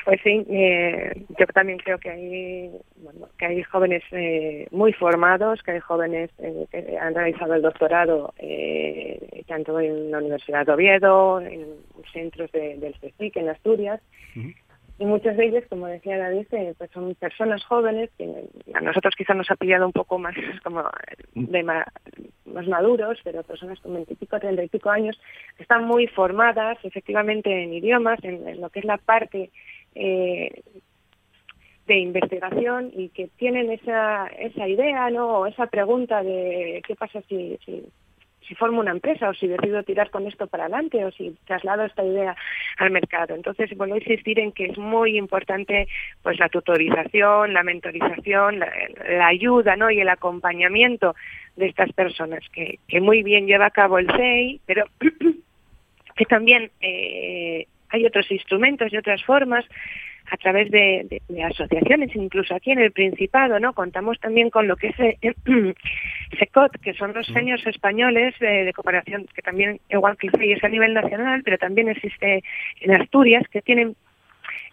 Pues 0.05 0.19
sí, 0.21 0.45
eh, 0.49 1.25
yo 1.39 1.45
también 1.53 1.77
creo 1.79 1.97
que 1.97 2.09
hay, 2.09 2.71
bueno, 2.97 3.29
que 3.37 3.45
hay 3.45 3.63
jóvenes 3.63 4.03
eh, 4.11 4.67
muy 4.71 4.91
formados, 4.91 5.63
que 5.63 5.71
hay 5.71 5.79
jóvenes 5.79 6.29
eh, 6.39 6.65
que 6.71 6.97
han 6.97 7.15
realizado 7.15 7.53
el 7.53 7.61
doctorado 7.61 8.33
eh, 8.37 9.43
tanto 9.47 9.79
en 9.79 10.11
la 10.11 10.17
Universidad 10.17 10.65
de 10.65 10.73
Oviedo, 10.73 11.39
en 11.39 11.65
centros 12.11 12.51
de, 12.51 12.75
del 12.79 12.95
CSIC, 12.99 13.37
en 13.37 13.47
Asturias, 13.49 14.01
y 14.99 15.05
muchos 15.05 15.35
de 15.37 15.45
ellos, 15.45 15.63
como 15.69 15.87
decía 15.87 16.17
David, 16.17 16.47
eh, 16.51 16.73
pues 16.77 16.91
son 16.91 17.15
personas 17.15 17.63
jóvenes 17.65 18.09
que 18.17 18.29
a 18.73 18.81
nosotros 18.81 19.15
quizás 19.17 19.35
nos 19.35 19.49
ha 19.49 19.55
pillado 19.55 19.85
un 19.85 19.91
poco 19.93 20.19
más 20.19 20.35
como 20.63 20.83
de 21.33 21.63
ma- 21.63 21.87
más 22.45 22.67
maduros, 22.67 23.17
pero 23.23 23.41
personas 23.43 23.79
con 23.79 23.93
veintipico, 23.95 24.37
treinta 24.39 24.63
y 24.63 24.67
pico 24.67 24.89
años 24.89 25.19
están 25.57 25.85
muy 25.85 26.07
formadas 26.07 26.77
efectivamente 26.83 27.63
en 27.63 27.73
idiomas, 27.73 28.21
en, 28.23 28.45
en 28.47 28.59
lo 28.61 28.69
que 28.69 28.79
es 28.79 28.85
la 28.85 28.97
parte 28.97 29.49
eh, 29.95 30.61
de 31.87 31.97
investigación 31.97 32.91
y 32.95 33.09
que 33.09 33.27
tienen 33.37 33.69
esa 33.71 34.27
esa 34.27 34.67
idea, 34.67 35.09
¿no? 35.09 35.39
O 35.39 35.45
esa 35.45 35.67
pregunta 35.67 36.23
de 36.23 36.81
qué 36.87 36.95
pasa 36.95 37.21
si, 37.27 37.57
si 37.65 37.83
si 38.47 38.55
formo 38.55 38.79
una 38.79 38.91
empresa 38.91 39.29
o 39.29 39.33
si 39.33 39.47
decido 39.47 39.83
tirar 39.83 40.09
con 40.09 40.27
esto 40.27 40.47
para 40.47 40.65
adelante 40.65 41.03
o 41.05 41.11
si 41.11 41.35
traslado 41.45 41.83
esta 41.83 42.03
idea 42.03 42.35
al 42.77 42.91
mercado. 42.91 43.35
Entonces, 43.35 43.75
vuelvo 43.75 43.95
a 43.95 43.99
insistir 43.99 44.39
en 44.39 44.51
que 44.51 44.65
es 44.65 44.77
muy 44.77 45.17
importante 45.17 45.87
pues 46.21 46.39
la 46.39 46.49
tutorización, 46.49 47.53
la 47.53 47.63
mentorización, 47.63 48.59
la, 48.59 49.27
ayuda 49.27 49.75
¿no? 49.75 49.89
y 49.89 49.99
el 49.99 50.09
acompañamiento 50.09 51.15
de 51.55 51.67
estas 51.67 51.91
personas, 51.93 52.41
que, 52.51 52.79
que 52.87 52.99
muy 52.99 53.23
bien 53.23 53.45
lleva 53.45 53.67
a 53.67 53.71
cabo 53.71 53.99
el 53.99 54.07
CEI, 54.07 54.59
pero 54.65 54.85
que 56.15 56.25
también 56.25 56.71
eh, 56.81 57.67
hay 57.93 58.05
otros 58.05 58.29
instrumentos 58.31 58.91
y 58.91 58.97
otras 58.97 59.23
formas 59.23 59.65
a 60.31 60.37
través 60.37 60.71
de, 60.71 61.05
de, 61.09 61.21
de, 61.27 61.43
asociaciones, 61.43 62.15
incluso 62.15 62.55
aquí 62.55 62.71
en 62.71 62.79
el 62.79 62.91
Principado, 62.91 63.59
¿no? 63.59 63.73
Contamos 63.73 64.19
también 64.19 64.49
con 64.49 64.67
lo 64.67 64.75
que 64.75 64.87
es 64.87 64.99
eh, 64.99 65.17
SECOT, 66.39 66.79
que 66.81 66.93
son 66.93 67.13
los 67.13 67.27
seniors 67.27 67.65
españoles 67.67 68.33
de, 68.39 68.63
de, 68.63 68.73
cooperación, 68.73 69.27
que 69.33 69.41
también, 69.41 69.79
igual 69.89 70.17
que 70.17 70.27
es 70.27 70.63
a 70.63 70.69
nivel 70.69 70.93
nacional, 70.93 71.41
pero 71.43 71.57
también 71.57 71.89
existe 71.89 72.43
en 72.81 72.95
Asturias, 72.95 73.43
que 73.51 73.61
tienen 73.61 73.95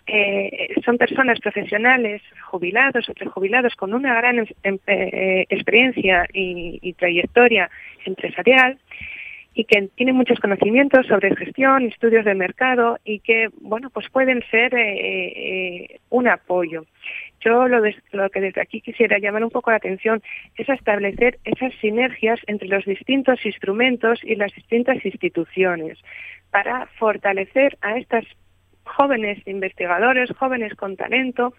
eh, 0.06 0.74
son 0.84 0.96
personas 0.98 1.38
profesionales, 1.40 2.22
jubilados 2.46 3.08
o 3.08 3.14
prejubilados 3.14 3.74
con 3.74 3.92
una 3.92 4.14
gran 4.14 4.38
em, 4.62 4.78
eh, 4.86 5.46
experiencia 5.48 6.26
y, 6.32 6.78
y 6.82 6.94
trayectoria 6.94 7.70
empresarial 8.06 8.78
y 9.54 9.64
que 9.64 9.88
tienen 9.96 10.14
muchos 10.14 10.38
conocimientos 10.38 11.06
sobre 11.06 11.34
gestión, 11.34 11.86
estudios 11.86 12.24
de 12.24 12.34
mercado 12.34 12.98
y 13.04 13.18
que, 13.20 13.48
bueno, 13.60 13.90
pues 13.90 14.08
pueden 14.10 14.42
ser 14.50 14.74
eh, 14.74 14.96
eh, 14.96 16.00
un 16.08 16.28
apoyo. 16.28 16.84
Yo 17.40 17.66
lo, 17.66 17.80
lo 18.12 18.30
que 18.30 18.40
desde 18.40 18.60
aquí 18.60 18.80
quisiera 18.80 19.18
llamar 19.18 19.42
un 19.42 19.50
poco 19.50 19.70
la 19.70 19.78
atención 19.78 20.22
es 20.56 20.68
establecer 20.68 21.38
esas 21.44 21.74
sinergias 21.80 22.38
entre 22.46 22.68
los 22.68 22.84
distintos 22.84 23.44
instrumentos 23.44 24.20
y 24.22 24.36
las 24.36 24.52
distintas 24.54 25.04
instituciones 25.04 25.98
para 26.50 26.86
fortalecer 26.98 27.76
a 27.80 27.96
estas 27.96 28.24
jóvenes 28.84 29.38
investigadores, 29.46 30.30
jóvenes 30.36 30.74
con 30.74 30.96
talento, 30.96 31.54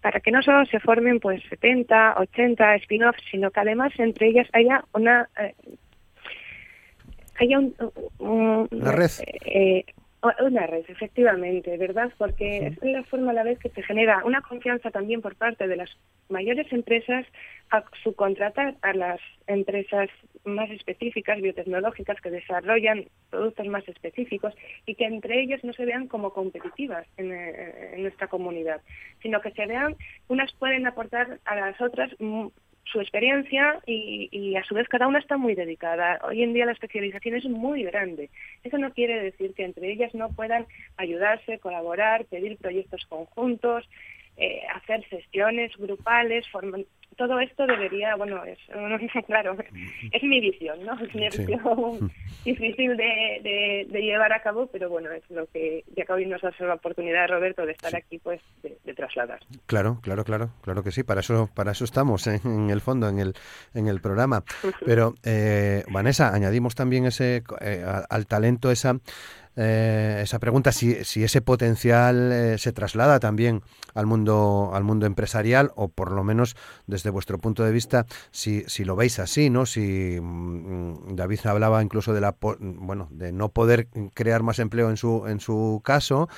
para 0.00 0.20
que 0.20 0.30
no 0.30 0.42
solo 0.42 0.64
se 0.66 0.80
formen 0.80 1.20
pues 1.20 1.42
70, 1.48 2.14
80 2.18 2.74
spin-offs, 2.76 3.22
sino 3.30 3.50
que 3.50 3.60
además 3.60 3.92
entre 3.98 4.28
ellas 4.28 4.48
haya 4.52 4.84
una 4.92 5.28
eh, 5.38 5.54
haya 7.40 7.58
un, 7.58 7.74
un, 8.18 8.68
una 8.70 8.92
red. 8.92 9.10
Eh, 9.44 9.84
una 10.44 10.66
red, 10.66 10.84
efectivamente, 10.88 11.76
¿verdad? 11.78 12.12
Porque 12.18 12.66
es 12.66 12.82
la 12.82 13.02
forma 13.04 13.30
a 13.30 13.34
la 13.34 13.42
vez 13.42 13.58
que 13.58 13.70
se 13.70 13.82
genera 13.82 14.22
una 14.24 14.42
confianza 14.42 14.90
también 14.90 15.22
por 15.22 15.34
parte 15.34 15.66
de 15.66 15.76
las 15.76 15.90
mayores 16.28 16.70
empresas 16.72 17.24
a 17.70 17.82
subcontratar 18.02 18.74
a 18.82 18.92
las 18.92 19.20
empresas 19.46 20.10
más 20.44 20.70
específicas, 20.70 21.40
biotecnológicas, 21.40 22.20
que 22.20 22.30
desarrollan 22.30 23.06
productos 23.30 23.66
más 23.68 23.88
específicos 23.88 24.54
y 24.84 24.94
que 24.94 25.06
entre 25.06 25.40
ellos 25.40 25.64
no 25.64 25.72
se 25.72 25.86
vean 25.86 26.06
como 26.06 26.32
competitivas 26.34 27.06
en, 27.16 27.32
en 27.32 28.02
nuestra 28.02 28.28
comunidad, 28.28 28.82
sino 29.22 29.40
que 29.40 29.52
se 29.52 29.66
vean, 29.66 29.96
unas 30.28 30.52
pueden 30.52 30.86
aportar 30.86 31.38
a 31.46 31.56
las 31.56 31.80
otras 31.80 32.10
su 32.90 33.00
experiencia 33.00 33.80
y, 33.86 34.56
a 34.56 34.64
su 34.64 34.74
vez 34.74 34.88
cada 34.88 35.06
una 35.06 35.18
está 35.18 35.36
muy 35.36 35.54
dedicada. 35.54 36.20
Hoy 36.22 36.42
en 36.42 36.52
día 36.52 36.66
la 36.66 36.72
especialización 36.72 37.36
es 37.36 37.44
muy 37.44 37.84
grande. 37.84 38.30
Eso 38.64 38.78
no 38.78 38.92
quiere 38.92 39.22
decir 39.22 39.54
que 39.54 39.64
entre 39.64 39.92
ellas 39.92 40.14
no 40.14 40.30
puedan 40.30 40.66
ayudarse, 40.96 41.58
colaborar, 41.58 42.24
pedir 42.26 42.56
proyectos 42.56 43.06
conjuntos, 43.06 43.88
eh, 44.36 44.62
hacer 44.74 45.08
sesiones 45.08 45.76
grupales, 45.76 46.48
forman... 46.48 46.84
todo 47.16 47.40
esto 47.40 47.66
debería, 47.66 48.16
bueno, 48.16 48.42
es 48.44 48.58
claro, 49.26 49.56
es 50.12 50.22
mi 50.22 50.40
visión, 50.40 50.84
¿no? 50.84 50.94
Es 50.94 51.14
mi 51.14 51.28
visión 51.28 52.10
sí. 52.44 52.44
difícil 52.44 52.96
de, 52.96 53.40
de, 53.42 53.86
de, 53.90 54.00
llevar 54.00 54.32
a 54.32 54.42
cabo, 54.42 54.66
pero 54.68 54.88
bueno, 54.88 55.10
es 55.10 55.22
lo 55.30 55.46
que 55.46 55.84
ya 55.96 56.04
que 56.04 56.12
hoy 56.12 56.26
nos 56.26 56.42
ha 56.44 56.50
dado 56.50 56.66
la 56.66 56.74
oportunidad, 56.74 57.28
Roberto, 57.28 57.66
de 57.66 57.72
estar 57.72 57.90
sí. 57.90 57.96
aquí, 57.96 58.18
pues, 58.18 58.40
de, 58.62 58.78
de, 58.84 58.94
trasladar. 58.94 59.40
Claro, 59.66 59.98
claro, 60.02 60.24
claro, 60.24 60.50
claro 60.62 60.82
que 60.82 60.90
sí, 60.90 61.02
para 61.02 61.20
eso, 61.20 61.50
para 61.54 61.72
eso 61.72 61.84
estamos 61.84 62.26
en, 62.26 62.40
en 62.44 62.70
el 62.70 62.80
fondo, 62.80 63.08
en 63.08 63.18
el, 63.18 63.34
en 63.74 63.88
el 63.88 64.00
programa. 64.00 64.42
Pero, 64.84 65.14
eh, 65.24 65.84
Vanessa, 65.90 66.34
añadimos 66.34 66.74
también 66.74 67.06
ese, 67.06 67.42
eh, 67.60 67.84
al 68.08 68.26
talento 68.26 68.70
esa 68.70 68.98
eh, 69.56 70.20
esa 70.22 70.38
pregunta 70.38 70.72
si, 70.72 71.04
si 71.04 71.24
ese 71.24 71.40
potencial 71.40 72.32
eh, 72.32 72.58
se 72.58 72.72
traslada 72.72 73.18
también 73.18 73.62
al 73.94 74.06
mundo 74.06 74.70
al 74.74 74.84
mundo 74.84 75.06
empresarial 75.06 75.72
o 75.74 75.88
por 75.88 76.12
lo 76.12 76.22
menos 76.22 76.56
desde 76.86 77.10
vuestro 77.10 77.38
punto 77.38 77.64
de 77.64 77.72
vista 77.72 78.06
si, 78.30 78.64
si 78.68 78.84
lo 78.84 78.94
veis 78.94 79.18
así 79.18 79.50
no 79.50 79.66
si 79.66 80.18
mmm, 80.20 81.16
David 81.16 81.40
hablaba 81.44 81.82
incluso 81.82 82.14
de 82.14 82.20
la 82.20 82.36
bueno 82.40 83.08
de 83.10 83.32
no 83.32 83.48
poder 83.48 83.88
crear 84.14 84.42
más 84.42 84.60
empleo 84.60 84.88
en 84.88 84.96
su 84.96 85.26
en 85.26 85.40
su 85.40 85.80
caso 85.84 86.28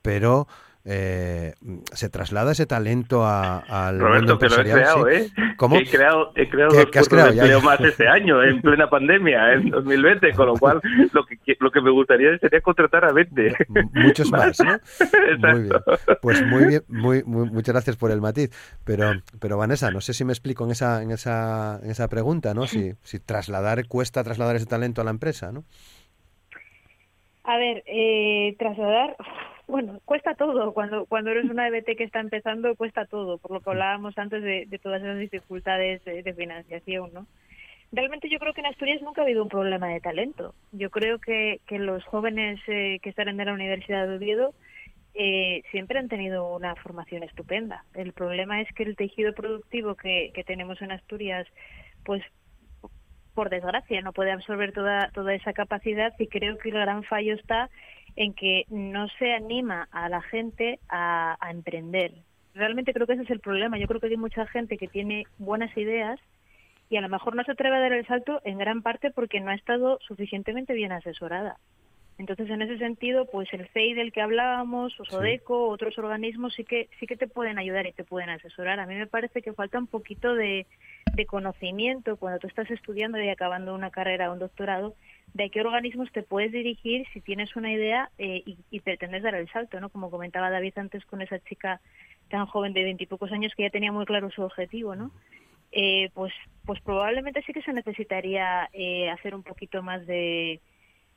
pero 0.00 0.48
eh, 0.86 1.54
se 1.92 2.10
traslada 2.10 2.52
ese 2.52 2.66
talento 2.66 3.24
a, 3.24 3.58
al 3.58 3.98
Roberto, 3.98 4.34
mundo 4.34 4.38
que 4.38 4.48
lo 4.48 4.60
he 4.60 4.70
creado, 4.70 5.06
¿sí? 5.08 5.14
¿eh? 5.14 5.30
¿Cómo? 5.56 5.76
He 5.76 5.86
creado, 5.86 6.32
he 6.36 6.48
creado 6.48 6.70
¿Qué, 6.72 6.76
dos 6.76 6.90
¿qué 6.90 6.98
has 6.98 7.08
creado? 7.08 7.32
de 7.32 7.38
empleo 7.38 7.60
más 7.62 7.80
este 7.80 8.06
año, 8.06 8.42
en 8.42 8.60
plena 8.60 8.90
pandemia, 8.90 9.54
en 9.54 9.70
2020, 9.70 10.32
con 10.32 10.46
lo 10.46 10.54
cual 10.56 10.82
lo 11.12 11.24
que, 11.24 11.38
lo 11.58 11.70
que 11.70 11.80
me 11.80 11.90
gustaría 11.90 12.36
sería 12.38 12.60
contratar 12.60 13.06
a 13.06 13.12
20. 13.12 13.54
Muchos 13.94 14.30
más, 14.32 14.58
¿no? 14.60 14.78
muy 15.52 15.62
bien. 15.62 15.72
Pues 16.20 16.46
muy 16.46 16.66
bien, 16.66 16.82
muy, 16.88 17.22
muy, 17.24 17.48
muchas 17.48 17.72
gracias 17.72 17.96
por 17.96 18.10
el 18.10 18.20
matiz. 18.20 18.50
Pero, 18.84 19.10
pero 19.40 19.56
Vanessa, 19.56 19.90
no 19.90 20.02
sé 20.02 20.12
si 20.12 20.24
me 20.26 20.32
explico 20.32 20.64
en 20.64 20.72
esa, 20.72 21.02
en 21.02 21.12
esa, 21.12 21.80
en 21.82 21.90
esa 21.90 22.08
pregunta, 22.08 22.52
¿no? 22.52 22.66
Si, 22.66 22.92
si 23.02 23.20
trasladar, 23.20 23.88
cuesta 23.88 24.22
trasladar 24.22 24.56
ese 24.56 24.66
talento 24.66 25.00
a 25.00 25.04
la 25.04 25.10
empresa, 25.12 25.50
¿no? 25.50 25.64
A 27.44 27.56
ver, 27.58 27.82
eh, 27.86 28.54
trasladar, 28.58 29.16
bueno, 29.66 30.00
cuesta 30.04 30.34
todo. 30.34 30.72
Cuando 30.72 31.06
cuando 31.06 31.30
eres 31.30 31.44
una 31.50 31.68
EBT 31.68 31.96
que 31.96 32.04
está 32.04 32.20
empezando, 32.20 32.74
cuesta 32.76 33.06
todo, 33.06 33.38
por 33.38 33.52
lo 33.52 33.60
que 33.60 33.70
hablábamos 33.70 34.16
antes 34.18 34.42
de, 34.42 34.66
de 34.66 34.78
todas 34.78 35.02
esas 35.02 35.18
dificultades 35.18 36.04
de, 36.04 36.22
de, 36.22 36.34
financiación, 36.34 37.12
¿no? 37.12 37.26
Realmente 37.92 38.28
yo 38.28 38.38
creo 38.38 38.52
que 38.52 38.60
en 38.60 38.66
Asturias 38.66 39.02
nunca 39.02 39.20
ha 39.20 39.24
habido 39.24 39.42
un 39.42 39.48
problema 39.48 39.88
de 39.88 40.00
talento. 40.00 40.54
Yo 40.72 40.90
creo 40.90 41.18
que, 41.18 41.60
que 41.66 41.78
los 41.78 42.04
jóvenes 42.04 42.60
eh, 42.66 42.98
que 43.02 43.10
están 43.10 43.28
en 43.28 43.36
la 43.36 43.52
Universidad 43.52 44.08
de 44.08 44.16
Oviedo 44.16 44.52
eh, 45.14 45.62
siempre 45.70 45.98
han 45.98 46.08
tenido 46.08 46.54
una 46.56 46.74
formación 46.74 47.22
estupenda. 47.22 47.84
El 47.94 48.12
problema 48.12 48.60
es 48.60 48.68
que 48.74 48.82
el 48.82 48.96
tejido 48.96 49.32
productivo 49.32 49.94
que, 49.94 50.32
que 50.34 50.42
tenemos 50.42 50.82
en 50.82 50.90
Asturias, 50.90 51.46
pues 52.04 52.22
por 53.34 53.50
desgracia, 53.50 54.00
no 54.00 54.12
puede 54.12 54.32
absorber 54.32 54.72
toda, 54.72 55.10
toda 55.12 55.34
esa 55.34 55.52
capacidad 55.52 56.12
y 56.18 56.26
creo 56.28 56.56
que 56.58 56.70
el 56.70 56.76
gran 56.76 57.02
fallo 57.04 57.34
está 57.34 57.68
en 58.16 58.34
que 58.34 58.64
no 58.68 59.08
se 59.18 59.32
anima 59.32 59.88
a 59.90 60.08
la 60.08 60.22
gente 60.22 60.78
a, 60.88 61.36
a, 61.40 61.50
emprender. 61.50 62.12
Realmente 62.54 62.92
creo 62.92 63.06
que 63.06 63.14
ese 63.14 63.24
es 63.24 63.30
el 63.30 63.40
problema. 63.40 63.78
Yo 63.78 63.88
creo 63.88 64.00
que 64.00 64.06
hay 64.06 64.16
mucha 64.16 64.46
gente 64.46 64.78
que 64.78 64.88
tiene 64.88 65.26
buenas 65.38 65.76
ideas 65.76 66.20
y 66.90 66.96
a 66.96 67.00
lo 67.00 67.08
mejor 67.08 67.34
no 67.34 67.42
se 67.44 67.52
atreve 67.52 67.76
a 67.76 67.80
dar 67.80 67.92
el 67.92 68.06
salto 68.06 68.40
en 68.44 68.58
gran 68.58 68.82
parte 68.82 69.10
porque 69.10 69.40
no 69.40 69.50
ha 69.50 69.54
estado 69.54 69.98
suficientemente 70.06 70.74
bien 70.74 70.92
asesorada. 70.92 71.58
Entonces, 72.16 72.48
en 72.48 72.62
ese 72.62 72.78
sentido, 72.78 73.26
pues 73.26 73.52
el 73.52 73.66
CEI 73.70 73.94
del 73.94 74.12
que 74.12 74.20
hablábamos, 74.20 74.98
o 75.00 75.04
SODECO, 75.04 75.66
sí. 75.66 75.72
otros 75.74 75.98
organismos 75.98 76.54
sí 76.54 76.62
que 76.62 76.88
sí 77.00 77.06
que 77.06 77.16
te 77.16 77.26
pueden 77.26 77.58
ayudar 77.58 77.86
y 77.86 77.92
te 77.92 78.04
pueden 78.04 78.30
asesorar. 78.30 78.78
A 78.78 78.86
mí 78.86 78.94
me 78.94 79.08
parece 79.08 79.42
que 79.42 79.52
falta 79.52 79.78
un 79.78 79.88
poquito 79.88 80.34
de, 80.34 80.66
de 81.12 81.26
conocimiento 81.26 82.16
cuando 82.16 82.38
tú 82.38 82.46
estás 82.46 82.70
estudiando 82.70 83.20
y 83.20 83.28
acabando 83.28 83.74
una 83.74 83.90
carrera 83.90 84.30
o 84.30 84.34
un 84.34 84.38
doctorado, 84.38 84.94
de 85.32 85.50
qué 85.50 85.60
organismos 85.60 86.12
te 86.12 86.22
puedes 86.22 86.52
dirigir 86.52 87.06
si 87.12 87.20
tienes 87.20 87.56
una 87.56 87.72
idea 87.72 88.10
eh, 88.18 88.42
y, 88.46 88.58
y, 88.70 88.80
pretendes 88.80 89.22
dar 89.22 89.34
el 89.34 89.50
salto, 89.50 89.80
¿no? 89.80 89.88
Como 89.88 90.10
comentaba 90.10 90.50
David 90.50 90.74
antes 90.76 91.04
con 91.06 91.22
esa 91.22 91.40
chica 91.40 91.80
tan 92.28 92.46
joven 92.46 92.72
de 92.72 92.84
veintipocos 92.84 93.32
años 93.32 93.52
que 93.56 93.64
ya 93.64 93.70
tenía 93.70 93.90
muy 93.90 94.06
claro 94.06 94.30
su 94.30 94.42
objetivo, 94.42 94.94
¿no? 94.94 95.10
eh, 95.74 96.10
pues, 96.14 96.32
pues 96.64 96.80
probablemente 96.82 97.42
sí 97.42 97.52
que 97.52 97.62
se 97.62 97.72
necesitaría 97.72 98.70
eh, 98.72 99.10
hacer 99.10 99.34
un 99.34 99.42
poquito 99.42 99.82
más 99.82 100.06
de, 100.06 100.60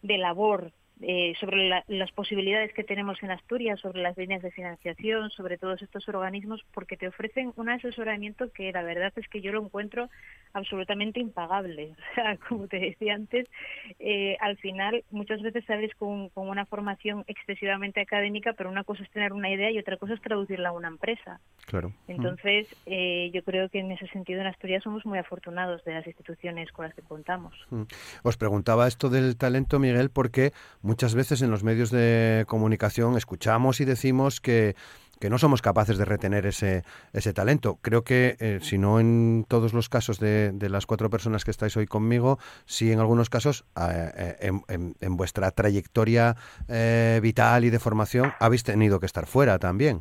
de 0.01 0.17
labor 0.17 0.71
eh, 1.01 1.33
sobre 1.39 1.69
las 1.87 2.11
posibilidades 2.11 2.73
que 2.73 2.83
tenemos 2.83 3.21
en 3.21 3.29
Asturias, 3.31 3.79
sobre 3.79 4.01
las 4.01 4.17
líneas 4.17 4.41
de 4.41 4.51
financiación, 4.51 5.29
sobre 5.29 5.57
todos 5.57 5.81
estos 5.81 6.07
organismos, 6.09 6.65
porque 6.73 6.97
te 6.97 7.07
ofrecen 7.07 7.53
un 7.55 7.69
asesoramiento 7.69 8.51
que 8.51 8.71
la 8.71 8.81
verdad 8.81 9.13
es 9.15 9.27
que 9.27 9.41
yo 9.41 9.51
lo 9.51 9.63
encuentro 9.63 10.09
absolutamente 10.53 11.19
impagable. 11.19 11.95
O 12.17 12.19
sea, 12.19 12.37
como 12.37 12.67
te 12.67 12.79
decía 12.79 13.13
antes, 13.13 13.47
eh, 13.99 14.37
al 14.39 14.57
final 14.57 15.03
muchas 15.11 15.39
veces 15.43 15.63
sales 15.65 15.93
con, 15.93 16.29
con, 16.29 16.49
una 16.49 16.65
formación 16.65 17.23
excesivamente 17.27 18.01
académica, 18.01 18.53
pero 18.53 18.71
una 18.71 18.83
cosa 18.83 19.03
es 19.03 19.11
tener 19.11 19.33
una 19.33 19.51
idea 19.51 19.69
y 19.69 19.77
otra 19.77 19.97
cosa 19.97 20.15
es 20.15 20.21
traducirla 20.21 20.69
a 20.69 20.71
una 20.71 20.87
empresa. 20.87 21.39
Claro. 21.67 21.93
Entonces, 22.07 22.67
eh, 22.87 23.29
yo 23.33 23.43
creo 23.43 23.69
que 23.69 23.79
en 23.79 23.91
ese 23.91 24.07
sentido 24.07 24.41
en 24.41 24.47
Asturias 24.47 24.83
somos 24.83 25.05
muy 25.05 25.19
afortunados 25.19 25.83
de 25.83 25.93
las 25.93 26.07
instituciones 26.07 26.71
con 26.71 26.85
las 26.85 26.95
que 26.95 27.03
contamos. 27.03 27.53
Os 28.23 28.37
preguntaba 28.37 28.87
esto 28.87 29.09
del 29.09 29.37
talento, 29.37 29.77
Miguel, 29.77 30.09
porque 30.09 30.53
muchas 30.87 31.13
veces 31.15 31.41
en 31.41 31.51
los 31.51 31.63
medios 31.63 31.91
de 31.91 32.45
comunicación 32.47 33.17
escuchamos 33.17 33.81
y 33.81 33.85
decimos 33.85 34.39
que, 34.39 34.75
que 35.19 35.29
no 35.29 35.37
somos 35.37 35.61
capaces 35.61 35.97
de 35.97 36.05
retener 36.05 36.45
ese, 36.45 36.83
ese 37.13 37.33
talento. 37.33 37.77
Creo 37.81 38.03
que, 38.03 38.35
eh, 38.39 38.59
si 38.61 38.77
no 38.77 38.99
en 38.99 39.45
todos 39.47 39.73
los 39.73 39.89
casos 39.89 40.19
de, 40.19 40.53
las 40.69 40.85
cuatro 40.85 41.09
personas 41.09 41.43
que 41.43 41.51
estáis 41.51 41.75
hoy 41.75 41.87
conmigo, 41.87 42.37
sí 42.65 42.91
en 42.91 42.99
algunos 42.99 43.29
casos, 43.29 43.65
eh, 43.77 44.49
en, 44.69 45.17
vuestra 45.17 45.51
trayectoria 45.51 46.35
eh, 46.69 47.19
vital 47.21 47.65
y 47.65 47.69
de 47.69 47.79
formación, 47.79 48.31
habéis 48.39 48.63
tenido 48.63 48.99
que 48.99 49.05
estar 49.05 49.25
fuera 49.25 49.59
también. 49.59 49.99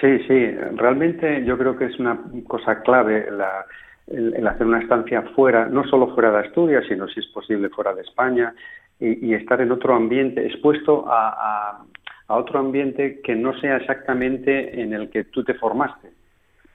Sí, 0.00 0.18
sí, 0.26 0.50
realmente 0.76 1.44
yo 1.44 1.58
creo 1.58 1.76
que 1.76 1.86
es 1.86 1.98
una 1.98 2.18
cosa 2.46 2.80
clave 2.82 3.28
la, 3.30 3.66
el, 4.06 4.34
el, 4.34 4.46
hacer 4.46 4.66
una 4.66 4.80
estancia 4.80 5.22
fuera, 5.34 5.66
no 5.66 5.84
solo 5.84 6.14
fuera 6.14 6.30
de 6.30 6.46
Asturias, 6.46 6.84
sino 6.88 7.08
si 7.08 7.20
es 7.20 7.26
posible 7.26 7.68
fuera 7.68 7.92
de 7.92 8.02
España, 8.02 8.54
y, 9.02 9.34
estar 9.34 9.60
en 9.60 9.72
otro 9.72 9.94
ambiente, 9.94 10.46
expuesto 10.46 11.04
a, 11.08 11.84
a, 12.28 12.36
otro 12.36 12.60
ambiente 12.60 13.20
que 13.20 13.34
no 13.34 13.58
sea 13.58 13.76
exactamente 13.76 14.80
en 14.80 14.94
el 14.94 15.10
que 15.10 15.24
tú 15.24 15.44
te 15.44 15.54
formaste, 15.54 16.08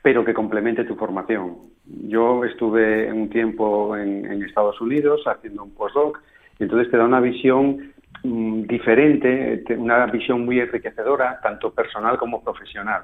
pero 0.04 0.24
que 0.24 0.34
complemente 0.34 0.84
tu 0.84 0.96
formación. 0.96 1.58
Yo 1.86 2.44
estuve 2.44 3.12
un 3.12 3.30
tiempo 3.30 3.96
en, 3.96 4.44
Estados 4.44 4.80
Unidos 4.82 5.22
haciendo 5.26 5.64
un 5.64 5.74
postdoc, 5.74 6.22
entonces 6.60 6.92
te 6.92 6.98
da 6.98 7.06
una 7.06 7.22
visión 7.22 7.94
mmm, 8.24 8.64
diferente, 8.64 9.64
una 9.78 10.06
visión 10.08 10.46
muy 10.46 10.60
enriquecedora, 10.60 11.40
tanto 11.42 11.72
personal 11.72 12.18
como 12.18 12.44
profesional. 12.44 13.04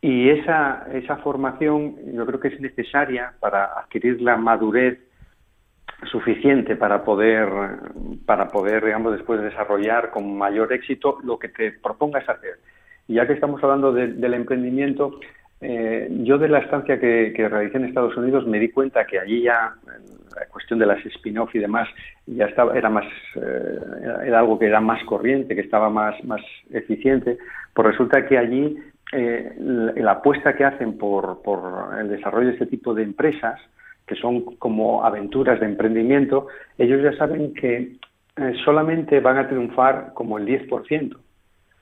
Y 0.00 0.30
esa, 0.30 0.86
esa 0.92 1.16
formación 1.16 1.96
yo 2.14 2.24
creo 2.26 2.40
que 2.40 2.48
es 2.48 2.60
necesaria 2.60 3.32
para 3.40 3.64
adquirir 3.78 4.22
la 4.22 4.36
madurez 4.36 4.98
suficiente 6.10 6.76
para 6.76 7.04
poder, 7.04 7.48
para 8.26 8.48
poder, 8.48 8.84
digamos, 8.84 9.12
después 9.12 9.40
desarrollar 9.40 10.10
con 10.10 10.36
mayor 10.36 10.72
éxito 10.72 11.18
lo 11.24 11.38
que 11.38 11.48
te 11.48 11.72
propongas 11.72 12.28
hacer. 12.28 12.56
Y 13.08 13.14
ya 13.14 13.26
que 13.26 13.32
estamos 13.32 13.62
hablando 13.62 13.92
de, 13.92 14.08
del 14.08 14.34
emprendimiento, 14.34 15.18
eh, 15.60 16.08
yo 16.22 16.38
de 16.38 16.48
la 16.48 16.58
estancia 16.58 17.00
que, 17.00 17.32
que, 17.34 17.48
realicé 17.48 17.78
en 17.78 17.86
Estados 17.86 18.16
Unidos 18.16 18.46
me 18.46 18.58
di 18.58 18.68
cuenta 18.68 19.06
que 19.06 19.18
allí 19.18 19.42
ya 19.42 19.74
la 20.34 20.46
cuestión 20.48 20.78
de 20.78 20.86
las 20.86 21.04
spin-off 21.06 21.54
y 21.54 21.60
demás 21.60 21.88
ya 22.26 22.44
estaba, 22.44 22.76
era 22.76 22.90
más, 22.90 23.06
eh, 23.36 23.78
era 24.26 24.40
algo 24.40 24.58
que 24.58 24.66
era 24.66 24.80
más 24.80 25.02
corriente, 25.04 25.54
que 25.54 25.62
estaba 25.62 25.88
más, 25.88 26.22
más 26.24 26.42
eficiente. 26.70 27.38
Pues 27.72 27.88
resulta 27.88 28.26
que 28.26 28.36
allí 28.36 28.76
eh, 29.12 29.54
la, 29.96 30.12
apuesta 30.12 30.54
que 30.54 30.64
hacen 30.64 30.98
por, 30.98 31.42
por 31.42 31.98
el 31.98 32.08
desarrollo 32.08 32.48
de 32.48 32.52
este 32.54 32.66
tipo 32.66 32.92
de 32.92 33.04
empresas 33.04 33.58
que 34.06 34.14
son 34.14 34.56
como 34.56 35.04
aventuras 35.04 35.60
de 35.60 35.66
emprendimiento, 35.66 36.46
ellos 36.78 37.02
ya 37.02 37.16
saben 37.18 37.54
que 37.54 37.96
eh, 38.36 38.52
solamente 38.64 39.20
van 39.20 39.38
a 39.38 39.48
triunfar 39.48 40.12
como 40.14 40.38
el 40.38 40.46
10%, 40.46 41.16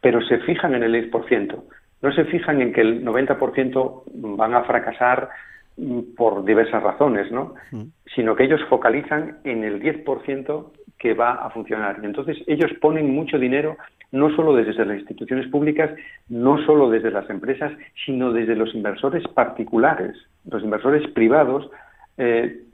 pero 0.00 0.20
se 0.22 0.38
fijan 0.38 0.74
en 0.74 0.84
el 0.84 1.10
10%, 1.10 1.62
no 2.02 2.12
se 2.12 2.24
fijan 2.24 2.60
en 2.60 2.72
que 2.72 2.80
el 2.80 3.04
90% 3.04 4.02
van 4.36 4.54
a 4.54 4.64
fracasar 4.64 5.28
mm, 5.76 6.14
por 6.16 6.44
diversas 6.44 6.82
razones, 6.82 7.30
¿no? 7.32 7.54
Mm. 7.72 7.84
Sino 8.14 8.36
que 8.36 8.44
ellos 8.44 8.60
focalizan 8.68 9.38
en 9.44 9.64
el 9.64 9.82
10% 9.82 10.70
que 10.98 11.14
va 11.14 11.32
a 11.32 11.50
funcionar. 11.50 11.98
Y 12.02 12.06
entonces 12.06 12.38
ellos 12.46 12.70
ponen 12.80 13.14
mucho 13.14 13.38
dinero 13.38 13.76
no 14.12 14.34
solo 14.36 14.54
desde 14.54 14.84
las 14.84 14.98
instituciones 14.98 15.48
públicas, 15.48 15.90
no 16.28 16.64
solo 16.64 16.88
desde 16.88 17.10
las 17.10 17.28
empresas, 17.28 17.72
sino 18.06 18.32
desde 18.32 18.54
los 18.54 18.74
inversores 18.74 19.26
particulares. 19.28 20.16
Los 20.48 20.62
inversores 20.62 21.10
privados 21.10 21.68
eh, 22.16 22.64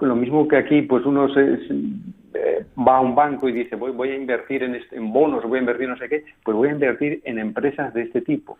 lo 0.00 0.16
mismo 0.16 0.46
que 0.46 0.56
aquí, 0.56 0.82
pues 0.82 1.04
uno 1.06 1.32
se, 1.32 1.58
eh, 2.34 2.66
va 2.76 2.98
a 2.98 3.00
un 3.00 3.14
banco 3.14 3.48
y 3.48 3.52
dice 3.52 3.76
voy, 3.76 3.92
voy 3.92 4.10
a 4.10 4.16
invertir 4.16 4.62
en, 4.62 4.74
este, 4.74 4.96
en 4.96 5.12
bonos, 5.12 5.42
voy 5.44 5.58
a 5.58 5.60
invertir 5.60 5.88
no 5.88 5.96
sé 5.96 6.08
qué, 6.08 6.24
pues 6.44 6.56
voy 6.56 6.68
a 6.68 6.72
invertir 6.72 7.20
en 7.24 7.38
empresas 7.38 7.94
de 7.94 8.02
este 8.02 8.20
tipo, 8.20 8.58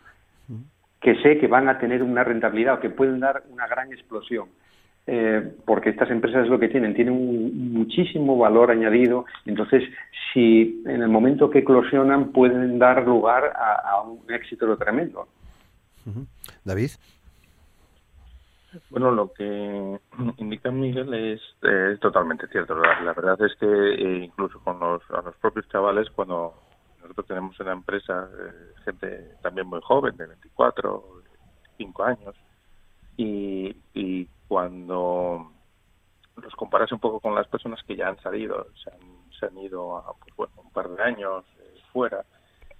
que 1.01 1.15
sé 1.23 1.39
que 1.39 1.47
van 1.47 1.69
a 1.69 1.79
tener 1.79 2.03
una 2.03 2.25
rentabilidad 2.25 2.75
o 2.75 2.81
que 2.81 2.91
pueden 2.91 3.21
dar 3.21 3.43
una 3.51 3.67
gran 3.67 3.93
explosión. 3.93 4.49
Eh, 5.07 5.55
porque 5.65 5.91
estas 5.91 6.11
empresas 6.11 6.45
es 6.45 6.51
lo 6.51 6.61
que 6.61 6.69
tienen, 6.69 6.95
tienen 6.95 7.15
un, 7.15 7.73
muchísimo 7.73 8.37
valor 8.37 8.71
añadido, 8.71 9.25
entonces 9.47 9.83
si 10.33 10.83
en 10.87 11.03
el 11.03 11.09
momento 11.09 11.51
que 11.51 11.61
eclosionan 11.61 12.33
pueden 12.33 12.79
dar 12.79 13.05
lugar 13.07 13.53
a, 13.57 13.91
a 13.91 14.03
un 14.03 14.21
éxito 14.33 14.77
tremendo. 14.77 15.27
David. 16.65 16.91
Bueno, 18.91 19.11
lo 19.11 19.33
que 19.33 20.01
indica 20.39 20.71
Miguel 20.71 21.13
es, 21.15 21.41
totalmente 22.01 22.47
cierto. 22.49 22.75
La, 22.77 23.13
verdad 23.13 23.41
es 23.43 23.55
que 23.57 23.67
eh, 23.67 24.25
incluso 24.25 24.61
con 24.61 24.79
los, 24.79 25.03
a 25.11 25.23
los 25.23 25.37
propios 25.37 25.69
chavales, 25.69 26.09
cuando 26.11 26.55
nosotros 27.03 27.27
tenemos 27.27 27.59
en 27.61 27.67
la 27.67 27.73
empresa 27.73 28.29
eh, 28.33 28.75
gente 28.85 29.37
también 29.43 29.67
muy 29.67 29.81
joven, 29.83 30.17
de 30.17 30.27
24, 30.27 31.05
5 31.79 32.05
años, 32.05 32.37
y, 33.17 33.77
y 33.95 34.27
cuando 34.49 35.53
los 36.37 36.55
comparas 36.55 36.93
un 36.93 37.01
poco 37.01 37.21
con 37.21 37.35
las 37.35 37.49
personas 37.49 37.83
que 37.85 37.97
ya 37.97 38.09
han 38.09 38.21
salido, 38.21 38.67
se 38.83 38.91
han, 38.91 39.01
se 39.39 39.47
han 39.47 39.59
ido 39.59 39.97
a 39.97 40.15
pues, 40.37 40.51
un 40.57 40.71
par 40.73 40.89
de 40.89 41.03
años 41.03 41.45
eh, 41.59 41.81
fuera 41.93 42.25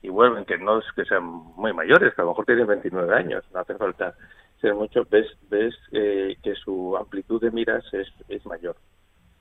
y 0.03 0.09
vuelven, 0.09 0.45
que 0.45 0.57
no 0.57 0.79
es 0.79 0.85
que 0.97 1.05
sean 1.05 1.25
muy 1.25 1.73
mayores, 1.73 2.15
que 2.15 2.23
a 2.23 2.25
lo 2.25 2.31
mejor 2.31 2.47
tienen 2.47 2.67
29 2.67 3.15
años, 3.15 3.45
no 3.53 3.61
hace 3.61 3.75
falta 3.75 4.15
ser 4.61 4.75
mucho, 4.75 5.07
ves, 5.11 5.27
ves 5.49 5.75
eh, 5.93 6.37
que 6.43 6.55
su 6.55 6.97
amplitud 6.97 7.41
de 7.41 7.51
miras 7.51 7.85
es, 7.93 8.09
es 8.29 8.45
mayor. 8.47 8.77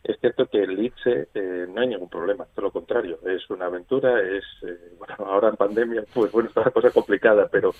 Es 0.03 0.17
cierto 0.19 0.47
que 0.47 0.63
el 0.63 0.79
ITSE 0.79 1.27
eh, 1.33 1.65
no 1.69 1.81
hay 1.81 1.87
ningún 1.87 2.09
problema, 2.09 2.45
todo 2.55 2.67
lo 2.67 2.71
contrario, 2.71 3.19
es 3.25 3.49
una 3.49 3.65
aventura, 3.65 4.21
es, 4.21 4.43
eh, 4.63 4.93
bueno, 4.97 5.15
ahora 5.25 5.49
en 5.49 5.57
pandemia, 5.57 6.03
pues 6.13 6.31
bueno, 6.31 6.49
está 6.49 6.61
una 6.61 6.71
cosa 6.71 6.91
complicada, 6.91 7.47
pero 7.51 7.71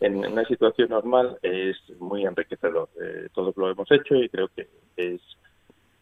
en 0.00 0.16
una 0.16 0.44
situación 0.44 0.90
normal 0.90 1.38
es 1.42 1.76
muy 2.00 2.26
enriquecedor. 2.26 2.88
Eh, 3.00 3.28
todos 3.32 3.56
lo 3.56 3.70
hemos 3.70 3.90
hecho 3.90 4.16
y 4.16 4.28
creo 4.28 4.48
que 4.48 4.68
es 4.96 5.20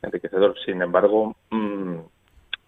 enriquecedor. 0.02 0.56
Sin 0.64 0.80
embargo, 0.80 1.36
mmm, 1.50 1.98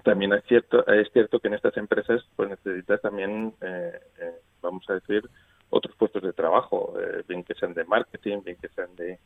también 0.03 0.35
es 0.35 0.45
cierto, 0.45 0.87
es 0.87 1.11
cierto 1.13 1.41
que 1.41 1.49
en 1.49 1.55
estas 1.55 1.77
empresas 1.79 2.23
pues 2.37 2.51
necesitas 2.51 3.01
también, 3.01 3.55
eh, 3.63 3.99
eh, 4.21 4.35
vamos 4.61 4.85
a 4.91 4.95
decir, 4.95 5.29
otros 5.73 5.97
puestos 5.97 6.23
de 6.23 6.33
trabajo, 6.33 6.95
eh, 7.01 7.25
bien 7.27 7.43
que 7.43 7.55
sean 7.55 7.73
de 7.73 7.85
marketing, 7.85 8.43
bien 8.45 8.57
que 8.61 8.69
sean 8.69 8.95
de, 8.95 9.19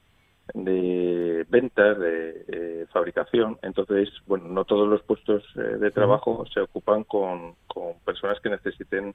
de 0.54 1.44
ventas, 1.48 1.98
de 1.98 2.44
eh, 2.48 2.86
fabricación. 2.92 3.58
Entonces, 3.62 4.08
bueno, 4.26 4.46
no 4.48 4.64
todos 4.64 4.88
los 4.88 5.02
puestos 5.02 5.42
eh, 5.56 5.76
de 5.78 5.90
trabajo 5.90 6.46
se 6.46 6.60
ocupan 6.60 7.04
con, 7.04 7.56
con 7.66 7.98
personas 8.04 8.40
que 8.40 8.50
necesiten 8.50 9.12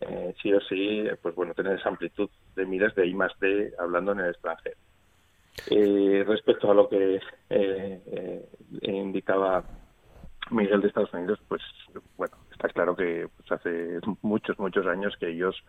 eh, 0.00 0.34
sí 0.42 0.52
o 0.52 0.60
sí, 0.62 1.04
pues 1.20 1.34
bueno, 1.34 1.52
tener 1.54 1.78
esa 1.78 1.90
amplitud 1.90 2.30
de 2.56 2.66
miras 2.66 2.94
de 2.94 3.06
I 3.06 3.14
más 3.14 3.32
D 3.38 3.72
hablando 3.78 4.12
en 4.12 4.20
el 4.20 4.30
extranjero. 4.30 4.76
Eh, 5.68 6.24
respecto 6.26 6.70
a 6.70 6.74
lo 6.74 6.88
que 6.88 7.20
eh, 7.50 8.48
indicaba 8.82 9.62
Miguel 10.52 10.80
de 10.80 10.88
Estados 10.88 11.12
Unidos, 11.12 11.40
pues 11.48 11.62
bueno, 12.16 12.36
está 12.50 12.68
claro 12.68 12.94
que 12.94 13.28
pues, 13.36 13.52
hace 13.52 14.00
muchos, 14.22 14.58
muchos 14.58 14.86
años 14.86 15.16
que 15.18 15.28
ellos 15.30 15.62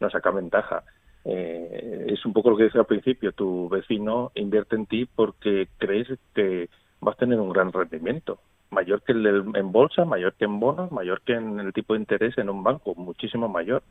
no 0.00 0.10
sacan 0.10 0.36
ventaja. 0.36 0.82
Eh, 1.24 2.06
es 2.08 2.24
un 2.24 2.32
poco 2.32 2.50
lo 2.50 2.56
que 2.56 2.64
decía 2.64 2.80
al 2.80 2.86
principio, 2.86 3.32
tu 3.32 3.68
vecino 3.68 4.32
invierte 4.34 4.76
en 4.76 4.86
ti 4.86 5.06
porque 5.06 5.68
crees 5.78 6.08
que 6.34 6.68
vas 7.00 7.14
a 7.14 7.18
tener 7.18 7.38
un 7.38 7.50
gran 7.50 7.72
rendimiento, 7.72 8.40
mayor 8.70 9.02
que 9.02 9.12
el 9.12 9.22
del, 9.22 9.44
en 9.54 9.72
bolsa, 9.72 10.04
mayor 10.04 10.34
que 10.34 10.46
en 10.46 10.58
bonos, 10.60 10.90
mayor 10.92 11.20
que 11.22 11.34
en 11.34 11.60
el 11.60 11.72
tipo 11.72 11.94
de 11.94 12.00
interés 12.00 12.36
en 12.38 12.48
un 12.48 12.62
banco, 12.62 12.94
muchísimo 12.94 13.48
mayor. 13.48 13.82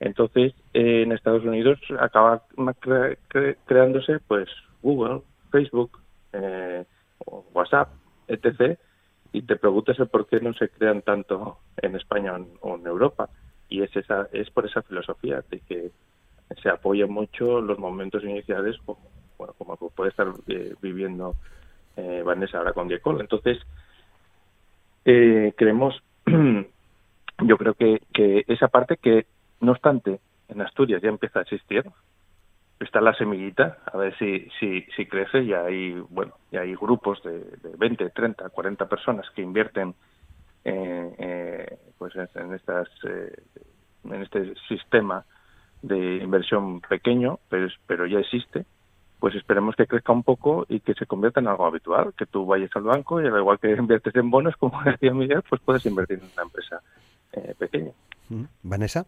Entonces, 0.00 0.54
eh, 0.72 1.02
en 1.02 1.12
Estados 1.12 1.44
Unidos 1.44 1.78
acaba 1.98 2.42
cre 2.80 3.18
cre 3.28 3.56
creándose 3.66 4.18
pues 4.26 4.48
Google, 4.82 5.22
Facebook, 5.50 6.00
eh, 6.32 6.84
WhatsApp, 7.52 7.90
etc., 8.28 8.78
y 9.34 9.42
te 9.42 9.56
preguntas 9.56 9.98
el 9.98 10.06
por 10.06 10.26
qué 10.26 10.40
no 10.40 10.54
se 10.54 10.70
crean 10.70 11.02
tanto 11.02 11.58
en 11.76 11.96
España 11.96 12.34
o 12.60 12.76
en 12.76 12.86
Europa 12.86 13.28
y 13.68 13.82
es 13.82 13.94
esa 13.94 14.28
es 14.32 14.48
por 14.50 14.64
esa 14.64 14.80
filosofía 14.82 15.44
de 15.50 15.60
que 15.60 15.90
se 16.62 16.70
apoyan 16.70 17.10
mucho 17.10 17.60
los 17.60 17.78
momentos 17.78 18.24
iniciales 18.24 18.76
como 18.86 19.00
como 19.36 19.76
puede 19.90 20.10
estar 20.10 20.28
viviendo 20.80 21.34
Vanessa 22.24 22.58
ahora 22.58 22.72
con 22.72 22.88
Diecol. 22.88 23.20
Entonces, 23.20 23.58
creemos, 25.04 26.02
yo 26.26 27.58
creo 27.58 27.74
que, 27.74 28.00
que 28.12 28.44
esa 28.48 28.68
parte 28.68 28.96
que, 28.96 29.26
no 29.60 29.72
obstante, 29.72 30.20
en 30.48 30.60
Asturias 30.60 31.02
ya 31.02 31.08
empieza 31.08 31.40
a 31.40 31.42
existir, 31.42 31.84
está 32.80 33.00
la 33.00 33.14
semillita, 33.14 33.78
a 33.86 33.96
ver 33.96 34.16
si, 34.18 34.48
si, 34.58 34.82
si 34.96 35.06
crece 35.06 35.42
y 35.42 35.52
hay, 35.52 35.92
bueno, 36.10 36.34
y 36.50 36.56
hay 36.56 36.74
grupos 36.74 37.22
de, 37.22 37.38
de 37.38 37.76
20, 37.76 38.10
30, 38.10 38.48
40 38.50 38.88
personas 38.88 39.26
que 39.34 39.42
invierten 39.42 39.94
eh, 40.64 41.14
eh, 41.18 41.78
pues 41.98 42.14
en 42.16 42.54
estas 42.54 42.88
eh, 43.06 43.36
en 44.04 44.22
este 44.22 44.54
sistema 44.68 45.24
de 45.82 46.16
inversión 46.16 46.80
pequeño, 46.80 47.38
pero, 47.48 47.68
pero 47.86 48.06
ya 48.06 48.18
existe, 48.18 48.64
pues 49.18 49.34
esperemos 49.34 49.76
que 49.76 49.86
crezca 49.86 50.12
un 50.12 50.22
poco 50.22 50.66
y 50.68 50.80
que 50.80 50.94
se 50.94 51.06
convierta 51.06 51.40
en 51.40 51.48
algo 51.48 51.66
habitual, 51.66 52.14
que 52.16 52.26
tú 52.26 52.46
vayas 52.46 52.70
al 52.74 52.82
banco 52.82 53.20
y 53.20 53.26
al 53.26 53.38
igual 53.38 53.58
que 53.58 53.70
inviertes 53.78 54.14
en 54.16 54.30
bonos, 54.30 54.56
como 54.56 54.82
decía 54.84 55.12
Miguel, 55.12 55.42
pues 55.48 55.60
puedes 55.62 55.84
invertir 55.86 56.18
en 56.18 56.30
una 56.32 56.42
empresa 56.42 56.80
eh, 57.32 57.54
pequeña. 57.58 57.92
Mm. 58.28 58.44
Vanessa. 58.62 59.06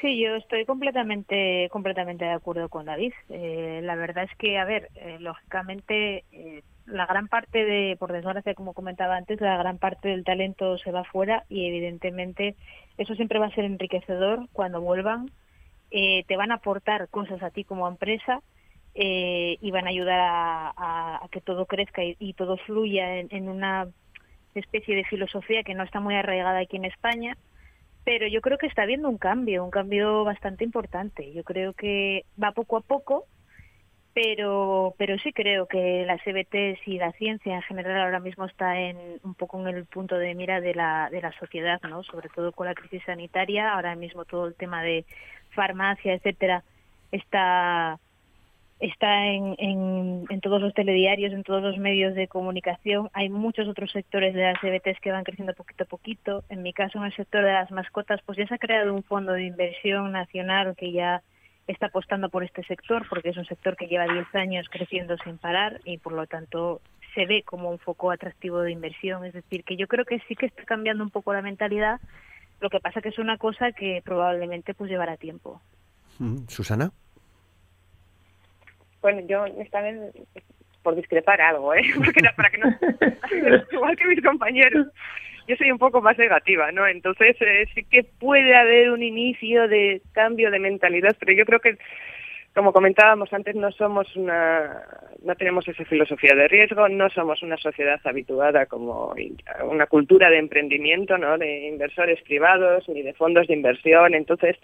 Sí, 0.00 0.18
yo 0.18 0.36
estoy 0.36 0.64
completamente 0.64 1.68
completamente 1.70 2.24
de 2.24 2.32
acuerdo 2.32 2.70
con 2.70 2.86
David. 2.86 3.12
Eh, 3.28 3.80
la 3.82 3.96
verdad 3.96 4.24
es 4.24 4.34
que, 4.38 4.58
a 4.58 4.64
ver, 4.64 4.88
eh, 4.94 5.18
lógicamente, 5.20 6.24
eh, 6.32 6.62
la 6.86 7.04
gran 7.04 7.28
parte 7.28 7.64
de, 7.64 7.96
por 7.98 8.10
desgracia, 8.12 8.54
como 8.54 8.72
comentaba 8.72 9.16
antes, 9.16 9.40
la 9.42 9.58
gran 9.58 9.78
parte 9.78 10.08
del 10.08 10.24
talento 10.24 10.78
se 10.78 10.90
va 10.90 11.04
fuera 11.04 11.44
y, 11.50 11.66
evidentemente, 11.66 12.56
eso 12.96 13.14
siempre 13.14 13.38
va 13.38 13.46
a 13.46 13.54
ser 13.54 13.64
enriquecedor 13.64 14.48
cuando 14.52 14.80
vuelvan. 14.80 15.30
te 15.90 16.36
van 16.36 16.52
a 16.52 16.56
aportar 16.56 17.08
cosas 17.08 17.42
a 17.42 17.50
ti 17.50 17.64
como 17.64 17.88
empresa 17.88 18.40
y 18.94 19.70
van 19.70 19.86
a 19.86 19.90
ayudar 19.90 20.20
a, 20.76 21.28
que 21.30 21.40
todo 21.40 21.66
crezca 21.66 22.02
y, 22.04 22.32
todo 22.34 22.56
fluya 22.58 23.18
en 23.18 23.48
una 23.48 23.88
especie 24.54 24.96
de 24.96 25.04
filosofía 25.04 25.62
que 25.62 25.74
no 25.74 25.84
está 25.84 26.00
muy 26.00 26.14
arraigada 26.14 26.60
aquí 26.60 26.76
en 26.76 26.84
España 26.86 27.36
pero 28.04 28.26
yo 28.26 28.40
creo 28.40 28.58
que 28.58 28.66
está 28.66 28.82
habiendo 28.82 29.08
un 29.08 29.18
cambio, 29.18 29.64
un 29.64 29.70
cambio 29.70 30.24
bastante 30.24 30.64
importante. 30.64 31.32
Yo 31.32 31.44
creo 31.44 31.72
que 31.74 32.24
va 32.42 32.52
poco 32.52 32.76
a 32.76 32.80
poco, 32.80 33.26
pero 34.14 34.94
pero 34.98 35.18
sí 35.18 35.32
creo 35.32 35.66
que 35.66 36.04
las 36.06 36.20
EBTs 36.26 36.86
y 36.86 36.98
la 36.98 37.12
ciencia 37.12 37.56
en 37.56 37.62
general 37.62 38.00
ahora 38.00 38.20
mismo 38.20 38.44
está 38.46 38.80
en 38.80 38.96
un 39.22 39.34
poco 39.34 39.60
en 39.60 39.74
el 39.74 39.84
punto 39.86 40.16
de 40.16 40.34
mira 40.34 40.60
de 40.60 40.74
la 40.74 41.08
de 41.10 41.20
la 41.20 41.32
sociedad, 41.38 41.80
¿no? 41.82 42.02
Sobre 42.02 42.28
todo 42.30 42.52
con 42.52 42.66
la 42.66 42.74
crisis 42.74 43.02
sanitaria, 43.04 43.72
ahora 43.72 43.94
mismo 43.94 44.24
todo 44.24 44.46
el 44.46 44.54
tema 44.54 44.82
de 44.82 45.04
farmacia, 45.50 46.14
etcétera, 46.14 46.64
está 47.12 47.98
está 48.80 49.26
en, 49.26 49.54
en, 49.58 50.40
todos 50.40 50.60
los 50.60 50.72
telediarios, 50.72 51.32
en 51.32 51.44
todos 51.44 51.62
los 51.62 51.76
medios 51.76 52.14
de 52.14 52.28
comunicación. 52.28 53.10
Hay 53.12 53.28
muchos 53.28 53.68
otros 53.68 53.92
sectores 53.92 54.34
de 54.34 54.42
las 54.42 54.64
EBTs 54.64 55.00
que 55.00 55.12
van 55.12 55.24
creciendo 55.24 55.52
poquito 55.54 55.84
a 55.84 55.86
poquito. 55.86 56.44
En 56.48 56.62
mi 56.62 56.72
caso, 56.72 56.98
en 56.98 57.04
el 57.04 57.14
sector 57.14 57.44
de 57.44 57.52
las 57.52 57.70
mascotas, 57.70 58.20
pues 58.24 58.38
ya 58.38 58.46
se 58.46 58.54
ha 58.54 58.58
creado 58.58 58.94
un 58.94 59.02
fondo 59.02 59.32
de 59.32 59.44
inversión 59.44 60.12
nacional 60.12 60.74
que 60.76 60.92
ya 60.92 61.22
está 61.66 61.86
apostando 61.86 62.30
por 62.30 62.42
este 62.42 62.64
sector, 62.64 63.06
porque 63.08 63.28
es 63.28 63.36
un 63.36 63.44
sector 63.44 63.76
que 63.76 63.86
lleva 63.86 64.12
10 64.12 64.34
años 64.34 64.66
creciendo 64.70 65.16
sin 65.18 65.36
parar 65.36 65.80
y 65.84 65.98
por 65.98 66.14
lo 66.14 66.26
tanto 66.26 66.80
se 67.14 67.26
ve 67.26 67.42
como 67.42 67.70
un 67.70 67.78
foco 67.78 68.10
atractivo 68.10 68.60
de 68.60 68.72
inversión. 68.72 69.26
Es 69.26 69.34
decir, 69.34 69.62
que 69.62 69.76
yo 69.76 69.88
creo 69.88 70.06
que 70.06 70.20
sí 70.26 70.36
que 70.36 70.46
está 70.46 70.64
cambiando 70.64 71.04
un 71.04 71.10
poco 71.10 71.34
la 71.34 71.42
mentalidad. 71.42 72.00
Lo 72.60 72.70
que 72.70 72.80
pasa 72.80 73.02
que 73.02 73.10
es 73.10 73.18
una 73.18 73.36
cosa 73.36 73.72
que 73.72 74.00
probablemente 74.04 74.72
pues 74.72 74.90
llevará 74.90 75.16
tiempo. 75.18 75.60
Mm, 76.18 76.46
Susana. 76.48 76.92
Bueno, 79.02 79.22
yo 79.26 79.46
esta 79.46 79.80
vez 79.80 79.96
por 80.82 80.94
discrepar 80.94 81.40
algo, 81.40 81.74
¿eh? 81.74 81.82
Porque 81.96 82.20
para 82.36 82.50
que 82.50 82.58
no 82.58 82.68
igual 83.72 83.96
que 83.96 84.06
mis 84.06 84.22
compañeros. 84.22 84.86
Yo 85.46 85.56
soy 85.56 85.70
un 85.72 85.78
poco 85.78 86.00
más 86.00 86.16
negativa, 86.16 86.70
¿no? 86.70 86.86
Entonces 86.86 87.36
eh, 87.40 87.66
sí 87.74 87.82
que 87.84 88.04
puede 88.04 88.54
haber 88.54 88.90
un 88.92 89.02
inicio 89.02 89.66
de 89.66 90.00
cambio 90.12 90.50
de 90.50 90.60
mentalidad, 90.60 91.16
pero 91.18 91.32
yo 91.32 91.44
creo 91.44 91.58
que 91.60 91.76
como 92.54 92.72
comentábamos 92.72 93.32
antes, 93.32 93.54
no 93.54 93.70
somos 93.70 94.16
una, 94.16 94.82
no 95.22 95.34
tenemos 95.36 95.68
esa 95.68 95.84
filosofía 95.84 96.34
de 96.34 96.48
riesgo, 96.48 96.88
no 96.88 97.08
somos 97.10 97.42
una 97.42 97.56
sociedad 97.56 98.00
habituada 98.04 98.66
como 98.66 99.14
una 99.64 99.86
cultura 99.86 100.28
de 100.30 100.38
emprendimiento, 100.38 101.16
¿no? 101.16 101.38
De 101.38 101.68
inversores 101.68 102.20
privados 102.22 102.88
ni 102.88 103.02
de 103.02 103.14
fondos 103.14 103.46
de 103.46 103.54
inversión. 103.54 104.14
Entonces, 104.14 104.56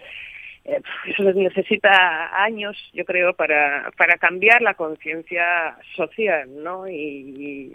eso 0.67 1.23
necesita 1.33 2.43
años, 2.43 2.77
yo 2.93 3.05
creo, 3.05 3.33
para, 3.33 3.91
para 3.97 4.17
cambiar 4.17 4.61
la 4.61 4.73
conciencia 4.73 5.77
social, 5.95 6.49
¿no? 6.61 6.87
Y, 6.87 7.73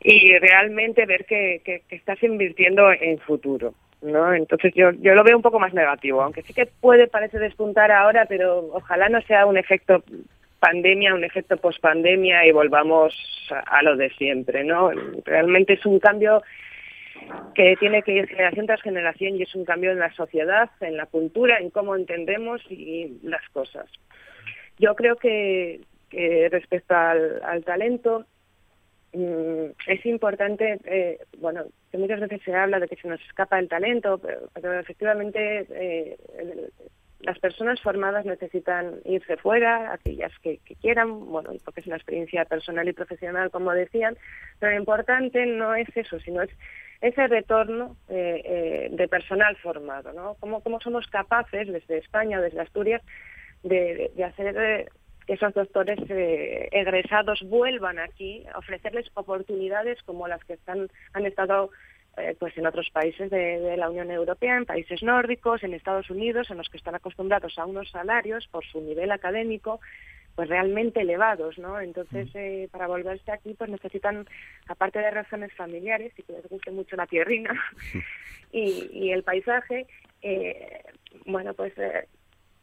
y 0.00 0.38
realmente 0.38 1.06
ver 1.06 1.24
que, 1.24 1.60
que, 1.64 1.82
estás 1.90 2.22
invirtiendo 2.22 2.92
en 2.92 3.18
futuro. 3.18 3.74
¿no? 4.02 4.34
Entonces 4.34 4.72
yo, 4.74 4.90
yo 5.00 5.14
lo 5.14 5.24
veo 5.24 5.34
un 5.34 5.42
poco 5.42 5.58
más 5.58 5.72
negativo, 5.72 6.20
aunque 6.20 6.42
sí 6.42 6.52
que 6.52 6.66
puede 6.66 7.06
parecer 7.06 7.40
despuntar 7.40 7.90
ahora, 7.90 8.26
pero 8.26 8.58
ojalá 8.72 9.08
no 9.08 9.22
sea 9.22 9.46
un 9.46 9.56
efecto 9.56 10.04
pandemia, 10.60 11.14
un 11.14 11.24
efecto 11.24 11.56
pospandemia 11.56 12.46
y 12.46 12.52
volvamos 12.52 13.14
a, 13.50 13.78
a 13.78 13.82
lo 13.82 13.96
de 13.96 14.10
siempre, 14.10 14.62
¿no? 14.62 14.90
Realmente 15.24 15.72
es 15.72 15.86
un 15.86 15.98
cambio 16.00 16.42
que 17.54 17.76
tiene 17.78 18.02
que 18.02 18.12
ir 18.12 18.28
generación 18.28 18.66
tras 18.66 18.82
generación 18.82 19.36
y 19.36 19.42
es 19.42 19.54
un 19.54 19.64
cambio 19.64 19.92
en 19.92 19.98
la 19.98 20.12
sociedad, 20.14 20.70
en 20.80 20.96
la 20.96 21.06
cultura, 21.06 21.58
en 21.58 21.70
cómo 21.70 21.96
entendemos 21.96 22.60
y 22.70 23.18
las 23.22 23.48
cosas. 23.50 23.86
Yo 24.78 24.94
creo 24.94 25.16
que, 25.16 25.80
respecto 26.50 26.94
al, 26.94 27.64
talento, 27.64 28.24
mm, 29.12 29.66
es 29.86 30.06
importante, 30.06 30.78
eh, 30.84 31.18
bueno, 31.38 31.64
que 31.90 31.98
muchas 31.98 32.20
veces 32.20 32.42
se 32.44 32.54
habla 32.54 32.80
de 32.80 32.88
que 32.88 32.96
se 32.96 33.08
nos 33.08 33.20
escapa 33.22 33.58
el 33.58 33.68
talento, 33.68 34.20
pero, 34.52 34.80
efectivamente 34.80 35.66
eh, 35.70 36.16
las 37.24 37.38
personas 37.38 37.80
formadas 37.80 38.26
necesitan 38.26 39.00
irse 39.04 39.36
fuera, 39.36 39.92
aquellas 39.92 40.32
que, 40.40 40.58
quieran, 40.80 41.26
bueno, 41.26 41.50
porque 41.64 41.80
es 41.80 41.86
una 41.86 41.96
experiencia 41.96 42.44
personal 42.44 42.86
y 42.88 42.92
profesional, 42.92 43.50
como 43.50 43.72
decían, 43.72 44.16
pero 44.58 44.72
lo 44.72 44.78
importante 44.78 45.46
no 45.46 45.74
es 45.74 45.88
eso, 45.96 46.20
sino 46.20 46.42
es 46.42 46.50
ese 47.00 47.26
retorno 47.26 47.96
eh, 48.08 48.42
eh, 48.44 48.88
de 48.90 49.08
personal 49.08 49.56
formado, 49.56 50.12
¿no? 50.12 50.36
¿Cómo, 50.40 50.60
¿Cómo, 50.60 50.80
somos 50.80 51.06
capaces 51.08 51.68
desde 51.70 51.98
España, 51.98 52.40
desde 52.40 52.60
Asturias, 52.60 53.02
de, 53.62 54.10
hacer 54.24 54.54
eh, 54.58 54.86
que 55.26 55.34
esos 55.34 55.54
doctores 55.54 55.98
egresados 56.08 57.42
vuelvan 57.44 57.98
aquí, 57.98 58.44
ofrecerles 58.54 59.10
oportunidades 59.14 60.02
como 60.02 60.28
las 60.28 60.44
que 60.44 60.52
están 60.54 60.88
han 61.14 61.24
estado 61.24 61.70
pues 62.38 62.56
en 62.56 62.66
otros 62.66 62.90
países 62.90 63.30
de, 63.30 63.76
la 63.76 63.90
Unión 63.90 64.10
Europea, 64.10 64.56
en 64.56 64.66
países 64.66 65.02
nórdicos, 65.02 65.62
en 65.62 65.74
Estados 65.74 66.10
Unidos, 66.10 66.50
en 66.50 66.58
los 66.58 66.68
que 66.68 66.76
están 66.76 66.94
acostumbrados 66.94 67.58
a 67.58 67.66
unos 67.66 67.90
salarios 67.90 68.46
por 68.48 68.64
su 68.64 68.80
nivel 68.80 69.10
académico 69.12 69.80
pues 70.34 70.48
realmente 70.48 71.00
elevados, 71.00 71.58
¿no? 71.58 71.80
Entonces, 71.80 72.26
mm. 72.34 72.38
eh, 72.38 72.68
para 72.70 72.88
volverse 72.88 73.30
aquí, 73.30 73.54
pues 73.54 73.70
necesitan, 73.70 74.26
aparte 74.66 74.98
de 74.98 75.10
razones 75.10 75.52
familiares, 75.54 76.12
y 76.16 76.22
que 76.22 76.32
les 76.32 76.48
guste 76.48 76.70
mucho 76.72 76.96
la 76.96 77.06
tierrina 77.06 77.54
y, 78.52 78.88
y, 78.92 79.12
el 79.12 79.22
paisaje, 79.22 79.86
eh, 80.22 80.82
bueno, 81.26 81.54
pues 81.54 81.72
eh, 81.78 82.08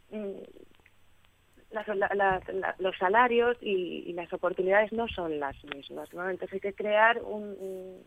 mm, 0.09 0.41
los 2.79 2.97
salarios 2.97 3.57
y, 3.61 4.11
las 4.13 4.31
oportunidades 4.33 4.91
no 4.91 5.07
son 5.07 5.39
las 5.39 5.55
mismas, 5.73 6.13
¿no? 6.13 6.29
Entonces 6.29 6.55
hay 6.55 6.59
que 6.59 6.73
crear 6.73 7.21
un, 7.23 7.43
un, 7.43 8.03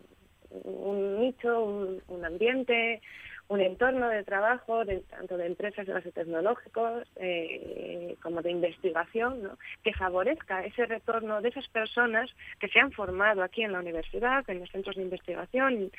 nicho, 1.19 1.63
un, 1.63 2.01
un 2.07 2.25
ambiente, 2.25 3.01
un 3.47 3.61
entorno 3.61 4.09
de 4.09 4.23
trabajo, 4.23 4.83
tanto 5.09 5.37
de 5.37 5.45
empresas 5.45 5.85
de 5.85 5.93
base 5.93 6.11
tecnológicos 6.11 7.07
eh, 7.17 8.15
como 8.21 8.41
de 8.41 8.51
investigación, 8.51 9.43
¿no? 9.43 9.57
que 9.83 9.93
favorezca 9.93 10.65
ese 10.65 10.85
retorno 10.85 11.41
de 11.41 11.49
esas 11.49 11.67
personas 11.67 12.29
que 12.59 12.67
se 12.69 12.79
han 12.79 12.91
formado 12.91 13.43
aquí 13.43 13.61
en 13.61 13.73
la 13.73 13.79
universidad, 13.79 14.43
en 14.49 14.61
los 14.61 14.69
centros 14.71 14.95
de 14.95 15.03
investigación 15.03 15.91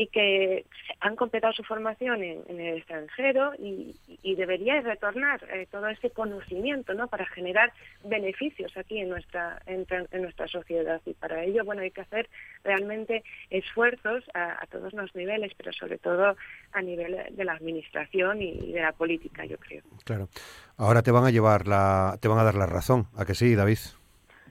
y 0.00 0.06
que 0.06 0.64
han 1.00 1.14
completado 1.14 1.52
su 1.52 1.62
formación 1.62 2.22
en, 2.22 2.58
el 2.58 2.78
extranjero 2.78 3.52
y, 3.58 3.94
y 4.22 4.34
debería 4.34 4.80
retornar 4.80 5.46
eh, 5.52 5.66
todo 5.70 5.88
ese 5.88 6.08
conocimiento 6.08 6.94
no 6.94 7.06
para 7.08 7.26
generar 7.26 7.70
beneficios 8.02 8.74
aquí 8.78 8.98
en 8.98 9.10
nuestra 9.10 9.60
en, 9.66 9.86
nuestra 10.22 10.48
sociedad. 10.48 11.02
Y 11.04 11.12
para 11.12 11.44
ello 11.44 11.66
bueno 11.66 11.82
hay 11.82 11.90
que 11.90 12.00
hacer 12.00 12.30
realmente 12.64 13.24
esfuerzos 13.50 14.24
a, 14.32 14.66
todos 14.70 14.94
los 14.94 15.14
niveles 15.14 15.52
pero 15.54 15.70
sobre 15.74 15.98
todo 15.98 16.34
a 16.72 16.80
nivel 16.80 17.18
de 17.36 17.44
la 17.44 17.52
administración 17.52 18.40
y 18.40 18.72
de 18.72 18.80
la 18.80 18.92
política 18.92 19.44
yo 19.44 19.58
creo. 19.58 19.82
Claro. 20.06 20.30
Ahora 20.78 21.02
te 21.02 21.10
van 21.10 21.26
a 21.26 21.30
llevar 21.30 21.68
la 21.68 22.16
te 22.22 22.28
van 22.28 22.38
a 22.38 22.44
dar 22.44 22.54
la 22.54 22.64
razón. 22.64 23.08
A 23.18 23.26
que 23.26 23.34
sí 23.34 23.54
David 23.54 23.80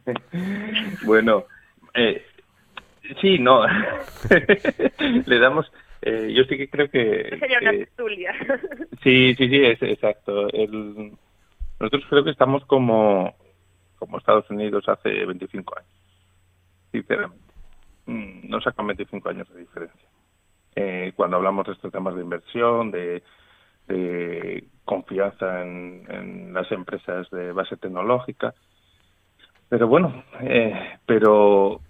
bueno 1.06 1.46
eh, 1.96 2.24
Sí, 3.22 3.40
no. 3.40 3.66
Le 5.26 5.40
damos. 5.40 5.72
Eh, 6.02 6.32
yo 6.34 6.44
sí 6.46 6.58
que 6.58 6.70
creo 6.70 6.90
que. 6.90 7.38
Sería 7.40 7.60
una 7.60 7.72
Sí, 9.04 9.36
sí, 9.36 9.50
sí, 9.50 9.64
es 9.64 9.82
exacto. 9.82 10.50
El, 10.50 11.14
nosotros 11.80 12.04
creo 12.10 12.24
que 12.24 12.32
estamos 12.32 12.66
como, 12.66 13.36
como 13.98 14.18
Estados 14.18 14.50
Unidos 14.50 14.88
hace 14.88 15.26
25 15.26 15.78
años, 15.78 15.92
sinceramente. 16.92 17.54
Mm, 18.06 18.50
no 18.50 18.62
sacan 18.62 18.88
25 18.88 19.30
años 19.30 19.50
de 19.54 19.60
diferencia. 19.62 20.10
Eh, 20.76 21.14
cuando 21.16 21.38
hablamos 21.38 21.66
de 21.68 21.74
estos 21.74 21.92
temas 21.92 22.16
de 22.16 22.22
inversión, 22.22 22.92
de, 22.92 23.24
confianza 24.86 25.64
en, 25.64 26.54
las 26.54 26.72
empresas 26.72 27.30
de 27.32 27.52
base 27.52 27.78
tecnológica. 27.78 28.54
Pero 29.68 29.88
bueno, 29.88 30.24
eh, 30.42 31.00
pero 31.06 31.82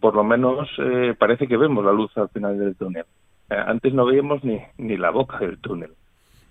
por 0.00 0.14
lo 0.14 0.24
menos 0.24 0.68
eh, 0.78 1.14
parece 1.18 1.46
que 1.46 1.56
vemos 1.56 1.84
la 1.84 1.92
luz 1.92 2.16
al 2.16 2.28
final 2.28 2.58
del 2.58 2.76
túnel. 2.76 3.04
antes 3.48 3.92
no 3.92 4.06
veíamos 4.06 4.44
ni, 4.44 4.60
ni 4.78 4.96
la 4.96 5.10
boca 5.10 5.38
del 5.38 5.58
túnel. 5.58 5.92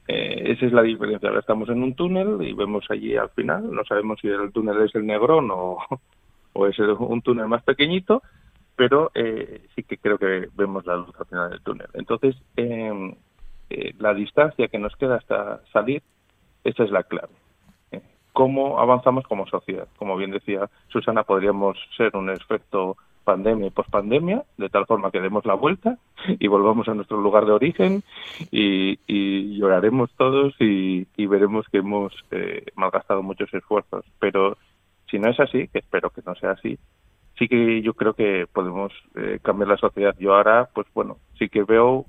esa 0.07 0.65
es 0.65 0.73
la 0.73 0.81
diferencia. 0.81 1.29
Ahora 1.29 1.41
estamos 1.41 1.69
en 1.69 1.83
un 1.83 1.95
túnel 1.95 2.41
y 2.41 2.53
vemos 2.53 2.85
allí 2.89 3.15
al 3.15 3.29
final. 3.29 3.71
No 3.71 3.83
sabemos 3.85 4.19
si 4.21 4.27
el 4.27 4.51
túnel 4.51 4.81
es 4.81 4.95
el 4.95 5.05
Negrón 5.05 5.49
o, 5.51 5.77
o 6.53 6.67
es 6.67 6.77
un 6.79 7.21
túnel 7.21 7.47
más 7.47 7.63
pequeñito, 7.63 8.21
pero 8.79 9.11
eh, 9.13 9.67
sí 9.75 9.83
que 9.83 9.97
creo 9.97 10.17
que 10.17 10.47
vemos 10.55 10.85
la 10.85 10.95
luz 10.95 11.13
al 11.19 11.25
final 11.25 11.49
del 11.49 11.61
túnel. 11.61 11.87
Entonces, 11.95 12.33
em, 12.55 13.13
eh, 13.69 13.93
la 13.99 14.13
distancia 14.13 14.69
que 14.69 14.79
nos 14.79 14.95
queda 14.95 15.17
hasta 15.17 15.61
salir, 15.73 16.01
esa 16.63 16.85
es 16.85 16.89
la 16.89 17.03
clave. 17.03 17.33
Eh, 18.39 18.43
¿Cómo 18.43 18.79
avanzamos 18.79 19.25
como 19.25 19.47
sociedad? 19.47 19.87
Como 19.97 20.15
bien 20.15 20.31
decía 20.31 20.69
Susana, 20.87 21.23
podríamos 21.23 21.77
ser 21.97 22.15
un 22.15 22.29
efecto 22.29 22.95
pandemia 23.25 23.67
y 23.67 23.71
pospandemia, 23.71 24.43
de 24.57 24.69
tal 24.69 24.85
forma 24.85 25.11
que 25.11 25.19
demos 25.19 25.45
la 25.45 25.53
vuelta 25.53 25.97
y 26.39 26.47
volvamos 26.47 26.87
a 26.87 26.93
nuestro 26.93 27.21
lugar 27.21 27.45
de 27.45 27.51
origen 27.51 28.03
y, 28.49 28.97
lloraremos 29.59 30.09
todos 30.17 30.55
y, 30.59 31.05
veremos 31.27 31.67
que 31.69 31.79
hemos 31.79 32.13
malgastado 32.75 33.21
muchos 33.21 33.53
esfuerzos. 33.53 34.05
Pero 34.19 34.57
si 35.11 35.19
no 35.19 35.29
es 35.29 35.39
así, 35.39 35.67
que 35.67 35.79
espero 35.79 36.09
que 36.09 36.21
no 36.25 36.33
sea 36.35 36.51
así, 36.51 36.79
sí 37.37 37.47
que 37.47 37.81
yo 37.81 37.93
creo 37.93 38.13
que 38.13 38.47
podemos 38.51 38.93
eh, 39.15 39.39
cambiar 39.43 39.67
la 39.69 39.77
sociedad. 39.77 40.15
Yo 40.17 40.33
ahora, 40.33 40.69
pues 40.73 40.87
bueno, 40.93 41.17
sí 41.37 41.49
que 41.49 41.63
veo 41.63 42.05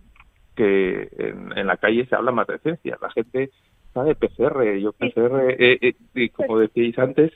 que 0.54 1.08
en, 1.18 1.66
la 1.66 1.76
calle 1.76 2.06
se 2.06 2.14
habla 2.14 2.32
más 2.32 2.46
de 2.46 2.58
ciencia. 2.58 2.98
La 3.02 3.10
gente 3.10 3.50
sabe 3.92 4.14
PCR, 4.14 4.78
yo 4.78 4.92
PCR, 4.92 5.50
eh, 5.58 5.78
eh, 5.80 5.94
y 6.14 6.28
como 6.30 6.58
decíais 6.58 6.98
antes, 6.98 7.32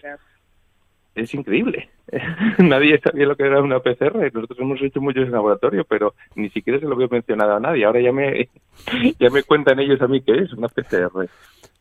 es 1.14 1.34
increíble. 1.34 1.90
nadie 2.58 3.00
sabía 3.00 3.26
lo 3.26 3.36
que 3.36 3.44
era 3.44 3.62
una 3.62 3.80
PCR. 3.80 4.32
Nosotros 4.32 4.58
hemos 4.58 4.82
hecho 4.82 5.00
muchos 5.00 5.24
en 5.24 5.32
laboratorio, 5.32 5.84
pero 5.84 6.14
ni 6.34 6.50
siquiera 6.50 6.78
se 6.78 6.86
lo 6.86 6.94
había 6.94 7.08
mencionado 7.08 7.54
a 7.54 7.60
nadie. 7.60 7.84
Ahora 7.84 8.00
ya 8.00 8.12
me, 8.12 8.48
ya 9.18 9.30
me 9.30 9.42
cuentan 9.42 9.80
ellos 9.80 10.00
a 10.00 10.08
mí 10.08 10.20
qué 10.22 10.38
es 10.38 10.52
una 10.52 10.68
PCR. 10.68 11.28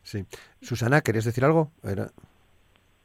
Sí. 0.02 0.24
Susana, 0.60 1.00
¿querías 1.00 1.24
decir 1.24 1.44
algo? 1.44 1.70
Era... 1.82 2.08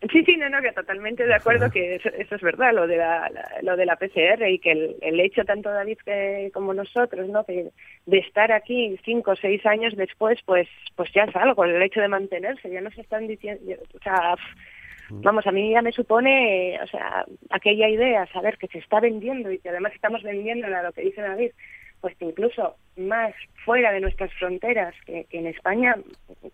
Sí, 0.07 0.23
sí, 0.23 0.37
no, 0.37 0.47
no, 0.47 0.61
que 0.61 0.71
totalmente 0.71 1.25
de 1.25 1.33
acuerdo 1.33 1.69
que 1.69 1.95
eso, 1.95 2.09
es 2.35 2.41
verdad, 2.41 2.73
lo 2.73 2.87
de 2.87 2.95
la, 2.95 3.29
lo 3.61 3.75
de 3.75 3.85
la 3.85 3.97
PCR 3.97 4.47
y 4.47 4.57
que 4.57 4.71
el, 4.71 4.95
el 5.01 5.19
hecho 5.19 5.43
tanto 5.43 5.69
David 5.69 5.97
que, 6.05 6.49
como 6.53 6.73
nosotros, 6.73 7.27
¿no? 7.27 7.43
de 7.43 8.17
estar 8.17 8.49
aquí 8.53 8.97
cinco 9.03 9.31
o 9.31 9.35
seis 9.35 9.65
años 9.65 9.97
después, 9.97 10.39
pues, 10.45 10.69
pues 10.95 11.11
ya 11.13 11.23
es 11.23 11.35
algo, 11.35 11.65
el 11.65 11.81
hecho 11.81 11.99
de 11.99 12.07
mantenerse, 12.07 12.69
ya 12.69 12.79
nos 12.79 12.97
están 12.97 13.27
diciendo, 13.27 13.61
o 13.93 13.99
sea, 14.01 14.35
mm. 15.09 15.21
vamos, 15.21 15.45
a 15.45 15.51
mí 15.51 15.71
ya 15.71 15.81
me 15.81 15.91
supone, 15.91 16.79
o 16.81 16.87
sea, 16.87 17.25
aquella 17.49 17.89
idea, 17.89 18.25
saber 18.27 18.57
que 18.57 18.67
se 18.67 18.77
está 18.77 19.01
vendiendo 19.01 19.51
y 19.51 19.59
que 19.59 19.67
además 19.67 19.91
estamos 19.93 20.23
vendiendo 20.23 20.67
a 20.67 20.81
lo 20.81 20.93
que 20.93 21.01
dice 21.01 21.19
David, 21.19 21.51
pues 21.99 22.15
que 22.15 22.23
incluso 22.23 22.77
más 22.95 23.33
fuera 23.65 23.91
de 23.91 23.99
nuestras 23.99 24.31
fronteras 24.35 24.95
que, 25.05 25.27
en 25.31 25.47
España, 25.47 25.97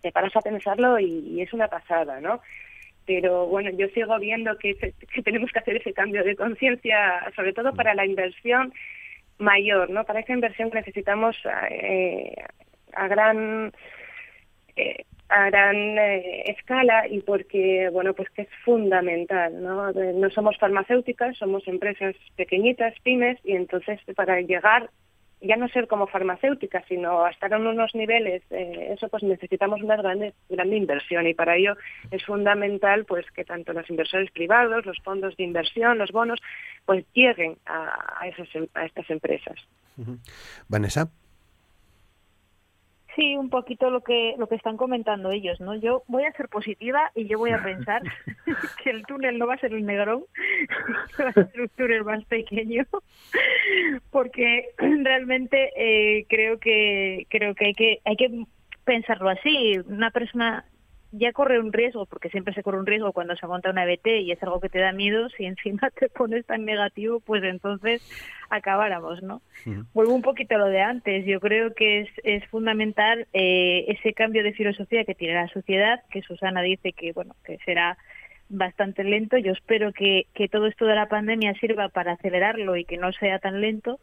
te 0.02 0.10
paras 0.10 0.34
a 0.34 0.40
pensarlo 0.40 0.98
y 0.98 1.40
es 1.40 1.52
una 1.52 1.68
pasada, 1.68 2.20
¿no? 2.20 2.40
Pero 3.06 3.46
bueno, 3.46 3.70
yo 3.70 3.88
sigo 3.88 4.18
viendo 4.18 4.56
que, 4.58 4.74
tenemos 5.24 5.50
que 5.52 5.58
hacer 5.58 5.76
ese 5.76 5.92
cambio 5.92 6.24
de 6.24 6.36
conciencia, 6.36 7.32
sobre 7.34 7.52
todo 7.52 7.72
para 7.74 7.94
la 7.94 8.04
inversión 8.04 8.72
mayor, 9.38 9.90
¿no? 9.90 10.04
Para 10.04 10.20
esa 10.20 10.32
inversión 10.32 10.70
necesitamos 10.72 11.36
eh, 11.70 12.34
a 12.92 13.08
gran 13.08 13.72
eh, 14.76 15.04
a 15.28 15.50
gran 15.50 15.76
eh, 15.76 16.44
escala 16.46 17.08
y 17.08 17.20
porque 17.20 17.88
bueno 17.92 18.14
pues 18.14 18.30
que 18.30 18.42
es 18.42 18.48
fundamental 18.64 19.60
no 19.60 19.90
no 19.90 20.30
somos 20.30 20.56
farmacéuticas 20.56 21.36
somos 21.36 21.66
empresas 21.66 22.14
pequeñitas 22.36 22.94
pymes 23.00 23.36
y 23.44 23.52
entonces 23.56 23.98
para 24.14 24.40
llegar 24.40 24.88
ya 25.40 25.56
no 25.56 25.68
ser 25.68 25.86
como 25.86 26.06
farmacéutica, 26.06 26.82
sino 26.88 27.26
estar 27.28 27.52
en 27.52 27.66
unos 27.66 27.94
niveles, 27.94 28.42
eh, 28.50 28.92
eso 28.92 29.08
pues 29.08 29.22
necesitamos 29.22 29.82
una 29.82 29.96
grande, 29.96 30.34
grande 30.48 30.76
inversión 30.76 31.26
y 31.26 31.34
para 31.34 31.56
ello 31.56 31.74
es 32.10 32.24
fundamental 32.24 33.04
pues 33.04 33.30
que 33.32 33.44
tanto 33.44 33.72
los 33.72 33.88
inversores 33.90 34.30
privados, 34.30 34.86
los 34.86 34.98
fondos 35.00 35.36
de 35.36 35.44
inversión, 35.44 35.98
los 35.98 36.10
bonos, 36.10 36.40
pues 36.84 37.04
lleguen 37.12 37.58
a, 37.66 37.84
a, 38.20 38.24
a 38.74 38.84
estas 38.84 39.10
empresas. 39.10 39.56
Vanessa. 40.68 41.10
Sí, 43.16 43.34
un 43.34 43.48
poquito 43.48 43.88
lo 43.90 44.02
que 44.02 44.34
lo 44.36 44.46
que 44.46 44.56
están 44.56 44.76
comentando 44.76 45.30
ellos, 45.30 45.58
¿no? 45.58 45.74
Yo 45.74 46.02
voy 46.06 46.24
a 46.24 46.32
ser 46.32 46.50
positiva 46.50 47.10
y 47.14 47.26
yo 47.26 47.38
voy 47.38 47.50
a 47.50 47.62
pensar 47.62 48.02
que 48.84 48.90
el 48.90 49.06
túnel 49.06 49.38
no 49.38 49.46
va 49.46 49.54
a 49.54 49.58
ser 49.58 49.72
el 49.72 49.86
negrón, 49.86 50.24
va 51.18 51.30
a 51.30 51.32
ser 51.32 51.60
un 51.62 51.68
túnel 51.70 52.04
más 52.04 52.22
pequeño, 52.26 52.84
porque 54.10 54.66
realmente 54.78 55.72
eh, 55.76 56.26
creo 56.28 56.58
que 56.58 57.26
creo 57.30 57.54
que 57.54 57.66
hay 57.66 57.74
que 57.74 58.00
hay 58.04 58.16
que 58.16 58.44
pensarlo 58.84 59.30
así. 59.30 59.78
Una 59.86 60.10
persona 60.10 60.66
ya 61.12 61.32
corre 61.32 61.60
un 61.60 61.72
riesgo, 61.72 62.06
porque 62.06 62.28
siempre 62.30 62.54
se 62.54 62.62
corre 62.62 62.78
un 62.78 62.86
riesgo 62.86 63.12
cuando 63.12 63.36
se 63.36 63.46
monta 63.46 63.70
una 63.70 63.84
EBT 63.84 64.06
y 64.22 64.32
es 64.32 64.42
algo 64.42 64.60
que 64.60 64.68
te 64.68 64.78
da 64.78 64.92
miedo, 64.92 65.28
si 65.30 65.44
encima 65.44 65.90
te 65.98 66.08
pones 66.08 66.44
tan 66.46 66.64
negativo, 66.64 67.20
pues 67.20 67.42
entonces 67.44 68.02
acabáramos, 68.50 69.22
¿no? 69.22 69.42
Vuelvo 69.94 70.14
un 70.14 70.22
poquito 70.22 70.54
a 70.54 70.58
lo 70.58 70.66
de 70.66 70.80
antes, 70.80 71.24
yo 71.26 71.40
creo 71.40 71.74
que 71.74 72.00
es, 72.00 72.08
es 72.24 72.46
fundamental 72.48 73.26
eh, 73.32 73.84
ese 73.88 74.12
cambio 74.12 74.42
de 74.42 74.52
filosofía 74.52 75.04
que 75.04 75.14
tiene 75.14 75.34
la 75.34 75.48
sociedad, 75.48 76.00
que 76.10 76.22
Susana 76.22 76.62
dice 76.62 76.92
que, 76.92 77.12
bueno, 77.12 77.34
que 77.44 77.58
será 77.64 77.96
bastante 78.48 79.02
lento, 79.02 79.36
yo 79.38 79.52
espero 79.52 79.92
que, 79.92 80.26
que 80.34 80.48
todo 80.48 80.66
esto 80.66 80.86
de 80.86 80.94
la 80.94 81.08
pandemia 81.08 81.54
sirva 81.54 81.88
para 81.88 82.12
acelerarlo 82.12 82.76
y 82.76 82.84
que 82.84 82.96
no 82.96 83.12
sea 83.12 83.38
tan 83.38 83.60
lento, 83.60 83.98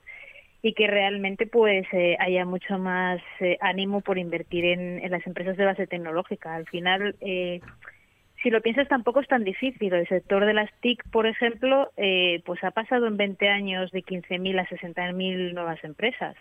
y 0.65 0.73
que 0.73 0.87
realmente 0.87 1.45
pues 1.45 1.85
eh, 1.91 2.15
haya 2.19 2.45
mucho 2.45 2.79
más 2.79 3.21
eh, 3.41 3.57
ánimo 3.59 3.99
por 3.99 4.17
invertir 4.17 4.63
en, 4.63 5.11
las 5.11 5.27
empresas 5.27 5.57
de 5.57 5.65
base 5.65 5.87
tecnológica. 5.87 6.55
Al 6.55 6.65
final, 6.67 7.17
eh, 7.19 7.59
si 8.41 8.49
lo 8.49 8.61
piensas, 8.61 8.87
tampoco 8.87 9.19
es 9.19 9.27
tan 9.27 9.43
difícil. 9.43 9.93
El 9.93 10.07
sector 10.07 10.45
de 10.45 10.53
las 10.53 10.71
TIC, 10.79 11.03
por 11.11 11.27
ejemplo, 11.27 11.91
pues 12.45 12.63
ha 12.63 12.71
pasado 12.71 13.07
en 13.07 13.17
20 13.17 13.49
años 13.49 13.91
de 13.91 14.03
15.000 14.03 14.59
a 14.61 14.65
60.000 14.65 15.53
nuevas 15.53 15.83
empresas. 15.83 16.35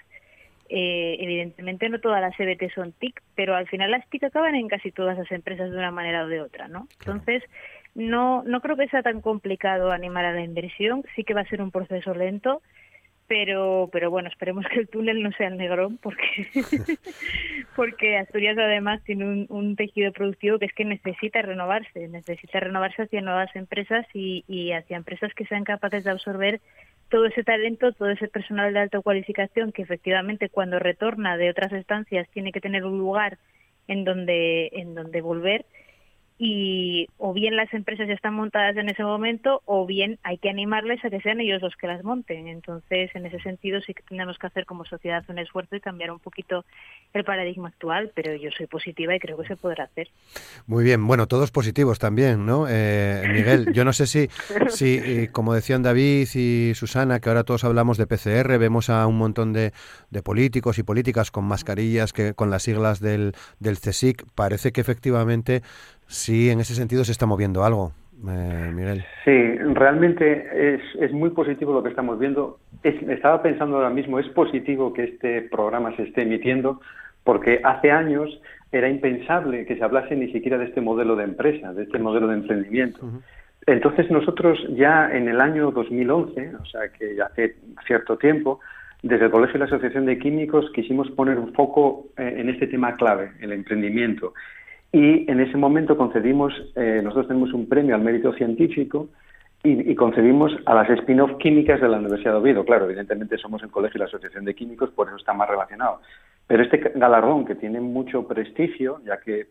evidentemente 0.69 1.89
no 1.89 2.01
todas 2.01 2.21
las 2.21 2.39
EBT 2.39 2.73
son 2.75 2.93
TIC, 2.93 3.21
pero 3.35 3.57
al 3.57 3.67
final 3.67 3.91
las 3.91 4.09
TIC 4.09 4.25
acaban 4.25 4.55
en 4.55 4.69
casi 4.69 4.93
todas 4.93 5.19
las 5.19 5.31
empresas 5.33 5.71
de 5.71 5.77
una 5.77 5.91
manera 5.91 6.25
o 6.25 6.29
de 6.29 6.41
otra, 6.41 6.69
¿no? 6.69 6.87
Entonces, 7.01 7.43
no, 7.97 8.45
no 8.45 8.61
creo 8.61 8.77
que 8.77 8.89
sea 8.89 9.03
tan 9.03 9.21
complicado 9.21 9.91
animar 9.91 10.25
a 10.25 10.33
la 10.33 10.43
inversión, 10.43 11.05
sí 11.17 11.25
que 11.25 11.35
va 11.35 11.41
a 11.41 11.49
ser 11.49 11.61
un 11.61 11.73
proceso 11.73 12.15
lento, 12.15 12.63
pero 13.33 13.89
pero 13.91 14.11
bueno 14.11 14.29
esperemos 14.29 14.67
que 14.67 14.81
el 14.81 14.89
túnel 14.89 15.23
no 15.23 15.33
sea 15.33 15.49
el 15.49 15.57
negrón 15.57 15.97
porque 15.97 16.47
porque 17.77 18.19
Asturias 18.19 18.59
además 18.59 19.03
tiene 19.05 19.25
un, 19.25 19.47
un, 19.49 19.75
tejido 19.75 20.13
productivo 20.13 20.59
que 20.59 20.67
es 20.67 20.75
que 20.75 20.85
necesita 20.85 21.41
renovarse 21.41 22.09
necesita 22.09 22.61
renovarse 22.61 23.05
hacia 23.05 23.23
nuevas 23.23 23.49
empresas 23.57 24.05
y, 24.13 24.45
y 24.49 24.73
hacia 24.73 24.99
empresas 24.99 25.33
que 25.33 25.47
sean 25.47 25.65
capaces 25.65 26.05
de 26.05 26.11
absorber 26.11 26.61
todo 27.09 27.25
ese 27.25 27.43
talento 27.43 27.93
todo 27.93 28.11
ese 28.11 28.29
personal 28.29 28.75
de 28.75 28.81
alta 28.81 29.01
cualificación 29.01 29.73
que 29.73 29.81
efectivamente 29.81 30.51
cuando 30.51 30.79
retorna 30.79 31.39
de 31.39 31.49
otras 31.49 31.73
estancias 31.73 32.29
tiene 32.35 32.53
que 32.53 32.61
tener 32.61 32.85
un 32.85 32.99
lugar 32.99 33.39
en 33.89 34.05
donde 34.05 34.69
en 34.75 34.95
donde 34.95 35.23
volver 35.23 35.65
y 36.45 37.09
o 37.19 37.33
bien 37.33 37.55
las 37.55 37.73
empresas 37.73 38.09
ya 38.09 38.15
están 38.15 38.35
montadas 38.35 38.77
en 38.77 38.89
ese 38.89 39.05
momento 39.05 39.63
o 39.65 39.87
bien 39.87 40.19
hay 40.25 40.39
que 40.39 40.51
animarles 40.51 40.99
a 41.05 41.09
que 41.09 41.21
sean 41.21 41.41
ellos 41.41 41.63
los 41.63 41.77
que 41.77 41.87
las 41.87 42.03
monten. 42.03 42.49
Entonces, 42.49 43.15
en 43.15 43.27
ese 43.27 43.39
sentido 43.39 43.81
sí 43.81 43.95
que 43.95 44.03
tenemos 44.03 44.39
que 44.39 44.49
hacer 44.49 44.67
como 44.67 44.85
sociedad 44.85 45.23
un 45.29 45.39
esfuerzo 45.39 45.77
y 45.77 45.81
cambiar 45.81 46.11
un 46.11 46.19
poquito 46.19 46.65
el 47.13 47.23
paradigma 47.23 47.69
actual, 47.69 48.11
pero 48.13 48.35
yo 48.35 48.51
soy 48.59 48.67
positiva 48.67 49.15
y 49.15 49.21
creo 49.21 49.39
que 49.39 49.47
se 49.47 49.55
podrá 49.55 49.85
hacer. 49.85 50.09
Muy 50.67 50.83
bien, 50.83 51.07
bueno, 51.07 51.29
todos 51.29 51.53
positivos 51.53 52.01
también, 52.01 52.45
¿no? 52.45 52.67
Eh, 52.69 53.23
Miguel, 53.33 53.67
yo 53.73 53.85
no 53.85 53.93
sé 53.93 54.09
si, 54.09 54.29
si 54.67 54.97
eh, 54.97 55.29
como 55.31 55.55
decían 55.55 55.85
David 55.85 56.27
y 56.35 56.75
Susana, 56.75 57.21
que 57.21 57.29
ahora 57.29 57.45
todos 57.45 57.63
hablamos 57.63 57.99
de 57.99 58.09
PCR, 58.09 58.59
vemos 58.59 58.91
a 58.91 59.07
un 59.07 59.17
montón 59.17 59.53
de, 59.53 59.73
de 60.11 60.23
políticos 60.25 60.77
y 60.81 60.83
políticas 60.83 61.31
con 61.31 61.45
mascarillas, 61.45 62.13
que 62.13 62.35
con 62.35 62.51
las 62.51 62.65
siglas 62.65 62.99
del, 62.99 63.33
del 63.61 63.79
CSIC, 63.79 64.25
parece 64.35 64.73
que 64.73 64.81
efectivamente 64.81 65.63
Sí, 66.13 66.51
en 66.51 66.61
ese 66.61 66.75
sentido 66.75 67.05
se 67.05 67.13
está 67.13 67.25
moviendo 67.25 67.65
algo, 67.65 67.93
eh, 68.29 68.71
Miguel. 68.71 69.03
Sí, 69.25 69.57
realmente 69.73 70.75
es, 70.75 70.83
es, 71.01 71.11
muy 71.11 71.31
positivo 71.31 71.73
lo 71.73 71.83
que 71.83 71.89
estamos 71.89 72.19
viendo. 72.19 72.59
estaba 72.83 73.43
pensando 73.43 73.77
ahora 73.77 73.89
mismo, 73.89 74.19
es 74.19 74.29
positivo 74.29 74.93
que 74.93 75.05
este 75.05 75.41
programa 75.43 75.97
se 75.97 76.03
esté 76.03 76.23
emitiendo 76.23 76.83
porque 77.25 77.61
hace 77.65 77.91
años 77.91 78.29
era 78.73 78.91
impensable 78.91 79.65
que 79.65 79.77
se 79.77 79.83
hablase 79.83 80.15
ni 80.15 80.31
siquiera 80.33 80.59
de 80.59 80.67
este 80.67 80.83
modelo 80.83 81.17
de 81.17 81.25
empresa, 81.25 81.73
de 81.73 81.85
este 81.85 81.99
modelo 81.99 82.29
de 82.29 82.35
emprendimiento. 82.35 83.01
Entonces 83.67 84.11
nosotros 84.11 84.59
ya 84.77 85.11
en 85.11 85.29
el 85.29 85.41
año 85.41 85.71
2011, 85.71 86.57
o 86.61 86.67
sea 86.67 86.89
que 86.89 87.17
ya 87.17 87.25
hace 87.25 87.57
cierto 87.87 88.19
tiempo, 88.19 88.61
desde 89.03 89.27
el 89.27 89.31
Colegio 89.31 89.57
y 89.57 89.61
la 89.61 89.65
Asociación 89.65 90.05
de 90.05 90.19
Químicos 90.19 90.71
quisimos 90.75 91.11
poner 91.13 91.39
un 91.39 91.55
foco 91.55 92.09
eh, 92.19 92.35
en 92.37 92.51
este 92.51 92.67
tema 92.67 92.97
clave, 92.97 93.33
el 93.41 93.53
emprendimiento. 93.53 94.35
Y 94.93 95.31
en 95.31 95.41
ese 95.41 95.57
momento 95.57 95.97
concedimos, 95.97 96.53
eh, 96.77 97.01
nosotros 97.03 97.29
tenemos 97.29 97.53
un 97.55 97.67
premio 97.67 97.95
al 97.95 98.03
mérito 98.03 98.33
científico 98.35 99.09
y, 99.65 99.95
concedimos 99.95 100.53
a 100.67 100.75
las 100.75 100.91
spin-off 100.91 101.39
químicas 101.39 101.81
de 101.81 101.89
la 101.89 101.99
Universidad 101.99 102.33
de 102.33 102.39
Oviedo. 102.39 102.65
Claro, 102.65 102.85
evidentemente 102.85 103.39
somos 103.39 103.63
el 103.63 103.71
Colegio 103.71 103.99
y 103.99 104.01
la 104.01 104.07
Asociación 104.07 104.45
de 104.45 104.55
Químicos, 104.55 104.91
por 104.91 105.07
eso 105.07 105.17
está 105.17 105.33
más 105.33 105.49
relacionado. 105.49 106.01
Pero 106.47 106.65
este 106.65 106.79
galardón, 106.97 107.45
que 107.45 107.55
tiene 107.55 107.81
mucho 107.81 108.27
prestigio, 108.27 109.01
ya 109.05 109.19
que 109.19 109.47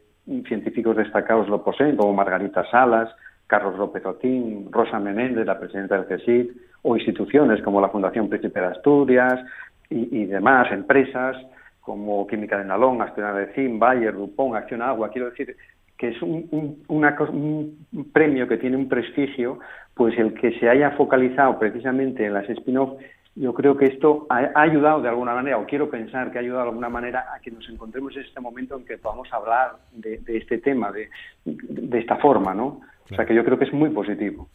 científicos 0.48 0.98
destacados 0.98 1.48
lo 1.48 1.64
poseen, 1.64 1.96
como 1.96 2.14
Margarita 2.14 2.70
Salas, 2.70 3.10
Carlos 3.48 3.78
López 3.78 4.06
Otín, 4.06 4.68
Rosa 4.70 5.00
Menéndez, 5.00 5.46
la 5.46 5.60
presidenta 5.60 5.98
del 5.98 6.18
CSIC, 6.18 6.52
o 6.84 6.96
instituciones 6.96 7.62
como 7.62 7.82
la 7.82 7.90
Fundación 7.90 8.30
Príncipe 8.30 8.60
de 8.60 8.68
Asturias 8.68 9.40
y, 9.90 10.26
demás, 10.26 10.72
empresas 10.72 11.36
como 11.92 12.26
Química 12.26 12.58
de 12.58 12.64
Nalón, 12.64 13.02
Asturias 13.02 13.36
de 13.36 13.54
Cim, 13.54 13.78
Bayer, 13.78 14.14
Dupont, 14.14 14.56
Acción 14.56 14.82
Agua. 14.82 15.10
Quiero 15.10 15.30
decir 15.30 15.58
que 15.98 16.08
es 16.08 16.22
un, 16.22 16.82
un 16.88 18.12
premio 18.14 18.48
que 18.48 18.56
tiene 18.56 18.78
un 18.78 18.88
prestigio, 18.88 19.60
pues 19.94 20.18
el 20.18 20.34
que 20.34 20.58
se 20.58 20.70
haya 20.70 20.92
focalizado 20.92 21.60
precisamente 21.60 22.26
en 22.26 22.34
las 22.34 22.50
spin-off 22.50 22.94
yo 23.36 23.54
creo 23.54 23.76
que 23.76 23.86
esto 23.86 24.26
ha, 24.30 24.52
ayudado 24.56 25.02
de 25.02 25.10
alguna 25.10 25.34
manera, 25.34 25.58
o 25.58 25.66
quiero 25.66 25.90
pensar 25.90 26.32
que 26.32 26.38
ha 26.38 26.42
ayudado 26.42 26.64
de 26.64 26.70
alguna 26.70 26.90
manera 26.90 27.26
a 27.34 27.40
que 27.40 27.52
nos 27.52 27.68
encontremos 27.70 28.16
en 28.16 28.24
este 28.24 28.40
momento 28.40 28.78
en 28.78 28.86
que 28.86 28.98
podamos 28.98 29.32
hablar 29.34 29.78
de, 29.94 30.22
este 30.28 30.60
tema 30.60 30.92
de, 30.92 31.10
de, 31.46 32.00
esta 32.00 32.18
forma, 32.18 32.54
¿no? 32.54 32.82
O 33.10 33.16
sea 33.16 33.26
que 33.26 33.36
yo 33.36 33.44
creo 33.44 33.58
que 33.58 33.66
es 33.66 33.74
muy 33.74 33.90
positivo. 33.90 34.48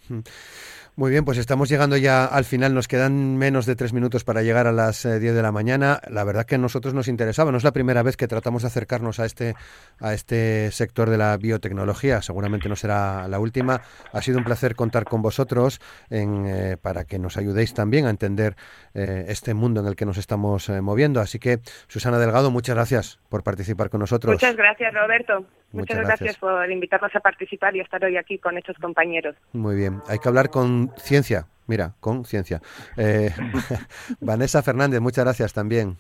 Muy 0.99 1.11
bien, 1.11 1.27
pues 1.27 1.37
estamos 1.37 1.69
llegando 1.69 1.99
ya 1.99 2.25
al 2.25 2.47
final. 2.47 2.73
Nos 2.73 2.89
quedan 2.89 3.37
menos 3.37 3.67
de 3.67 3.77
tres 3.77 3.93
minutos 3.93 4.25
para 4.25 4.41
llegar 4.41 4.67
a 4.67 4.73
las 4.73 5.03
10 5.03 5.15
eh, 5.23 5.33
de 5.35 5.43
la 5.43 5.53
mañana. 5.53 6.01
La 6.09 6.25
verdad 6.25 6.47
que 6.47 6.55
a 6.55 6.59
nosotros 6.59 6.95
nos 6.95 7.07
interesaba. 7.07 7.53
No 7.53 7.59
es 7.59 7.65
la 7.65 7.73
primera 7.73 8.03
vez 8.03 8.17
que 8.17 8.27
tratamos 8.27 8.63
de 8.63 8.69
acercarnos 8.69 9.21
a 9.21 9.27
este, 9.27 9.55
a 10.01 10.15
este 10.15 10.71
sector 10.71 11.11
de 11.11 11.19
la 11.19 11.37
biotecnología. 11.37 12.23
Seguramente 12.23 12.71
no 12.71 12.77
será 12.77 13.29
la 13.29 13.39
última. 13.39 13.83
Ha 14.11 14.23
sido 14.23 14.39
un 14.39 14.45
placer 14.45 14.75
contar 14.75 15.05
con 15.05 15.21
vosotros 15.21 15.83
en, 16.09 16.47
eh, 16.47 16.79
para 16.81 17.05
que 17.05 17.19
nos 17.19 17.37
ayudéis 17.37 17.75
también 17.75 18.07
a 18.07 18.11
entender 18.11 18.57
eh, 18.95 19.27
este 19.29 19.53
mundo 19.53 19.83
en 19.83 19.89
el 19.89 19.97
que 19.97 20.07
nos 20.07 20.17
estamos 20.17 20.71
moviendo. 20.71 21.21
Así 21.21 21.39
que, 21.39 21.59
Susana 21.89 22.19
Delgado, 22.19 22.51
muchas 22.51 22.75
gracias 22.75 23.19
por 23.29 23.43
participar 23.43 23.91
con 23.91 24.01
nosotros. 24.01 24.33
Muchas 24.33 24.57
gracias, 24.57 24.95
Roberto. 24.95 25.45
Muchas, 25.73 25.99
gracias. 25.99 26.39
por 26.39 26.71
invitarnos 26.71 27.15
a 27.15 27.21
participar 27.21 27.75
y 27.77 27.81
estar 27.81 28.03
hoy 28.05 28.17
aquí 28.17 28.39
con 28.39 28.57
estos 28.57 28.77
compañeros. 28.79 29.37
Muy 29.53 29.77
bien. 29.77 30.01
Hay 30.09 30.19
que 30.19 30.29
hablar 30.29 30.49
con 30.49 30.86
ciencia. 30.97 31.47
Mira, 31.67 31.93
con 32.01 32.25
ciencia. 32.25 32.61
Eh, 32.97 33.31
Vanessa 34.21 34.63
Fernández, 34.63 35.01
muchas 35.01 35.25
gracias 35.25 35.53
también. 35.53 35.97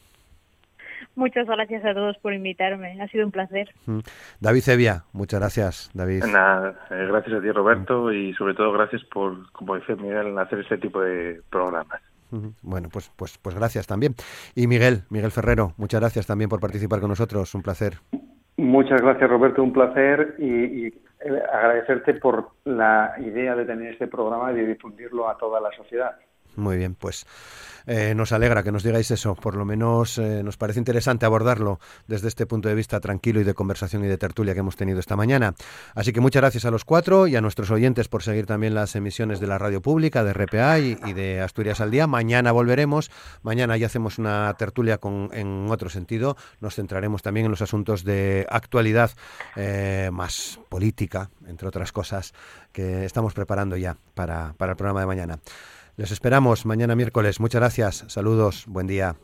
Muchas 1.16 1.46
gracias 1.46 1.82
a 1.84 1.94
todos 1.94 2.18
por 2.18 2.34
invitarme. 2.34 3.00
Ha 3.00 3.08
sido 3.08 3.24
un 3.24 3.32
placer. 3.32 3.70
Mm. 3.86 4.00
David 4.38 4.68
Evia, 4.68 5.04
muchas 5.14 5.40
gracias, 5.40 5.90
David. 5.94 6.22
Eh, 6.24 7.06
gracias 7.08 7.38
a 7.38 7.40
ti, 7.40 7.50
Roberto, 7.50 8.12
y 8.12 8.34
sobre 8.34 8.52
todo 8.52 8.70
gracias 8.72 9.02
por, 9.04 9.50
como 9.52 9.76
decía 9.76 9.96
Miguel, 9.96 10.38
hacer 10.38 10.60
este 10.60 10.76
tipo 10.76 11.00
de 11.00 11.40
programas. 11.50 12.02
Bueno, 12.60 12.88
pues, 12.92 13.10
pues, 13.16 13.38
pues 13.38 13.54
gracias 13.54 13.86
también. 13.86 14.14
Y 14.54 14.66
Miguel, 14.66 15.02
Miguel 15.10 15.30
Ferrero, 15.30 15.72
muchas 15.78 16.00
gracias 16.00 16.26
también 16.26 16.50
por 16.50 16.60
participar 16.60 17.00
con 17.00 17.08
nosotros. 17.08 17.54
Un 17.54 17.62
placer. 17.62 17.94
Muchas 18.58 19.00
gracias, 19.00 19.30
Roberto. 19.30 19.62
Un 19.62 19.72
placer 19.72 20.34
y, 20.38 20.92
agradecerte 21.52 22.14
por 22.14 22.50
la 22.64 23.14
idea 23.18 23.54
de 23.54 23.64
tener 23.64 23.92
este 23.92 24.06
programa 24.06 24.52
y 24.52 24.56
de 24.56 24.66
difundirlo 24.66 25.28
a 25.28 25.36
toda 25.36 25.60
la 25.60 25.70
sociedad. 25.72 26.16
Muy 26.56 26.76
bien, 26.76 26.94
pues 26.94 27.26
eh, 27.86 28.14
nos 28.14 28.32
alegra 28.32 28.62
que 28.62 28.72
nos 28.72 28.82
digáis 28.82 29.10
eso. 29.10 29.34
Por 29.34 29.54
lo 29.54 29.64
menos 29.64 30.18
eh, 30.18 30.42
nos 30.42 30.56
parece 30.56 30.80
interesante 30.80 31.24
abordarlo 31.24 31.78
desde 32.08 32.28
este 32.28 32.46
punto 32.46 32.68
de 32.68 32.74
vista 32.74 32.98
tranquilo 32.98 33.40
y 33.40 33.44
de 33.44 33.54
conversación 33.54 34.04
y 34.04 34.08
de 34.08 34.18
tertulia 34.18 34.54
que 34.54 34.60
hemos 34.60 34.76
tenido 34.76 34.98
esta 34.98 35.16
mañana. 35.16 35.54
Así 35.94 36.12
que 36.12 36.20
muchas 36.20 36.42
gracias 36.42 36.64
a 36.64 36.70
los 36.70 36.84
cuatro 36.84 37.26
y 37.28 37.36
a 37.36 37.40
nuestros 37.40 37.70
oyentes 37.70 38.08
por 38.08 38.22
seguir 38.22 38.46
también 38.46 38.74
las 38.74 38.96
emisiones 38.96 39.38
de 39.38 39.46
la 39.46 39.58
radio 39.58 39.80
pública, 39.80 40.24
de 40.24 40.32
RPA 40.32 40.78
y, 40.80 41.12
de 41.12 41.40
Asturias 41.40 41.80
al 41.80 41.90
Día. 41.90 42.06
Mañana 42.06 42.50
volveremos. 42.50 43.10
Mañana 43.42 43.76
ya 43.76 43.86
hacemos 43.86 44.18
una 44.18 44.52
tertulia 44.58 44.98
con, 44.98 45.30
en 45.32 45.68
otro 45.70 45.88
sentido. 45.88 46.36
Nos 46.60 46.74
centraremos 46.74 47.22
también 47.22 47.46
en 47.46 47.50
los 47.50 47.62
asuntos 47.62 48.02
de 48.02 48.46
actualidad 48.50 49.12
eh, 49.54 50.10
más 50.12 50.58
política, 50.68 51.30
entre 51.46 51.68
otras 51.68 51.92
cosas, 51.92 52.34
que 52.72 53.04
estamos 53.04 53.32
preparando 53.32 53.76
ya 53.76 53.96
para, 54.14 54.54
para 54.56 54.72
el 54.72 54.76
programa 54.76 55.00
de 55.00 55.06
mañana. 55.06 55.38
Les 55.96 56.10
esperamos 56.10 56.66
mañana 56.66 56.94
miércoles. 56.94 57.40
Muchas 57.40 57.60
gracias. 57.60 58.04
Saludos. 58.08 58.64
Buen 58.66 58.86
día. 58.86 59.16